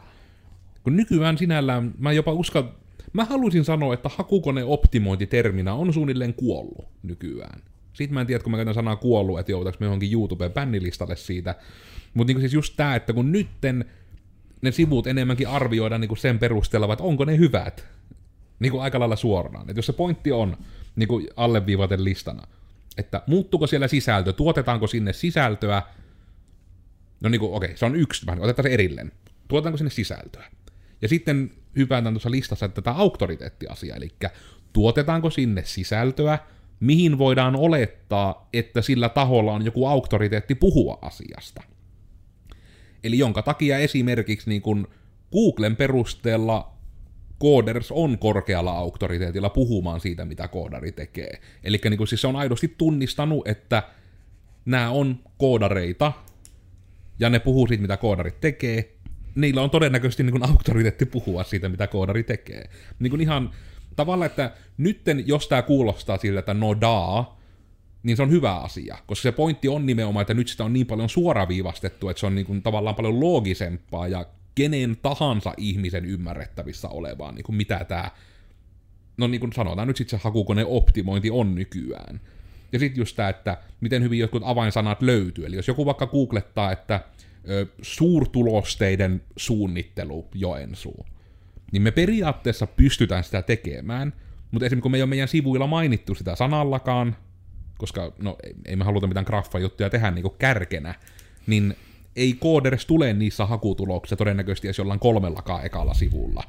kun 0.82 0.96
nykyään 0.96 1.38
sinällään, 1.38 1.94
mä 1.98 2.12
jopa 2.12 2.32
uskon, 2.32 2.74
mä 3.12 3.24
haluaisin 3.24 3.64
sanoa, 3.64 3.94
että 3.94 4.08
hakukone 4.08 4.64
optimointiterminä 4.64 5.74
on 5.74 5.92
suunnilleen 5.92 6.34
kuollut 6.34 6.88
nykyään. 7.02 7.62
Sitten 7.92 8.14
mä 8.14 8.20
en 8.20 8.26
tiedä, 8.26 8.42
kun 8.42 8.50
mä 8.50 8.56
käytän 8.56 8.74
sanaa 8.74 8.96
kuollut, 8.96 9.38
että 9.40 9.52
joutaks 9.52 9.80
me 9.80 9.86
johonkin 9.86 10.12
YouTubeen 10.12 10.52
bännilistalle 10.52 11.16
siitä. 11.16 11.54
Mutta 12.14 12.28
niinku 12.30 12.40
siis 12.40 12.54
just 12.54 12.74
tää, 12.76 12.96
että 12.96 13.12
kun 13.12 13.32
nytten 13.32 13.84
ne 14.62 14.72
sivut 14.72 15.06
enemmänkin 15.06 15.48
arvioidaan 15.48 16.00
niinku 16.00 16.16
sen 16.16 16.38
perusteella, 16.38 16.92
että 16.92 17.04
onko 17.04 17.24
ne 17.24 17.38
hyvät. 17.38 17.86
Niinku 18.60 18.78
aika 18.78 19.00
lailla 19.00 19.16
suoraan. 19.16 19.70
Et 19.70 19.76
jos 19.76 19.86
se 19.86 19.92
pointti 19.92 20.32
on 20.32 20.56
niinku 20.96 21.22
alleviivaten 21.36 22.04
listana, 22.04 22.46
että 22.96 23.22
muuttuuko 23.26 23.66
siellä 23.66 23.88
sisältö, 23.88 24.32
tuotetaanko 24.32 24.86
sinne 24.86 25.12
sisältöä, 25.12 25.82
No 27.20 27.28
niin 27.28 27.40
kuin, 27.40 27.52
okei, 27.52 27.76
se 27.76 27.84
on 27.84 27.96
yksi, 27.96 28.26
vähän, 28.26 28.42
otetaan 28.42 28.68
se 28.68 28.74
erilleen. 28.74 29.12
Tuotetaanko 29.48 29.76
sinne 29.76 29.90
sisältöä? 29.90 30.44
Ja 31.02 31.08
sitten 31.08 31.50
hypätään 31.76 32.14
tuossa 32.14 32.30
listassa 32.30 32.68
tätä 32.68 32.90
auktoriteettiasiaa, 32.90 33.96
eli 33.96 34.10
tuotetaanko 34.72 35.30
sinne 35.30 35.62
sisältöä, 35.64 36.38
mihin 36.80 37.18
voidaan 37.18 37.56
olettaa, 37.56 38.48
että 38.52 38.82
sillä 38.82 39.08
taholla 39.08 39.52
on 39.52 39.64
joku 39.64 39.86
auktoriteetti 39.86 40.54
puhua 40.54 40.98
asiasta. 41.02 41.62
Eli 43.04 43.18
jonka 43.18 43.42
takia 43.42 43.78
esimerkiksi 43.78 44.50
niin 44.50 44.62
kuin 44.62 44.86
Googlen 45.32 45.76
perusteella 45.76 46.72
Coders 47.42 47.92
on 47.92 48.18
korkealla 48.18 48.72
auktoriteetilla 48.72 49.50
puhumaan 49.50 50.00
siitä, 50.00 50.24
mitä 50.24 50.48
koodari 50.48 50.92
tekee. 50.92 51.40
Eli 51.64 51.80
niin 51.90 52.08
siis 52.08 52.20
se 52.20 52.26
on 52.26 52.36
aidosti 52.36 52.74
tunnistanut, 52.78 53.48
että 53.48 53.82
nämä 54.64 54.90
on 54.90 55.18
koodareita, 55.38 56.12
ja 57.18 57.30
ne 57.30 57.38
puhuu 57.38 57.66
siitä, 57.66 57.82
mitä 57.82 57.96
koodarit 57.96 58.40
tekee, 58.40 58.94
niillä 59.34 59.62
on 59.62 59.70
todennäköisesti 59.70 60.22
niin 60.22 60.32
kuin 60.32 60.50
auktoriteetti 60.50 61.06
puhua 61.06 61.44
siitä, 61.44 61.68
mitä 61.68 61.86
koodari 61.86 62.22
tekee. 62.22 62.70
Niin 62.98 63.10
kuin 63.10 63.20
ihan 63.20 63.50
tavallaan, 63.96 64.30
että 64.30 64.52
nytten, 64.78 65.26
jos 65.26 65.48
tämä 65.48 65.62
kuulostaa 65.62 66.18
siltä, 66.18 66.38
että 66.38 66.54
no 66.54 66.80
daa, 66.80 67.39
niin 68.02 68.16
se 68.16 68.22
on 68.22 68.30
hyvä 68.30 68.54
asia, 68.54 68.98
koska 69.06 69.22
se 69.22 69.32
pointti 69.32 69.68
on 69.68 69.86
nimenomaan, 69.86 70.22
että 70.22 70.34
nyt 70.34 70.48
sitä 70.48 70.64
on 70.64 70.72
niin 70.72 70.86
paljon 70.86 71.08
suoraviivastettu, 71.08 72.08
että 72.08 72.20
se 72.20 72.26
on 72.26 72.34
niin 72.34 72.46
kuin 72.46 72.62
tavallaan 72.62 72.96
paljon 72.96 73.20
loogisempaa 73.20 74.08
ja 74.08 74.26
kenen 74.54 74.96
tahansa 75.02 75.54
ihmisen 75.56 76.04
ymmärrettävissä 76.04 76.88
olevaa, 76.88 77.32
niin 77.32 77.44
kuin 77.44 77.56
mitä 77.56 77.84
tämä, 77.88 78.10
no 79.16 79.26
niin 79.26 79.40
kuin 79.40 79.52
sanotaan 79.52 79.88
nyt 79.88 79.96
sitten 79.96 80.18
se 80.18 80.24
hakukone 80.24 80.64
optimointi 80.64 81.30
on 81.30 81.54
nykyään. 81.54 82.20
Ja 82.72 82.78
sitten 82.78 83.00
just 83.00 83.16
tämä, 83.16 83.28
että 83.28 83.58
miten 83.80 84.02
hyvin 84.02 84.18
jotkut 84.18 84.42
avainsanat 84.44 85.02
löytyy. 85.02 85.46
Eli 85.46 85.56
jos 85.56 85.68
joku 85.68 85.86
vaikka 85.86 86.06
googlettaa, 86.06 86.72
että 86.72 87.00
ö, 87.48 87.66
suurtulosteiden 87.82 89.22
suunnittelu 89.36 90.28
Joensuu, 90.34 91.06
niin 91.72 91.82
me 91.82 91.90
periaatteessa 91.90 92.66
pystytään 92.66 93.24
sitä 93.24 93.42
tekemään, 93.42 94.12
mutta 94.50 94.66
esimerkiksi 94.66 94.82
kun 94.82 94.90
me 94.90 94.98
ei 94.98 95.02
ole 95.02 95.08
meidän 95.08 95.28
sivuilla 95.28 95.66
mainittu 95.66 96.14
sitä 96.14 96.36
sanallakaan, 96.36 97.16
koska 97.80 98.12
no 98.18 98.36
ei, 98.66 98.76
me 98.76 98.84
haluta 98.84 99.06
mitään 99.06 99.26
graffajuttuja 99.26 99.90
tehdä 99.90 100.10
niin 100.10 100.30
kärkenä, 100.38 100.94
niin 101.46 101.76
ei 102.16 102.32
kooders 102.32 102.86
tule 102.86 103.12
niissä 103.12 103.46
hakutuloksissa 103.46 104.16
todennäköisesti 104.16 104.68
edes 104.68 104.78
jollain 104.78 105.00
kolmellakaan 105.00 105.66
ekalla 105.66 105.94
sivulla. 105.94 106.42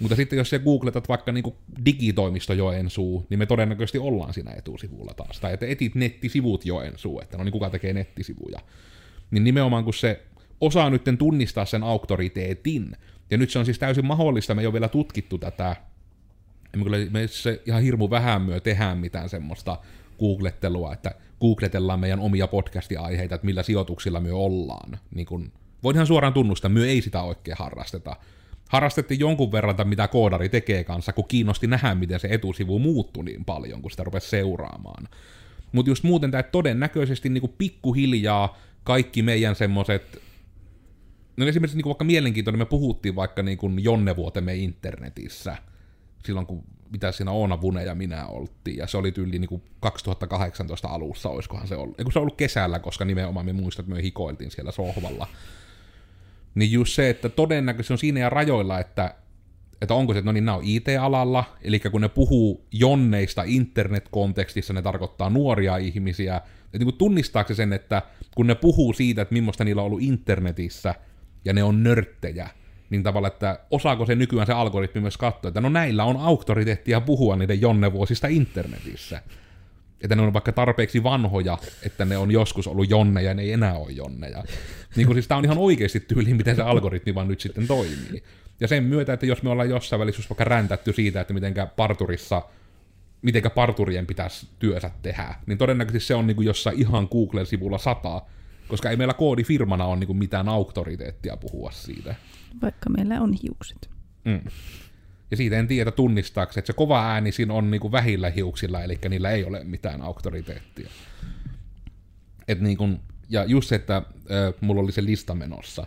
Mutta 0.00 0.16
sitten 0.16 0.36
jos 0.36 0.50
sä 0.50 0.58
googletat 0.58 1.08
vaikka 1.08 1.32
niinku 1.32 1.56
digitoimisto 1.84 2.52
Joensuu, 2.52 3.26
niin 3.30 3.38
me 3.38 3.46
todennäköisesti 3.46 3.98
ollaan 3.98 4.34
siinä 4.34 4.52
etusivulla 4.52 5.14
taas. 5.14 5.40
Tai 5.40 5.52
että 5.52 5.66
etit 5.66 5.94
nettisivut 5.94 6.66
Joensuu, 6.66 7.20
että 7.20 7.38
no 7.38 7.44
niin 7.44 7.52
kuka 7.52 7.70
tekee 7.70 7.92
nettisivuja. 7.92 8.60
Niin 9.30 9.44
nimenomaan 9.44 9.84
kun 9.84 9.94
se 9.94 10.22
osaa 10.60 10.90
nyt 10.90 11.02
tunnistaa 11.18 11.64
sen 11.64 11.82
auktoriteetin, 11.82 12.96
Ja 13.30 13.38
nyt 13.38 13.50
se 13.50 13.58
on 13.58 13.64
siis 13.64 13.78
täysin 13.78 14.06
mahdollista, 14.06 14.54
me 14.54 14.62
ei 14.62 14.66
ole 14.66 14.72
vielä 14.72 14.88
tutkittu 14.88 15.38
tätä. 15.38 15.76
Me, 16.76 16.82
kyllä, 16.82 16.96
me 17.10 17.26
se 17.26 17.62
ihan 17.66 17.82
hirmu 17.82 18.10
vähän 18.10 18.42
myö 18.42 18.60
tehdään 18.60 18.98
mitään 18.98 19.28
semmoista 19.28 19.78
googlettelua, 20.18 20.92
että 20.92 21.14
googletellaan 21.40 22.00
meidän 22.00 22.20
omia 22.20 22.46
podcast-aiheita, 22.46 23.34
että 23.34 23.44
millä 23.44 23.62
sijoituksilla 23.62 24.20
me 24.20 24.32
ollaan. 24.32 24.98
Niin 25.14 25.26
kun, 25.26 25.52
voin 25.82 25.96
ihan 25.96 26.06
suoraan 26.06 26.32
tunnustaa, 26.32 26.68
me 26.68 26.84
ei 26.84 27.02
sitä 27.02 27.22
oikein 27.22 27.56
harrasteta. 27.58 28.16
Harrastettiin 28.68 29.20
jonkun 29.20 29.52
verran, 29.52 29.76
mitä 29.84 30.08
koodari 30.08 30.48
tekee 30.48 30.84
kanssa, 30.84 31.12
kun 31.12 31.28
kiinnosti 31.28 31.66
nähdä, 31.66 31.94
miten 31.94 32.20
se 32.20 32.28
etusivu 32.30 32.78
muuttui 32.78 33.24
niin 33.24 33.44
paljon, 33.44 33.82
kun 33.82 33.90
sitä 33.90 34.04
rupesi 34.04 34.28
seuraamaan. 34.28 35.08
Mutta 35.72 35.90
just 35.90 36.04
muuten 36.04 36.30
tämä 36.30 36.42
todennäköisesti 36.42 37.28
niin 37.28 37.40
kuin 37.40 37.54
pikkuhiljaa 37.58 38.58
kaikki 38.84 39.22
meidän 39.22 39.54
semmoset 39.54 40.22
No 41.36 41.46
esimerkiksi 41.46 41.76
niin 41.76 41.84
vaikka 41.84 42.04
mielenkiintoinen, 42.04 42.58
me 42.58 42.64
puhuttiin 42.64 43.16
vaikka 43.16 43.42
niin 43.42 43.58
kuin 43.58 43.84
Jonnevuotemme 43.84 44.56
internetissä, 44.56 45.56
silloin 46.24 46.46
kun 46.46 46.64
mitä 46.92 47.12
siinä 47.12 47.30
Oona 47.30 47.60
Vune 47.60 47.84
ja 47.84 47.94
minä 47.94 48.26
oltiin, 48.26 48.76
ja 48.76 48.86
se 48.86 48.96
oli 48.96 49.12
tyyli 49.12 49.38
niin 49.38 49.48
kuin 49.48 49.62
2018 49.80 50.88
alussa, 50.88 51.28
olisikohan 51.28 51.68
se 51.68 51.76
ollut, 51.76 51.98
Eiku 51.98 52.10
se 52.10 52.18
ollut 52.18 52.36
kesällä, 52.36 52.78
koska 52.78 53.04
nimenomaan 53.04 53.46
me 53.46 53.52
muistat, 53.52 53.84
että 53.84 53.96
me 53.96 54.02
hikoiltiin 54.02 54.50
siellä 54.50 54.72
sohvalla. 54.72 55.28
Niin 56.54 56.72
just 56.72 56.94
se, 56.94 57.10
että 57.10 57.28
todennäköisesti 57.28 57.94
on 57.94 57.98
siinä 57.98 58.20
ja 58.20 58.30
rajoilla, 58.30 58.80
että, 58.80 59.14
että 59.80 59.94
onko 59.94 60.12
se, 60.12 60.18
että 60.18 60.26
no 60.26 60.32
niin, 60.32 60.44
nämä 60.44 60.56
on 60.56 60.64
IT-alalla, 60.64 61.44
eli 61.62 61.80
kun 61.80 62.00
ne 62.00 62.08
puhuu 62.08 62.66
jonneista 62.72 63.42
internet-kontekstissa, 63.46 64.72
ne 64.72 64.82
tarkoittaa 64.82 65.30
nuoria 65.30 65.76
ihmisiä, 65.76 66.36
että 66.36 66.78
niin 66.78 66.84
kuin 66.84 66.98
tunnistaako 66.98 67.48
se 67.48 67.54
sen, 67.54 67.72
että 67.72 68.02
kun 68.34 68.46
ne 68.46 68.54
puhuu 68.54 68.92
siitä, 68.92 69.22
että 69.22 69.32
millaista 69.32 69.64
niillä 69.64 69.82
on 69.82 69.86
ollut 69.86 70.02
internetissä, 70.02 70.94
ja 71.44 71.52
ne 71.52 71.62
on 71.62 71.82
nörttejä, 71.82 72.48
niin 72.92 73.02
tavalla, 73.02 73.28
että 73.28 73.58
osaako 73.70 74.06
se 74.06 74.14
nykyään 74.14 74.46
se 74.46 74.52
algoritmi 74.52 75.00
myös 75.00 75.16
katsoa, 75.16 75.48
että 75.48 75.60
no 75.60 75.68
näillä 75.68 76.04
on 76.04 76.16
auktoriteettia 76.16 77.00
puhua 77.00 77.36
niiden 77.36 77.60
jonnevuosista 77.60 78.26
internetissä. 78.26 79.22
Että 80.00 80.16
ne 80.16 80.22
on 80.22 80.32
vaikka 80.32 80.52
tarpeeksi 80.52 81.02
vanhoja, 81.02 81.58
että 81.82 82.04
ne 82.04 82.16
on 82.16 82.30
joskus 82.30 82.66
ollut 82.66 82.90
jonneja 82.90 83.30
ja 83.30 83.34
ne 83.34 83.42
ei 83.42 83.52
enää 83.52 83.74
ole 83.74 83.92
jonneja. 83.92 84.44
Niin 84.96 85.06
kuin 85.06 85.14
siis 85.14 85.28
tämä 85.28 85.38
on 85.38 85.44
ihan 85.44 85.58
oikeasti 85.58 86.00
tyyli, 86.00 86.34
miten 86.34 86.56
se 86.56 86.62
algoritmi 86.62 87.14
vaan 87.14 87.28
nyt 87.28 87.40
sitten 87.40 87.66
toimii. 87.66 88.22
Ja 88.60 88.68
sen 88.68 88.84
myötä, 88.84 89.12
että 89.12 89.26
jos 89.26 89.42
me 89.42 89.50
ollaan 89.50 89.70
jossain 89.70 90.00
välissä 90.00 90.22
vaikka 90.30 90.44
räntätty 90.44 90.92
siitä, 90.92 91.20
että 91.20 91.34
mitenkä 91.34 91.66
parturissa 91.66 92.42
mitenkä 93.22 93.50
parturien 93.50 94.06
pitäisi 94.06 94.46
työnsä 94.58 94.90
tehdä, 95.02 95.34
niin 95.46 95.58
todennäköisesti 95.58 96.06
se 96.06 96.14
on 96.14 96.26
niin 96.26 96.36
kuin 96.36 96.46
jossain 96.46 96.80
ihan 96.80 97.08
Googlen 97.10 97.46
sivulla 97.46 97.78
sata, 97.78 98.22
koska 98.68 98.90
ei 98.90 98.96
meillä 98.96 99.14
koodifirmana 99.14 99.84
ole 99.84 99.96
niin 99.96 100.16
mitään 100.16 100.48
auktoriteettia 100.48 101.36
puhua 101.36 101.70
siitä. 101.70 102.14
Vaikka 102.62 102.90
meillä 102.90 103.20
on 103.20 103.32
hiukset. 103.42 103.90
Mm. 104.24 104.40
Ja 105.30 105.36
siitä 105.36 105.58
en 105.58 105.68
tiedä 105.68 105.90
tunnistaako, 105.90 106.52
että 106.56 106.66
se 106.66 106.72
kova 106.72 107.06
ääni 107.06 107.32
siinä 107.32 107.54
on 107.54 107.70
niin 107.70 107.92
vähillä 107.92 108.30
hiuksilla, 108.30 108.82
eli 108.82 108.98
niillä 109.08 109.30
ei 109.30 109.44
ole 109.44 109.64
mitään 109.64 110.02
auktoriteettia. 110.02 110.88
Et 112.48 112.60
niin 112.60 112.76
kuin, 112.76 113.00
ja 113.28 113.44
just 113.44 113.68
se, 113.68 113.74
että 113.74 113.96
äh, 113.96 114.04
mulla 114.60 114.82
oli 114.82 114.92
se 114.92 115.04
lista 115.04 115.34
menossa, 115.34 115.86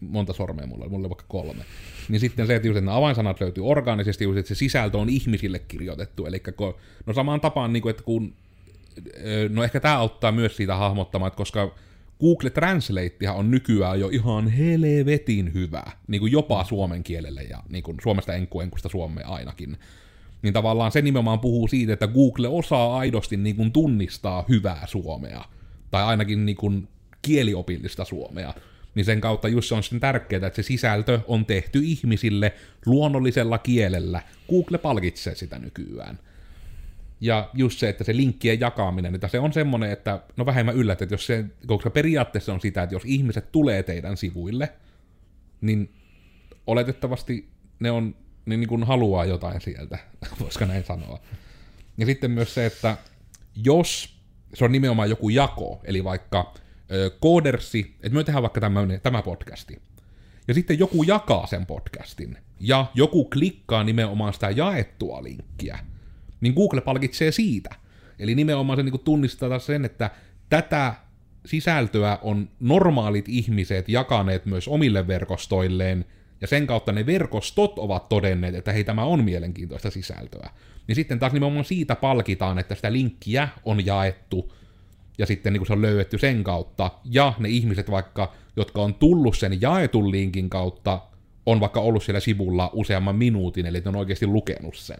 monta 0.00 0.32
sormea 0.32 0.66
mulla 0.66 0.84
oli, 0.84 0.90
mulla 0.90 1.02
oli 1.02 1.10
vaikka 1.10 1.24
kolme. 1.28 1.64
Niin 2.08 2.20
sitten 2.20 2.46
se, 2.46 2.54
että, 2.54 2.68
just, 2.68 2.78
että 2.78 2.90
ne 2.90 2.96
avainsanat 2.96 3.40
löytyy 3.40 3.66
orgaanisesti, 3.66 4.24
just, 4.24 4.38
että 4.38 4.48
se 4.48 4.54
sisältö 4.54 4.98
on 4.98 5.08
ihmisille 5.08 5.58
kirjoitettu. 5.58 6.26
Eli 6.26 6.42
kun, 6.56 6.74
no 7.06 7.12
samaan 7.12 7.40
tapaan, 7.40 7.72
niin 7.72 7.82
kuin, 7.82 7.90
että 7.90 8.02
kun, 8.02 8.34
no 9.48 9.64
ehkä 9.64 9.80
tämä 9.80 9.98
auttaa 9.98 10.32
myös 10.32 10.56
siitä 10.56 10.76
hahmottamaan, 10.76 11.28
että 11.28 11.36
koska 11.36 11.74
Google 12.24 12.50
Translate 12.50 13.30
on 13.34 13.50
nykyään 13.50 14.00
jo 14.00 14.08
ihan 14.08 14.48
helvetin 14.48 15.54
hyvä, 15.54 15.82
niin 16.08 16.20
kuin 16.20 16.32
jopa 16.32 16.64
suomen 16.64 17.02
kielelle 17.02 17.42
ja 17.42 17.62
niin 17.68 17.82
kuin 17.82 17.96
Suomesta 18.02 18.34
enkuenkusta 18.34 18.88
Suomeen 18.88 19.26
ainakin. 19.26 19.76
Niin 20.42 20.54
tavallaan 20.54 20.92
se 20.92 21.02
nimenomaan 21.02 21.40
puhuu 21.40 21.68
siitä, 21.68 21.92
että 21.92 22.06
Google 22.06 22.48
osaa 22.48 22.98
aidosti 22.98 23.36
niin 23.36 23.56
kuin 23.56 23.72
tunnistaa 23.72 24.44
hyvää 24.48 24.86
suomea, 24.86 25.44
tai 25.90 26.04
ainakin 26.04 26.46
niin 26.46 26.56
kuin 26.56 26.88
kieliopillista 27.22 28.04
suomea. 28.04 28.54
Niin 28.94 29.04
sen 29.04 29.20
kautta 29.20 29.48
just 29.48 29.68
se 29.68 29.74
on 29.74 29.82
sitten 29.82 30.00
tärkeää, 30.00 30.46
että 30.46 30.62
se 30.62 30.66
sisältö 30.66 31.20
on 31.26 31.46
tehty 31.46 31.80
ihmisille 31.84 32.52
luonnollisella 32.86 33.58
kielellä. 33.58 34.22
Google 34.50 34.78
palkitsee 34.78 35.34
sitä 35.34 35.58
nykyään. 35.58 36.18
Ja 37.20 37.50
just 37.54 37.78
se, 37.78 37.88
että 37.88 38.04
se 38.04 38.16
linkkien 38.16 38.60
jakaminen, 38.60 39.14
että 39.14 39.28
se 39.28 39.38
on 39.38 39.52
semmoinen, 39.52 39.90
että 39.90 40.20
no 40.36 40.46
vähemmän 40.46 40.76
yllättä, 40.76 41.04
että 41.04 41.14
jos 41.14 41.26
se, 41.26 41.44
koska 41.66 41.90
periaatteessa 41.90 42.52
on 42.52 42.60
sitä, 42.60 42.82
että 42.82 42.94
jos 42.94 43.02
ihmiset 43.04 43.52
tulee 43.52 43.82
teidän 43.82 44.16
sivuille, 44.16 44.72
niin 45.60 45.94
oletettavasti 46.66 47.48
ne 47.80 47.90
on, 47.90 48.16
ne 48.46 48.56
niin 48.56 48.68
kuin 48.68 48.84
haluaa 48.84 49.24
jotain 49.24 49.60
sieltä, 49.60 49.98
voisiko 50.40 50.64
näin 50.64 50.84
sanoa. 50.84 51.20
Ja 51.98 52.06
sitten 52.06 52.30
myös 52.30 52.54
se, 52.54 52.66
että 52.66 52.96
jos 53.64 54.18
se 54.54 54.64
on 54.64 54.72
nimenomaan 54.72 55.10
joku 55.10 55.28
jako, 55.28 55.80
eli 55.84 56.04
vaikka 56.04 56.54
ö, 56.92 57.10
koodersi, 57.20 57.96
että 58.02 58.16
me 58.16 58.24
tehdään 58.24 58.42
vaikka 58.42 58.60
tämmöinen, 58.60 59.00
tämä 59.00 59.22
podcasti, 59.22 59.82
ja 60.48 60.54
sitten 60.54 60.78
joku 60.78 61.02
jakaa 61.02 61.46
sen 61.46 61.66
podcastin, 61.66 62.38
ja 62.60 62.86
joku 62.94 63.24
klikkaa 63.24 63.84
nimenomaan 63.84 64.34
sitä 64.34 64.50
jaettua 64.50 65.22
linkkiä, 65.22 65.78
niin 66.44 66.54
Google 66.54 66.80
palkitsee 66.80 67.32
siitä. 67.32 67.70
Eli 68.18 68.34
nimenomaan 68.34 68.76
se 68.76 68.82
niin 68.82 69.00
tunnistaa 69.04 69.58
sen, 69.58 69.84
että 69.84 70.10
tätä 70.50 70.94
sisältöä 71.46 72.18
on 72.22 72.48
normaalit 72.60 73.28
ihmiset 73.28 73.88
jakaneet 73.88 74.46
myös 74.46 74.68
omille 74.68 75.06
verkostoilleen, 75.06 76.04
ja 76.40 76.46
sen 76.46 76.66
kautta 76.66 76.92
ne 76.92 77.06
verkostot 77.06 77.78
ovat 77.78 78.08
todenneet, 78.08 78.54
että 78.54 78.72
hei, 78.72 78.84
tämä 78.84 79.04
on 79.04 79.24
mielenkiintoista 79.24 79.90
sisältöä. 79.90 80.50
Niin 80.86 80.96
sitten 80.96 81.18
taas 81.18 81.32
nimenomaan 81.32 81.64
siitä 81.64 81.96
palkitaan, 81.96 82.58
että 82.58 82.74
sitä 82.74 82.92
linkkiä 82.92 83.48
on 83.64 83.86
jaettu, 83.86 84.52
ja 85.18 85.26
sitten 85.26 85.52
niin 85.52 85.60
kuin 85.60 85.66
se 85.66 85.72
on 85.72 85.82
löydetty 85.82 86.18
sen 86.18 86.44
kautta, 86.44 86.90
ja 87.04 87.32
ne 87.38 87.48
ihmiset 87.48 87.90
vaikka, 87.90 88.32
jotka 88.56 88.82
on 88.82 88.94
tullut 88.94 89.36
sen 89.36 89.60
jaetun 89.60 90.10
linkin 90.10 90.50
kautta, 90.50 91.00
on 91.46 91.60
vaikka 91.60 91.80
ollut 91.80 92.02
siellä 92.02 92.20
sivulla 92.20 92.70
useamman 92.72 93.16
minuutin, 93.16 93.66
eli 93.66 93.80
ne 93.80 93.88
on 93.88 93.96
oikeasti 93.96 94.26
lukenut 94.26 94.76
sen. 94.76 94.98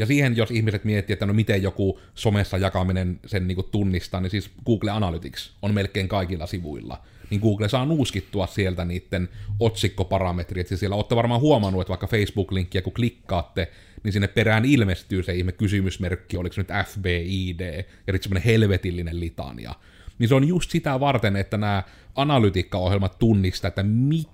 Ja 0.00 0.06
siihen, 0.06 0.36
jos 0.36 0.50
ihmiset 0.50 0.84
miettii, 0.84 1.12
että 1.12 1.26
no 1.26 1.32
miten 1.32 1.62
joku 1.62 2.00
somessa 2.14 2.58
jakaminen 2.58 3.20
sen 3.26 3.48
niin 3.48 3.64
tunnistaa, 3.70 4.20
niin 4.20 4.30
siis 4.30 4.50
Google 4.66 4.90
Analytics 4.90 5.52
on 5.62 5.74
melkein 5.74 6.08
kaikilla 6.08 6.46
sivuilla. 6.46 7.02
Niin 7.30 7.40
Google 7.40 7.68
saa 7.68 7.84
nuuskittua 7.86 8.46
sieltä 8.46 8.84
niiden 8.84 9.28
otsikkoparametrit. 9.60 10.68
Siis 10.68 10.80
siellä 10.80 10.96
olette 10.96 11.16
varmaan 11.16 11.40
huomannut, 11.40 11.80
että 11.80 11.88
vaikka 11.88 12.06
Facebook-linkkiä 12.06 12.82
kun 12.82 12.92
klikkaatte, 12.92 13.68
niin 14.02 14.12
sinne 14.12 14.28
perään 14.28 14.64
ilmestyy 14.64 15.22
se 15.22 15.34
ihme 15.34 15.52
kysymysmerkki, 15.52 16.36
oliko 16.36 16.52
se 16.52 16.60
nyt 16.60 16.86
FBID, 16.86 17.60
ja 17.60 18.12
sitten 18.12 18.22
semmoinen 18.22 18.44
helvetillinen 18.44 19.20
litania. 19.20 19.74
Niin 20.18 20.28
se 20.28 20.34
on 20.34 20.48
just 20.48 20.70
sitä 20.70 21.00
varten, 21.00 21.36
että 21.36 21.56
nämä 21.56 21.82
analytiikkaohjelmat 22.14 23.18
tunnistaa, 23.18 23.68
että 23.68 23.82
mi... 23.82 24.24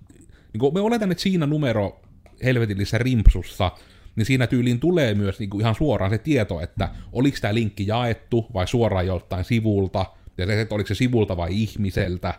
niin 0.52 0.74
me 0.74 0.80
oletan, 0.80 1.10
että 1.10 1.22
siinä 1.22 1.46
numero 1.46 2.00
helvetillisessä 2.44 2.98
rimpsussa 2.98 3.72
niin 4.16 4.26
siinä 4.26 4.46
tyyliin 4.46 4.80
tulee 4.80 5.14
myös 5.14 5.38
niin 5.38 5.50
kuin 5.50 5.60
ihan 5.60 5.74
suoraan 5.74 6.10
se 6.10 6.18
tieto, 6.18 6.60
että 6.60 6.88
oliko 7.12 7.36
tämä 7.40 7.54
linkki 7.54 7.86
jaettu 7.86 8.46
vai 8.54 8.68
suoraan 8.68 9.06
joltain 9.06 9.44
sivulta, 9.44 10.06
ja 10.38 10.46
se, 10.46 10.60
että 10.60 10.74
oliko 10.74 10.86
se 10.86 10.94
sivulta 10.94 11.36
vai 11.36 11.48
ihmiseltä, 11.62 12.34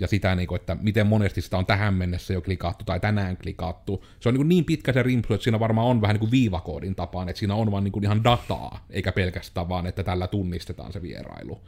ja 0.00 0.06
sitä, 0.06 0.34
niin 0.34 0.48
kuin, 0.48 0.60
että 0.60 0.76
miten 0.80 1.06
monesti 1.06 1.40
sitä 1.40 1.58
on 1.58 1.66
tähän 1.66 1.94
mennessä 1.94 2.32
jo 2.32 2.42
klikattu 2.42 2.84
tai 2.84 3.00
tänään 3.00 3.36
klikattu. 3.36 4.04
Se 4.20 4.28
on 4.28 4.34
niin, 4.34 4.48
niin 4.48 4.64
pitkä 4.64 4.92
se 4.92 5.02
rimpsu, 5.02 5.34
että 5.34 5.44
siinä 5.44 5.60
varmaan 5.60 5.86
on 5.86 6.00
vähän 6.00 6.14
niin 6.14 6.20
kuin 6.20 6.30
viivakoodin 6.30 6.94
tapaan, 6.94 7.28
että 7.28 7.38
siinä 7.38 7.54
on 7.54 7.70
vaan 7.70 7.84
niin 7.84 7.92
kuin 7.92 8.04
ihan 8.04 8.24
dataa, 8.24 8.84
eikä 8.90 9.12
pelkästään 9.12 9.68
vaan, 9.68 9.86
että 9.86 10.04
tällä 10.04 10.26
tunnistetaan 10.26 10.92
se 10.92 11.02
vierailu. 11.02 11.60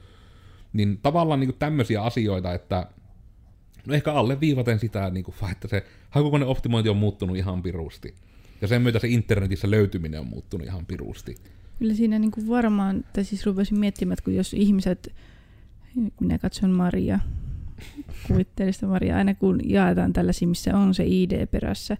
Niin 0.72 0.98
tavallaan 1.02 1.40
niin 1.40 1.48
kuin 1.48 1.58
tämmöisiä 1.58 2.02
asioita, 2.02 2.52
että 2.54 2.86
no 3.86 3.94
ehkä 3.94 4.12
alle 4.12 4.40
viivaten 4.40 4.78
sitä, 4.78 5.10
niin 5.10 5.24
kuin, 5.24 5.34
että 5.52 5.68
se 5.68 5.86
hakukoneen 6.10 6.48
optimointi 6.48 6.88
on 6.88 6.96
muuttunut 6.96 7.36
ihan 7.36 7.62
pirusti. 7.62 8.14
Ja 8.62 8.68
sen 8.68 8.82
myötä 8.82 8.98
se 8.98 9.08
internetissä 9.08 9.70
löytyminen 9.70 10.20
on 10.20 10.26
muuttunut 10.26 10.66
ihan 10.66 10.86
pirusti. 10.86 11.34
Kyllä 11.78 11.94
siinä 11.94 12.18
niin 12.18 12.30
kuin 12.30 12.48
varmaan, 12.48 13.04
tai 13.12 13.24
siis 13.24 13.46
rupesin 13.46 13.78
miettimään, 13.78 14.12
että 14.12 14.24
kun 14.24 14.34
jos 14.34 14.54
ihmiset, 14.54 15.12
minä 16.20 16.38
katson 16.38 16.70
Maria, 16.70 17.18
kuvitteellista 18.28 18.86
Maria, 18.86 19.16
aina 19.16 19.34
kun 19.34 19.60
jaetaan 19.64 20.12
tällaisia, 20.12 20.48
missä 20.48 20.76
on 20.76 20.94
se 20.94 21.04
ID 21.06 21.46
perässä, 21.46 21.96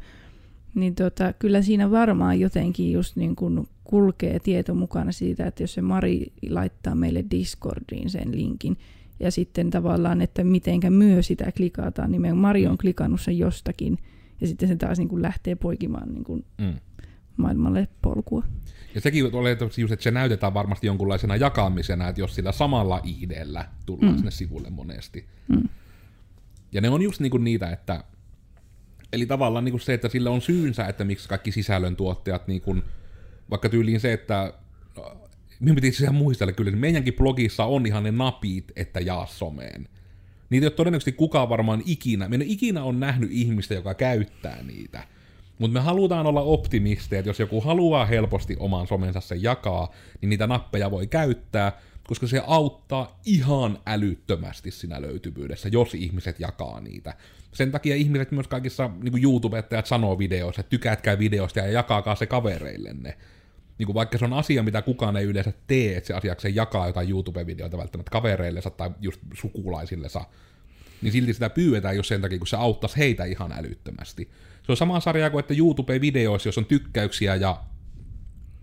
niin 0.75 0.95
tota, 0.95 1.33
kyllä 1.33 1.63
siinä 1.63 1.91
varmaan 1.91 2.41
jotenkin 2.41 2.93
just 2.93 3.17
niin 3.17 3.37
kuin 3.37 3.69
kulkee 3.85 4.39
tieto 4.39 4.75
mukana 4.75 5.13
siitä, 5.13 5.47
että 5.47 5.63
jos 5.63 5.75
se 5.75 5.83
Mari 5.83 6.33
laittaa 6.51 6.95
meille 6.95 7.25
Discordiin 7.31 8.11
sen 8.11 8.37
linkin, 8.37 8.77
ja 9.21 9.31
sitten 9.31 9.71
tavallaan, 9.71 10.21
että 10.21 10.45
mitenkä 10.45 10.91
myö 10.91 11.23
sitä 11.23 11.53
klikataan, 11.57 12.13
niin 12.13 12.37
Mari 12.37 12.67
on 12.67 12.79
klikannut 12.79 13.21
sen 13.21 13.39
jostakin, 13.39 13.99
ja 14.43 14.49
sitten 14.49 14.69
se 14.69 14.77
taas 14.77 14.99
niin 14.99 15.09
kuin 15.09 15.23
lähtee 15.23 15.55
poikimaan 15.55 16.15
niin 16.15 16.25
kuin 16.25 16.45
mm. 16.59 16.75
maailmalle 17.37 17.89
polkua. 18.03 18.45
Ja 18.95 19.01
sekin 19.01 19.25
oli 19.35 19.51
just, 19.79 19.93
että 19.93 20.03
se 20.03 20.11
näytetään 20.11 20.55
varmasti 20.55 20.87
jonkunlaisena 20.87 21.37
jakamisena, 21.37 22.09
että 22.09 22.21
jos 22.21 22.35
sillä 22.35 22.53
samalla 22.53 23.01
IDllä 23.05 23.69
tullaan 23.87 24.13
mm. 24.13 24.17
sinne 24.17 24.31
sivulle 24.31 24.71
monesti. 24.71 25.27
Mm. 25.49 25.69
Ja 26.73 26.81
ne 26.81 26.89
on 26.89 27.03
just 27.03 27.21
niinku 27.21 27.39
niitä, 27.39 27.71
että 27.71 28.05
Eli 29.13 29.27
tavallaan 29.27 29.65
niin 29.65 29.73
kuin 29.73 29.81
se, 29.81 29.95
että 29.95 30.09
sillä 30.09 30.31
on 30.31 30.41
syynsä, 30.41 30.87
että 30.87 31.05
miksi 31.05 31.29
kaikki 31.29 31.53
sisällöntuottajat, 31.53 32.49
niin 32.49 32.61
kuin, 32.61 32.83
vaikka 33.51 33.69
tyyliin 33.69 34.01
se, 34.01 34.13
että 34.13 34.53
no, 34.97 35.29
minun 35.61 35.75
piti 35.75 35.89
itse 35.89 36.11
muistella 36.11 36.53
kyllä, 36.53 36.69
että 36.69 36.81
meidänkin 36.81 37.15
blogissa 37.15 37.65
on 37.65 37.87
ihan 37.87 38.03
ne 38.03 38.11
napit, 38.11 38.73
että 38.77 39.01
jaa 39.01 39.27
someen. 39.27 39.89
Niitä 40.53 40.65
ei 40.65 40.69
ole 40.69 40.75
todennäköisesti 40.75 41.13
kukaan 41.13 41.49
varmaan 41.49 41.83
ikinä, 41.87 42.29
minä 42.29 42.45
ikinä 42.49 42.85
on 42.85 43.01
nähnyt 43.01 43.31
ihmistä, 43.33 43.75
joka 43.75 43.95
käyttää 43.95 44.63
niitä. 44.63 45.05
Mutta 45.59 45.73
me 45.73 45.81
halutaan 45.81 46.27
olla 46.27 46.43
optimisteja, 46.43 47.21
että 47.21 47.29
jos 47.31 47.41
joku 47.41 47.61
haluaa 47.61 48.07
helposti 48.07 48.57
oman 48.59 48.87
somensa 48.87 49.21
sen 49.21 49.43
jakaa, 49.43 49.93
niin 50.21 50.31
niitä 50.31 50.47
nappeja 50.47 50.91
voi 50.91 51.07
käyttää, 51.07 51.73
koska 52.07 52.27
se 52.27 52.43
auttaa 52.47 53.21
ihan 53.27 53.79
älyttömästi 53.87 54.71
siinä 54.71 55.03
löytyvyydessä, 55.03 55.69
jos 55.69 55.95
ihmiset 55.95 56.41
jakaa 56.41 56.81
niitä. 56.81 57.15
Sen 57.53 57.73
takia 57.73 57.97
ihmiset 57.97 58.33
myös 58.33 58.49
kaikissa 58.49 58.91
niin 59.03 59.25
YouTubettajat 59.25 59.87
sanoo 59.87 60.19
videoissa, 60.19 60.61
että 60.61 60.71
tykätkää 60.71 61.19
videosta 61.19 61.59
ja 61.59 61.67
jakaakaa 61.67 62.15
se 62.15 62.27
kavereillenne. 62.27 63.17
Niin 63.83 63.87
kuin 63.87 63.95
vaikka 63.95 64.19
se 64.19 64.25
on 64.25 64.33
asia, 64.33 64.63
mitä 64.63 64.83
kukaan 64.83 65.17
ei 65.17 65.25
yleensä 65.25 65.53
tee, 65.67 65.97
että 65.97 66.07
se 66.07 66.15
asiakseen 66.15 66.55
jakaa 66.55 66.87
jotain 66.87 67.09
YouTube-videoita 67.09 67.79
välttämättä 67.79 68.11
kavereillensa 68.11 68.71
tai 68.71 68.91
just 69.01 69.21
sukulaisillensa, 69.35 70.25
niin 71.03 71.13
silti 71.13 71.33
sitä 71.33 71.51
pyydetään 71.51 71.97
jos 71.97 72.09
sen 72.09 72.21
takia, 72.21 72.39
kun 72.39 72.47
se 72.47 72.57
auttaisi 72.57 72.97
heitä 72.97 73.25
ihan 73.25 73.53
älyttömästi. 73.53 74.31
Se 74.63 74.73
on 74.73 74.77
sama 74.77 75.01
sarja 75.01 75.31
kuin, 75.31 75.41
että 75.41 75.55
YouTube-videoissa, 75.55 76.49
jos 76.49 76.59
on 76.59 76.65
tykkäyksiä 76.65 77.35
ja 77.35 77.63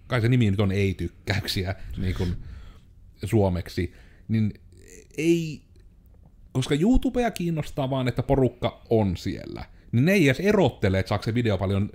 kai 0.07 0.21
se 0.21 0.29
nimi 0.29 0.51
nyt 0.51 0.59
on 0.59 0.71
ei-tykkäyksiä 0.71 1.75
niin 1.97 2.15
kuin 2.15 2.35
suomeksi, 3.25 3.93
niin 4.27 4.53
ei, 5.17 5.61
koska 6.51 6.75
YouTubea 6.75 7.31
kiinnostaa 7.31 7.89
vaan, 7.89 8.07
että 8.07 8.23
porukka 8.23 8.81
on 8.89 9.17
siellä, 9.17 9.65
niin 9.91 10.05
ne 10.05 10.11
ei 10.11 10.27
edes 10.27 10.39
erottele, 10.39 10.99
että 10.99 11.09
saako 11.09 11.23
se 11.23 11.33
video 11.33 11.57
paljon 11.57 11.89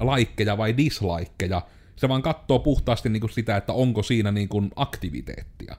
laikkeja 0.00 0.58
vai 0.58 0.76
dislikeja, 0.76 1.62
se 1.98 2.08
vaan 2.08 2.22
katsoo 2.22 2.58
puhtaasti 2.58 3.08
niin 3.08 3.20
kuin 3.20 3.30
sitä, 3.30 3.56
että 3.56 3.72
onko 3.72 4.02
siinä 4.02 4.32
niin 4.32 4.48
kuin 4.48 4.70
aktiviteettia. 4.76 5.76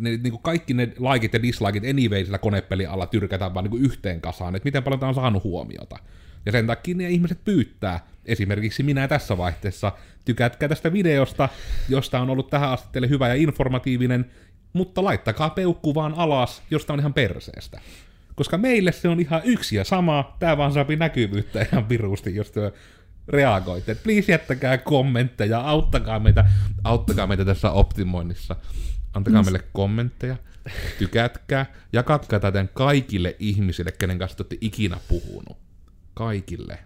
Ne, 0.00 0.10
niin 0.10 0.30
kuin 0.30 0.42
kaikki 0.42 0.74
ne 0.74 0.92
laikit 0.98 1.32
ja 1.32 1.42
dislikit 1.42 1.84
anyway 1.84 2.24
sillä 2.24 2.38
konepelin 2.38 2.88
alla 2.88 3.06
tyrkätään 3.06 3.54
vaan 3.54 3.64
niin 3.64 3.70
kuin 3.70 3.84
yhteen 3.84 4.20
kasaan, 4.20 4.56
että 4.56 4.66
miten 4.66 4.82
paljon 4.82 5.00
tämä 5.00 5.08
on 5.08 5.14
saanut 5.14 5.44
huomiota. 5.44 5.98
Ja 6.46 6.52
sen 6.52 6.66
takia 6.66 6.94
ne 6.94 7.10
ihmiset 7.10 7.44
pyytää, 7.44 8.06
esimerkiksi 8.26 8.82
minä 8.82 9.08
tässä 9.08 9.38
vaihteessa, 9.38 9.92
tykätkää 10.24 10.68
tästä 10.68 10.92
videosta, 10.92 11.48
josta 11.88 12.20
on 12.20 12.30
ollut 12.30 12.50
tähän 12.50 12.70
asti 12.70 12.88
teille 12.92 13.08
hyvä 13.08 13.28
ja 13.28 13.34
informatiivinen, 13.34 14.30
mutta 14.72 15.04
laittakaa 15.04 15.50
peukku 15.50 15.94
vaan 15.94 16.14
alas, 16.16 16.62
josta 16.70 16.92
on 16.92 17.00
ihan 17.00 17.14
perseestä. 17.14 17.80
Koska 18.34 18.58
meille 18.58 18.92
se 18.92 19.08
on 19.08 19.20
ihan 19.20 19.40
yksi 19.44 19.76
ja 19.76 19.84
sama, 19.84 20.36
tää 20.38 20.56
vaan 20.56 20.72
saapi 20.72 20.96
näkyvyyttä 20.96 21.66
ihan 21.72 21.88
virusti, 21.88 22.36
jos 22.36 22.50
työ 22.50 22.72
reagoitte. 23.28 23.94
Please 23.94 24.32
jättäkää 24.32 24.78
kommentteja, 24.78 25.60
auttakaa 25.60 26.20
meitä, 26.20 26.44
auttakaa 26.84 27.26
meitä 27.26 27.44
tässä 27.44 27.70
optimoinnissa. 27.70 28.56
Antakaa 29.14 29.42
meille 29.42 29.64
kommentteja, 29.72 30.36
tykätkää, 30.98 31.66
jakakaa 31.92 32.40
tätä 32.40 32.66
kaikille 32.74 33.36
ihmisille, 33.38 33.92
kenen 33.92 34.18
kanssa 34.18 34.36
te 34.36 34.42
olette 34.42 34.58
ikinä 34.60 34.96
puhunut. 35.08 35.56
Kaikille. 36.14 36.78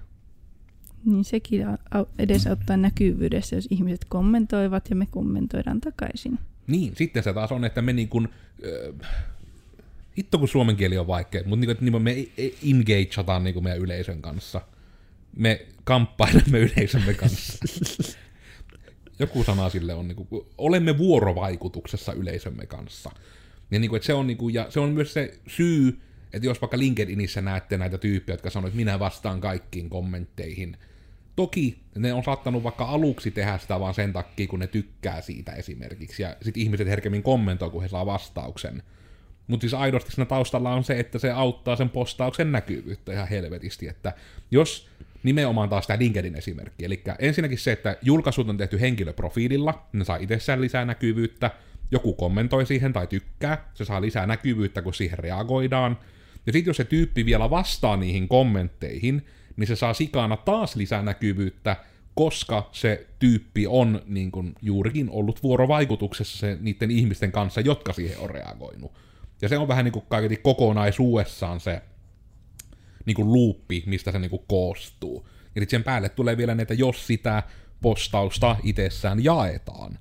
Niin 1.05 1.25
sekin 1.25 1.67
au- 1.67 2.09
edesauttaa 2.19 2.77
näkyvyydessä, 2.77 3.57
jos 3.57 3.69
ihmiset 3.71 4.05
kommentoivat 4.05 4.91
ja 4.91 4.97
me 4.97 5.07
kommentoidaan 5.11 5.81
takaisin. 5.81 6.39
Niin, 6.67 6.97
sitten 6.97 7.23
se 7.23 7.33
taas 7.33 7.53
on, 7.53 7.65
että 7.65 7.83
me 7.83 7.93
niin 7.93 8.09
kuin, 8.09 8.29
äh, 9.03 9.11
hitto 10.19 10.39
kun 10.39 10.49
suomen 10.49 10.77
kieli 10.77 10.99
on 10.99 11.07
vaikea, 11.07 11.43
mutta 11.47 11.67
niin 11.67 11.77
niin 11.81 12.03
me 12.03 12.17
engageataan 12.71 13.45
niin 13.45 13.55
kuin 13.55 13.65
meidän 13.65 13.83
yleisön 13.83 14.23
kanssa. 14.23 14.61
Me 15.37 15.67
kamppailemme 15.87 16.59
yleisömme 16.59 17.15
kanssa. 17.15 17.59
Joku 19.19 19.45
sana 19.45 19.71
sille 19.71 19.95
on, 19.95 20.09
niin 20.09 20.17
kuin, 20.17 20.47
olemme 20.59 20.99
vuorovaikutuksessa 20.99 22.13
yleisömme 22.13 22.67
kanssa. 22.67 23.11
Ja, 23.71 23.79
niin 23.79 23.89
kuin, 23.89 23.97
että 23.97 24.07
se, 24.07 24.15
on, 24.15 24.27
niin 24.27 24.37
kuin, 24.37 24.55
ja 24.55 24.67
se 24.71 24.81
on 24.81 24.89
myös 24.89 25.13
se 25.13 25.39
syy, 25.47 26.01
että 26.33 26.47
jos 26.47 26.61
vaikka 26.61 26.79
LinkedInissä 26.79 27.41
näette 27.41 27.79
näitä 27.79 27.99
tyyppejä, 27.99 28.35
jotka 28.35 28.51
sanoo, 28.51 28.69
että 28.69 28.77
minä 28.77 28.99
vastaan 28.99 29.41
kaikkiin 29.41 29.91
kommentteihin, 29.91 30.77
Toki 31.37 31.79
ne 31.95 32.13
on 32.13 32.25
saattanut 32.25 32.63
vaikka 32.63 32.85
aluksi 32.85 33.31
tehdä 33.31 33.59
sitä 33.59 33.81
vaan 33.81 33.95
sen 33.95 34.13
takia, 34.13 34.47
kun 34.47 34.59
ne 34.59 34.67
tykkää 34.67 35.21
siitä 35.21 35.53
esimerkiksi, 35.53 36.23
ja 36.23 36.37
sitten 36.43 36.63
ihmiset 36.63 36.89
herkemmin 36.89 37.23
kommentoi, 37.23 37.71
kun 37.71 37.83
he 37.83 37.89
saa 37.89 38.07
vastauksen. 38.07 38.83
Mutta 39.47 39.63
siis 39.63 39.75
aidosti 39.75 40.13
siinä 40.13 40.25
taustalla 40.25 40.75
on 40.75 40.85
se, 40.85 40.99
että 41.01 41.19
se 41.19 41.31
auttaa 41.31 41.77
sen 41.77 41.91
postauksen 41.91 42.53
näkyvyyttä 42.53 43.13
ihan 43.13 43.29
helvetisti, 43.29 43.89
että 43.89 44.13
jos 44.51 44.89
nimenomaan 45.23 45.69
taas 45.69 45.87
tämä 45.87 45.99
LinkedIn 45.99 46.35
esimerkki, 46.35 46.85
eli 46.85 47.03
ensinnäkin 47.19 47.59
se, 47.59 47.73
että 47.73 47.97
julkaisut 48.03 48.49
on 48.49 48.57
tehty 48.57 48.81
henkilöprofiililla, 48.81 49.87
ne 49.93 50.05
saa 50.05 50.17
itsessään 50.17 50.61
lisää 50.61 50.85
näkyvyyttä, 50.85 51.51
joku 51.91 52.13
kommentoi 52.13 52.67
siihen 52.67 52.93
tai 52.93 53.07
tykkää, 53.07 53.71
se 53.75 53.85
saa 53.85 54.01
lisää 54.01 54.27
näkyvyyttä, 54.27 54.83
kun 54.83 54.95
siihen 54.95 55.19
reagoidaan, 55.19 55.99
ja 56.47 56.53
sitten 56.53 56.71
jos 56.71 56.77
se 56.77 56.85
tyyppi 56.85 57.27
vielä 57.27 57.51
vastaa 57.51 57.97
niihin 57.97 58.29
kommentteihin, 58.29 59.27
niin 59.57 59.67
se 59.67 59.77
saa 59.77 59.95
sikana 59.95 60.37
taas 60.37 60.77
lisää 60.77 61.03
näkyvyyttä, 61.03 61.77
koska 62.15 62.69
se 62.73 63.07
tyyppi 63.19 63.67
on 63.67 64.03
niin 64.07 64.31
kuin, 64.31 64.55
juurikin 64.63 65.11
ollut 65.11 65.43
vuorovaikutuksessa 65.43 66.39
se, 66.39 66.59
niiden 66.61 66.91
ihmisten 66.91 67.33
kanssa, 67.33 67.61
jotka 67.61 67.93
siihen 67.93 68.19
on 68.19 68.31
reagoinut. 68.31 68.93
Ja 69.43 69.49
se 69.49 69.59
on 69.59 69.69
vähän 69.69 69.85
niin 69.85 69.93
kuin 69.93 70.05
kaiketi 70.09 70.37
kokonaisuudessaan 70.37 71.61
se 71.61 71.83
niin 73.07 73.15
kuin 73.15 73.33
luuppi, 73.33 73.83
mistä 73.87 74.13
se 74.13 74.19
niin 74.19 74.31
kuin 74.31 74.43
koostuu. 74.49 75.29
Ja 75.55 75.61
sitten 75.61 75.71
sen 75.71 75.85
päälle 75.85 76.09
tulee 76.09 76.37
vielä 76.37 76.57
että 76.59 76.75
jos 76.75 77.07
sitä 77.07 77.43
postausta 77.83 78.57
itsessään 78.63 79.25
jaetaan, 79.25 79.99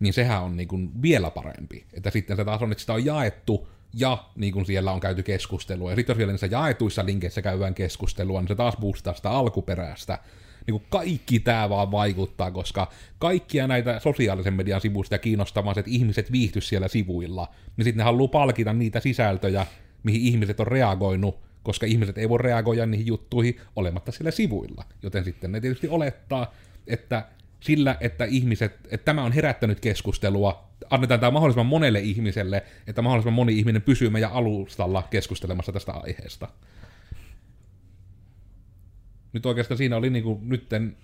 niin 0.00 0.12
sehän 0.12 0.42
on 0.42 0.56
niin 0.56 0.68
kuin 0.68 1.02
vielä 1.02 1.30
parempi. 1.30 1.84
Että 1.92 2.10
sitten 2.10 2.36
se 2.36 2.44
taas 2.44 2.62
on, 2.62 2.72
että 2.72 2.80
sitä 2.80 2.92
on 2.92 3.04
jaettu 3.04 3.68
ja 3.94 4.24
niin 4.36 4.52
kuin 4.52 4.66
siellä 4.66 4.92
on 4.92 5.00
käyty 5.00 5.22
keskustelua, 5.22 5.90
ja 5.90 5.96
sitten 5.96 6.12
jos 6.12 6.18
vielä 6.18 6.32
niissä 6.32 6.46
jaetuissa 6.46 7.06
linkeissä 7.06 7.42
käydään 7.42 7.74
keskustelua, 7.74 8.40
niin 8.40 8.48
se 8.48 8.54
taas 8.54 8.76
boostaa 8.76 9.14
sitä 9.14 9.30
alkuperäistä. 9.30 10.18
Niin 10.66 10.72
kuin 10.72 10.86
kaikki 10.90 11.40
tämä 11.40 11.68
vaan 11.68 11.90
vaikuttaa, 11.90 12.50
koska 12.50 12.90
kaikkia 13.18 13.66
näitä 13.66 14.00
sosiaalisen 14.00 14.54
median 14.54 14.80
sivuista 14.80 15.18
kiinnostavaa 15.18 15.74
että 15.76 15.90
ihmiset 15.90 16.32
viihtyisivät 16.32 16.68
siellä 16.68 16.88
sivuilla, 16.88 17.48
niin 17.76 17.84
sitten 17.84 17.98
ne 17.98 18.04
haluaa 18.04 18.28
palkita 18.28 18.72
niitä 18.72 19.00
sisältöjä, 19.00 19.66
mihin 20.02 20.20
ihmiset 20.20 20.60
on 20.60 20.66
reagoinut, 20.66 21.49
koska 21.62 21.86
ihmiset 21.86 22.18
ei 22.18 22.28
voi 22.28 22.38
reagoida 22.38 22.86
niihin 22.86 23.06
juttuihin 23.06 23.60
olematta 23.76 24.12
siellä 24.12 24.30
sivuilla. 24.30 24.84
Joten 25.02 25.24
sitten 25.24 25.52
ne 25.52 25.60
tietysti 25.60 25.88
olettaa, 25.88 26.54
että 26.86 27.26
sillä, 27.60 27.96
että 28.00 28.24
ihmiset, 28.24 28.72
että 28.90 29.04
tämä 29.04 29.22
on 29.22 29.32
herättänyt 29.32 29.80
keskustelua, 29.80 30.70
annetaan 30.90 31.20
tämä 31.20 31.30
mahdollisimman 31.30 31.66
monelle 31.66 32.00
ihmiselle, 32.00 32.62
että 32.86 33.02
mahdollisimman 33.02 33.34
moni 33.34 33.58
ihminen 33.58 33.82
pysyy 33.82 34.10
meidän 34.10 34.32
alustalla 34.32 35.02
keskustelemassa 35.10 35.72
tästä 35.72 35.92
aiheesta. 35.92 36.48
Nyt 39.32 39.46
oikeastaan 39.46 39.78
siinä 39.78 39.96
oli 39.96 40.10
niinku 40.10 40.40
nytten, 40.42 40.96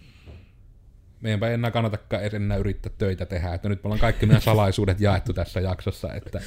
meidänpä 1.20 1.48
ei 1.48 1.54
enää 1.54 1.70
kannatakaan 1.70 2.22
edes 2.22 2.34
enää 2.34 2.56
yrittää 2.56 2.92
töitä 2.98 3.26
tehdä, 3.26 3.54
että 3.54 3.68
nyt 3.68 3.82
me 3.82 3.86
ollaan 3.86 4.00
kaikki 4.00 4.26
meidän 4.26 4.42
salaisuudet 4.42 5.00
jaettu 5.00 5.32
tässä 5.32 5.60
jaksossa, 5.60 6.14
että 6.14 6.40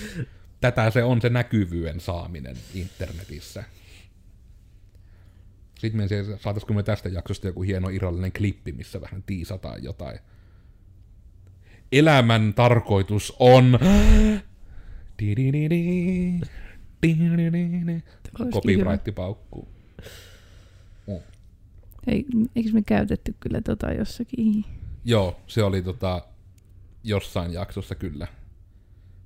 tätä 0.61 0.89
se 0.89 1.03
on 1.03 1.21
se 1.21 1.29
näkyvyyden 1.29 1.99
saaminen 1.99 2.55
internetissä. 2.73 3.63
Sitten 5.79 6.01
me 6.01 6.07
saataisiko 6.39 6.73
me 6.73 6.83
tästä 6.83 7.09
jaksosta 7.09 7.47
joku 7.47 7.61
hieno 7.61 7.89
irrallinen 7.89 8.31
klippi, 8.31 8.71
missä 8.71 9.01
vähän 9.01 9.23
tiisataan 9.23 9.83
jotain. 9.83 10.19
Elämän 11.91 12.53
tarkoitus 12.53 13.35
on... 13.39 13.79
Copyright 18.51 19.15
paukkuu. 19.15 19.67
Mm. 21.07 21.19
Ei, 22.07 22.25
eikö 22.55 22.69
me 22.73 22.81
käytetty 22.81 23.35
kyllä 23.39 23.61
tota 23.61 23.91
jossakin? 23.93 24.65
Joo, 25.05 25.39
se 25.47 25.63
oli 25.63 25.81
tota, 25.81 26.21
jossain 27.03 27.53
jaksossa 27.53 27.95
kyllä. 27.95 28.27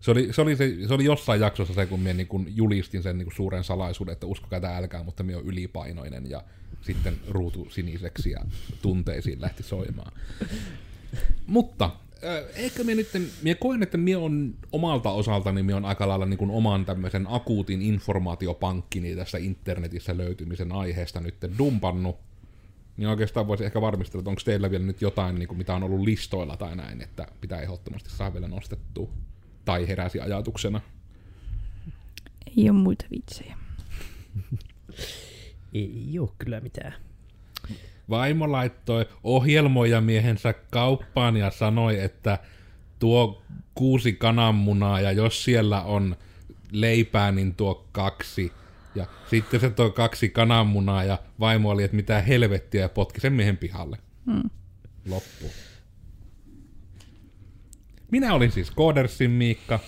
Se 0.04 0.12
oli, 0.12 0.34
se, 0.34 0.42
oli 0.42 0.56
se, 0.56 0.76
se 0.88 0.94
oli 0.94 1.06
jossain 1.06 1.42
jaksossa 1.42 1.74
se, 1.74 1.86
kun 1.86 2.00
minä 2.00 2.14
niin 2.14 2.28
kun 2.28 2.48
julistin 2.56 3.04
sen 3.04 3.18
niin 3.18 3.26
kun 3.26 3.36
suuren 3.36 3.64
salaisuuden, 3.64 4.14
että 4.14 4.26
uskokaa 4.26 4.62
tämä 4.62 4.78
älkää, 4.78 5.04
mutta 5.04 5.24
minä 5.24 5.38
olen 5.38 5.48
ylipainoinen 5.48 6.30
ja 6.30 6.44
sitten 6.82 7.16
ruutu 7.30 7.68
siniseksi 7.70 8.32
ja 8.32 8.40
tunteisiin 8.82 9.42
lähti 9.42 9.64
soimaan. 9.64 10.12
mutta 11.48 11.86
äh, 11.86 12.44
ehkä 12.56 12.84
minä 12.84 12.96
nyt, 12.96 13.32
minä 13.42 13.56
koen, 13.56 13.84
että 13.84 13.98
minä 13.98 14.20
on 14.20 14.56
omalta 14.72 15.12
osaltani, 15.12 15.64
minä 15.64 15.78
on 15.78 15.86
aika 15.86 16.08
lailla 16.08 16.26
niin 16.26 16.52
oman 16.52 16.86
tämmöisen 16.86 17.26
akuutin 17.30 17.82
informaatiopankkini 17.82 19.16
tässä 19.16 19.38
internetissä 19.38 20.18
löytymisen 20.18 20.72
aiheesta 20.72 21.20
nyt 21.20 21.36
dumpannut. 21.58 22.16
Niin 22.98 23.10
oikeastaan 23.10 23.48
voisi 23.48 23.66
ehkä 23.66 23.82
varmistella, 23.82 24.22
että 24.22 24.30
onko 24.30 24.42
teillä 24.46 24.72
vielä 24.72 24.86
nyt 24.86 25.02
jotain, 25.02 25.36
niin 25.36 25.48
kuin 25.48 25.58
mitä 25.58 25.76
on 25.76 25.84
ollut 25.84 26.02
listoilla 26.02 26.58
tai 26.58 26.76
näin, 26.76 27.02
että 27.02 27.28
pitää 27.42 27.62
ehdottomasti 27.62 28.10
saa 28.10 28.34
vielä 28.34 28.48
nostettua 28.48 29.10
tai 29.66 29.88
heräsi 29.88 30.20
ajatuksena? 30.20 30.82
Ei 32.58 32.70
ole 32.70 32.80
muita 32.80 33.06
vitsejä. 33.12 33.58
Ei 35.74 36.20
ole 36.20 36.30
kyllä 36.38 36.60
mitään. 36.62 36.94
vaimo 38.10 38.52
laittoi 38.52 39.06
ohjelmoja 39.24 40.02
miehensä 40.02 40.54
kauppaan 40.54 41.38
ja 41.38 41.52
sanoi, 41.52 42.00
että 42.00 42.40
tuo 43.00 43.42
kuusi 43.76 44.14
kananmunaa 44.14 45.02
ja 45.02 45.12
jos 45.12 45.44
siellä 45.44 45.82
on 45.82 46.16
leipää, 46.72 47.32
niin 47.32 47.56
tuo 47.56 47.88
kaksi. 47.92 48.52
Ja 48.96 49.06
sitten 49.30 49.60
se 49.60 49.70
toi 49.70 49.92
kaksi 49.92 50.30
kananmunaa 50.30 51.04
ja 51.04 51.18
vaimo 51.40 51.70
oli, 51.70 51.84
että 51.84 51.96
mitä 51.96 52.22
helvettiä 52.22 52.82
ja 52.82 52.90
potki 52.90 53.22
sen 53.22 53.34
miehen 53.34 53.58
pihalle. 53.58 53.98
Mm. 54.26 54.50
Loppu. 55.10 55.52
Minä 58.14 58.34
olin 58.34 58.52
siis 58.52 58.72
Koodersin 58.72 59.32
Miikka. 59.32 59.80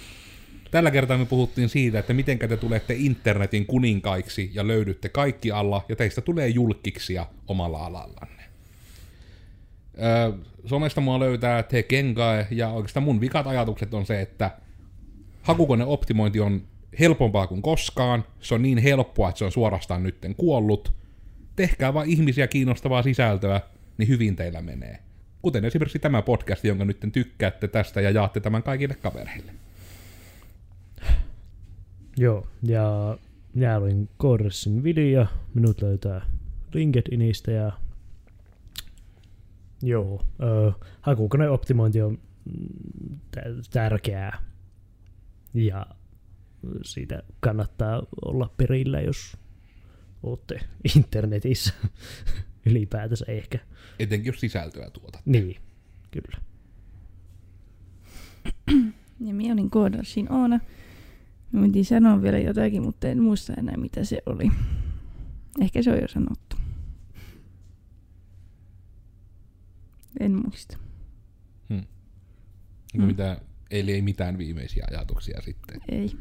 Tällä 0.72 0.92
kertaa 0.92 1.18
me 1.18 1.26
puhuttiin 1.26 1.70
siitä, 1.70 2.00
että 2.00 2.14
miten 2.14 2.40
te 2.40 2.58
tulette 2.58 2.94
internetin 2.98 3.66
kuninkaiksi 3.66 4.52
ja 4.54 4.68
löydytte 4.68 5.10
kaikki 5.10 5.52
alla, 5.52 5.86
ja 5.90 5.96
teistä 5.96 6.22
tulee 6.22 6.48
julkkiksia 6.48 7.26
omalla 7.48 7.86
alallanne. 7.86 8.44
Öö, 9.98 10.32
somesta 10.66 11.02
mua 11.02 11.20
löytää 11.20 11.64
Te 11.64 11.84
Kengae, 11.84 12.48
ja 12.52 12.70
oikeastaan 12.70 13.04
mun 13.04 13.22
vikat 13.22 13.48
ajatukset 13.48 13.94
on 13.94 14.06
se, 14.06 14.22
että 14.22 14.52
hakukoneoptimointi 15.42 16.40
on 16.40 16.62
helpompaa 17.00 17.48
kuin 17.48 17.62
koskaan, 17.62 18.26
se 18.40 18.56
on 18.56 18.62
niin 18.62 18.78
helppoa, 18.78 19.30
että 19.30 19.40
se 19.40 19.46
on 19.46 19.52
suorastaan 19.52 20.04
nytten 20.04 20.36
kuollut. 20.36 20.94
Tehkää 21.56 21.94
vaan 21.94 22.10
ihmisiä 22.10 22.48
kiinnostavaa 22.48 23.04
sisältöä, 23.04 23.62
niin 23.98 24.08
hyvin 24.08 24.36
teillä 24.36 24.62
menee. 24.62 25.00
Kuten 25.42 25.66
esimerkiksi 25.66 26.00
tämä 26.00 26.22
podcast, 26.22 26.64
jonka 26.64 26.86
nyt 26.86 27.00
tykkäätte 27.14 27.68
tästä 27.68 28.02
ja 28.02 28.10
jaatte 28.10 28.40
tämän 28.40 28.64
kaikille 28.64 28.96
kavereille. 28.96 29.52
Joo, 32.18 32.48
ja 32.64 33.18
minä 33.54 33.78
olin 33.78 34.10
Korressin 34.18 34.84
video, 34.84 35.26
minut 35.54 35.82
löytää 35.82 36.26
LinkedInistä 36.74 37.52
ja 37.52 37.72
joo, 39.82 40.26
ö, 40.44 40.72
hakukoneoptimointi 41.02 42.02
on 42.02 42.18
tä- 43.32 43.42
tärkeää. 43.70 44.42
Ja 45.54 45.86
siitä 46.84 47.24
kannattaa 47.40 48.04
olla 48.26 48.54
perillä, 48.58 49.02
jos 49.02 49.38
olette 50.24 50.60
internetissä 50.96 51.74
ylipäätänsä 52.66 53.26
ehkä. 53.28 53.60
Etenkin 54.00 54.28
jos 54.32 54.40
sisältöä 54.40 54.90
tuota. 54.90 55.20
Niin, 55.26 55.58
kyllä. 56.12 56.38
Ja 59.20 59.34
minä 59.34 59.54
olin 59.54 59.70
koodarsin 59.70 60.32
Oona. 60.32 60.60
Mä 61.52 61.62
piti 61.62 61.84
sanoa 61.84 62.22
vielä 62.22 62.40
jotakin, 62.40 62.82
mutta 62.84 63.08
en 63.08 63.24
muista 63.24 63.54
enää 63.54 63.78
mitä 63.78 64.04
se 64.04 64.22
oli. 64.26 64.52
Ehkä 65.62 65.82
se 65.82 65.92
on 65.92 66.02
jo 66.02 66.08
sanottu. 66.08 66.56
En 70.20 70.32
muista. 70.32 70.78
Hmm. 71.70 71.84
Mm. 72.98 73.04
Mitä, 73.04 73.42
eli 73.72 73.92
ei 73.92 74.02
mitään 74.02 74.38
viimeisiä 74.38 74.86
ajatuksia 74.92 75.42
sitten. 75.42 75.82
Ei. 75.90 76.12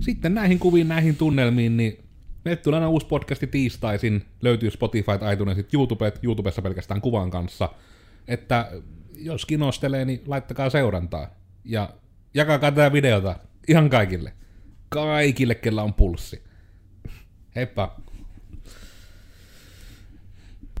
Sitten 0.00 0.34
näihin 0.34 0.58
kuviin, 0.58 0.88
näihin 0.88 1.16
tunnelmiin, 1.16 1.76
niin 1.76 2.04
meille 2.44 2.62
tulee 2.62 2.76
aina 2.76 2.88
uusi 2.88 3.06
podcasti 3.06 3.46
tiistaisin. 3.46 4.24
Löytyy 4.42 4.70
Spotify, 4.70 5.12
iTunesit, 5.32 5.74
YouTubet, 5.74 6.18
YouTubessa 6.22 6.62
pelkästään 6.62 7.00
kuvan 7.00 7.30
kanssa. 7.30 7.68
Että 8.28 8.72
jos 9.14 9.46
kinostelee, 9.46 10.04
niin 10.04 10.22
laittakaa 10.26 10.70
seurantaa. 10.70 11.34
Ja 11.64 11.94
jakakaa 12.34 12.72
tätä 12.72 12.92
videota 12.92 13.36
ihan 13.68 13.90
kaikille. 13.90 14.32
Kaikille, 14.88 15.54
kellä 15.54 15.82
on 15.82 15.94
pulssi. 15.94 16.42
Heippa! 17.56 18.00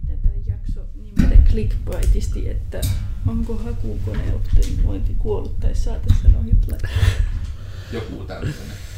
Tätä 0.06 0.28
jakso 0.46 0.80
nimetä 0.94 1.42
clickbaitisti, 1.50 2.48
että 2.48 2.80
onko 3.26 3.56
hakukoneoptimointi 3.56 5.14
kuollut 5.18 5.60
tai 5.60 5.74
saate 5.74 6.14
sanoa 6.22 6.42
Hitler. 6.42 6.80
Joku 7.92 8.24
tällainen. 8.24 8.89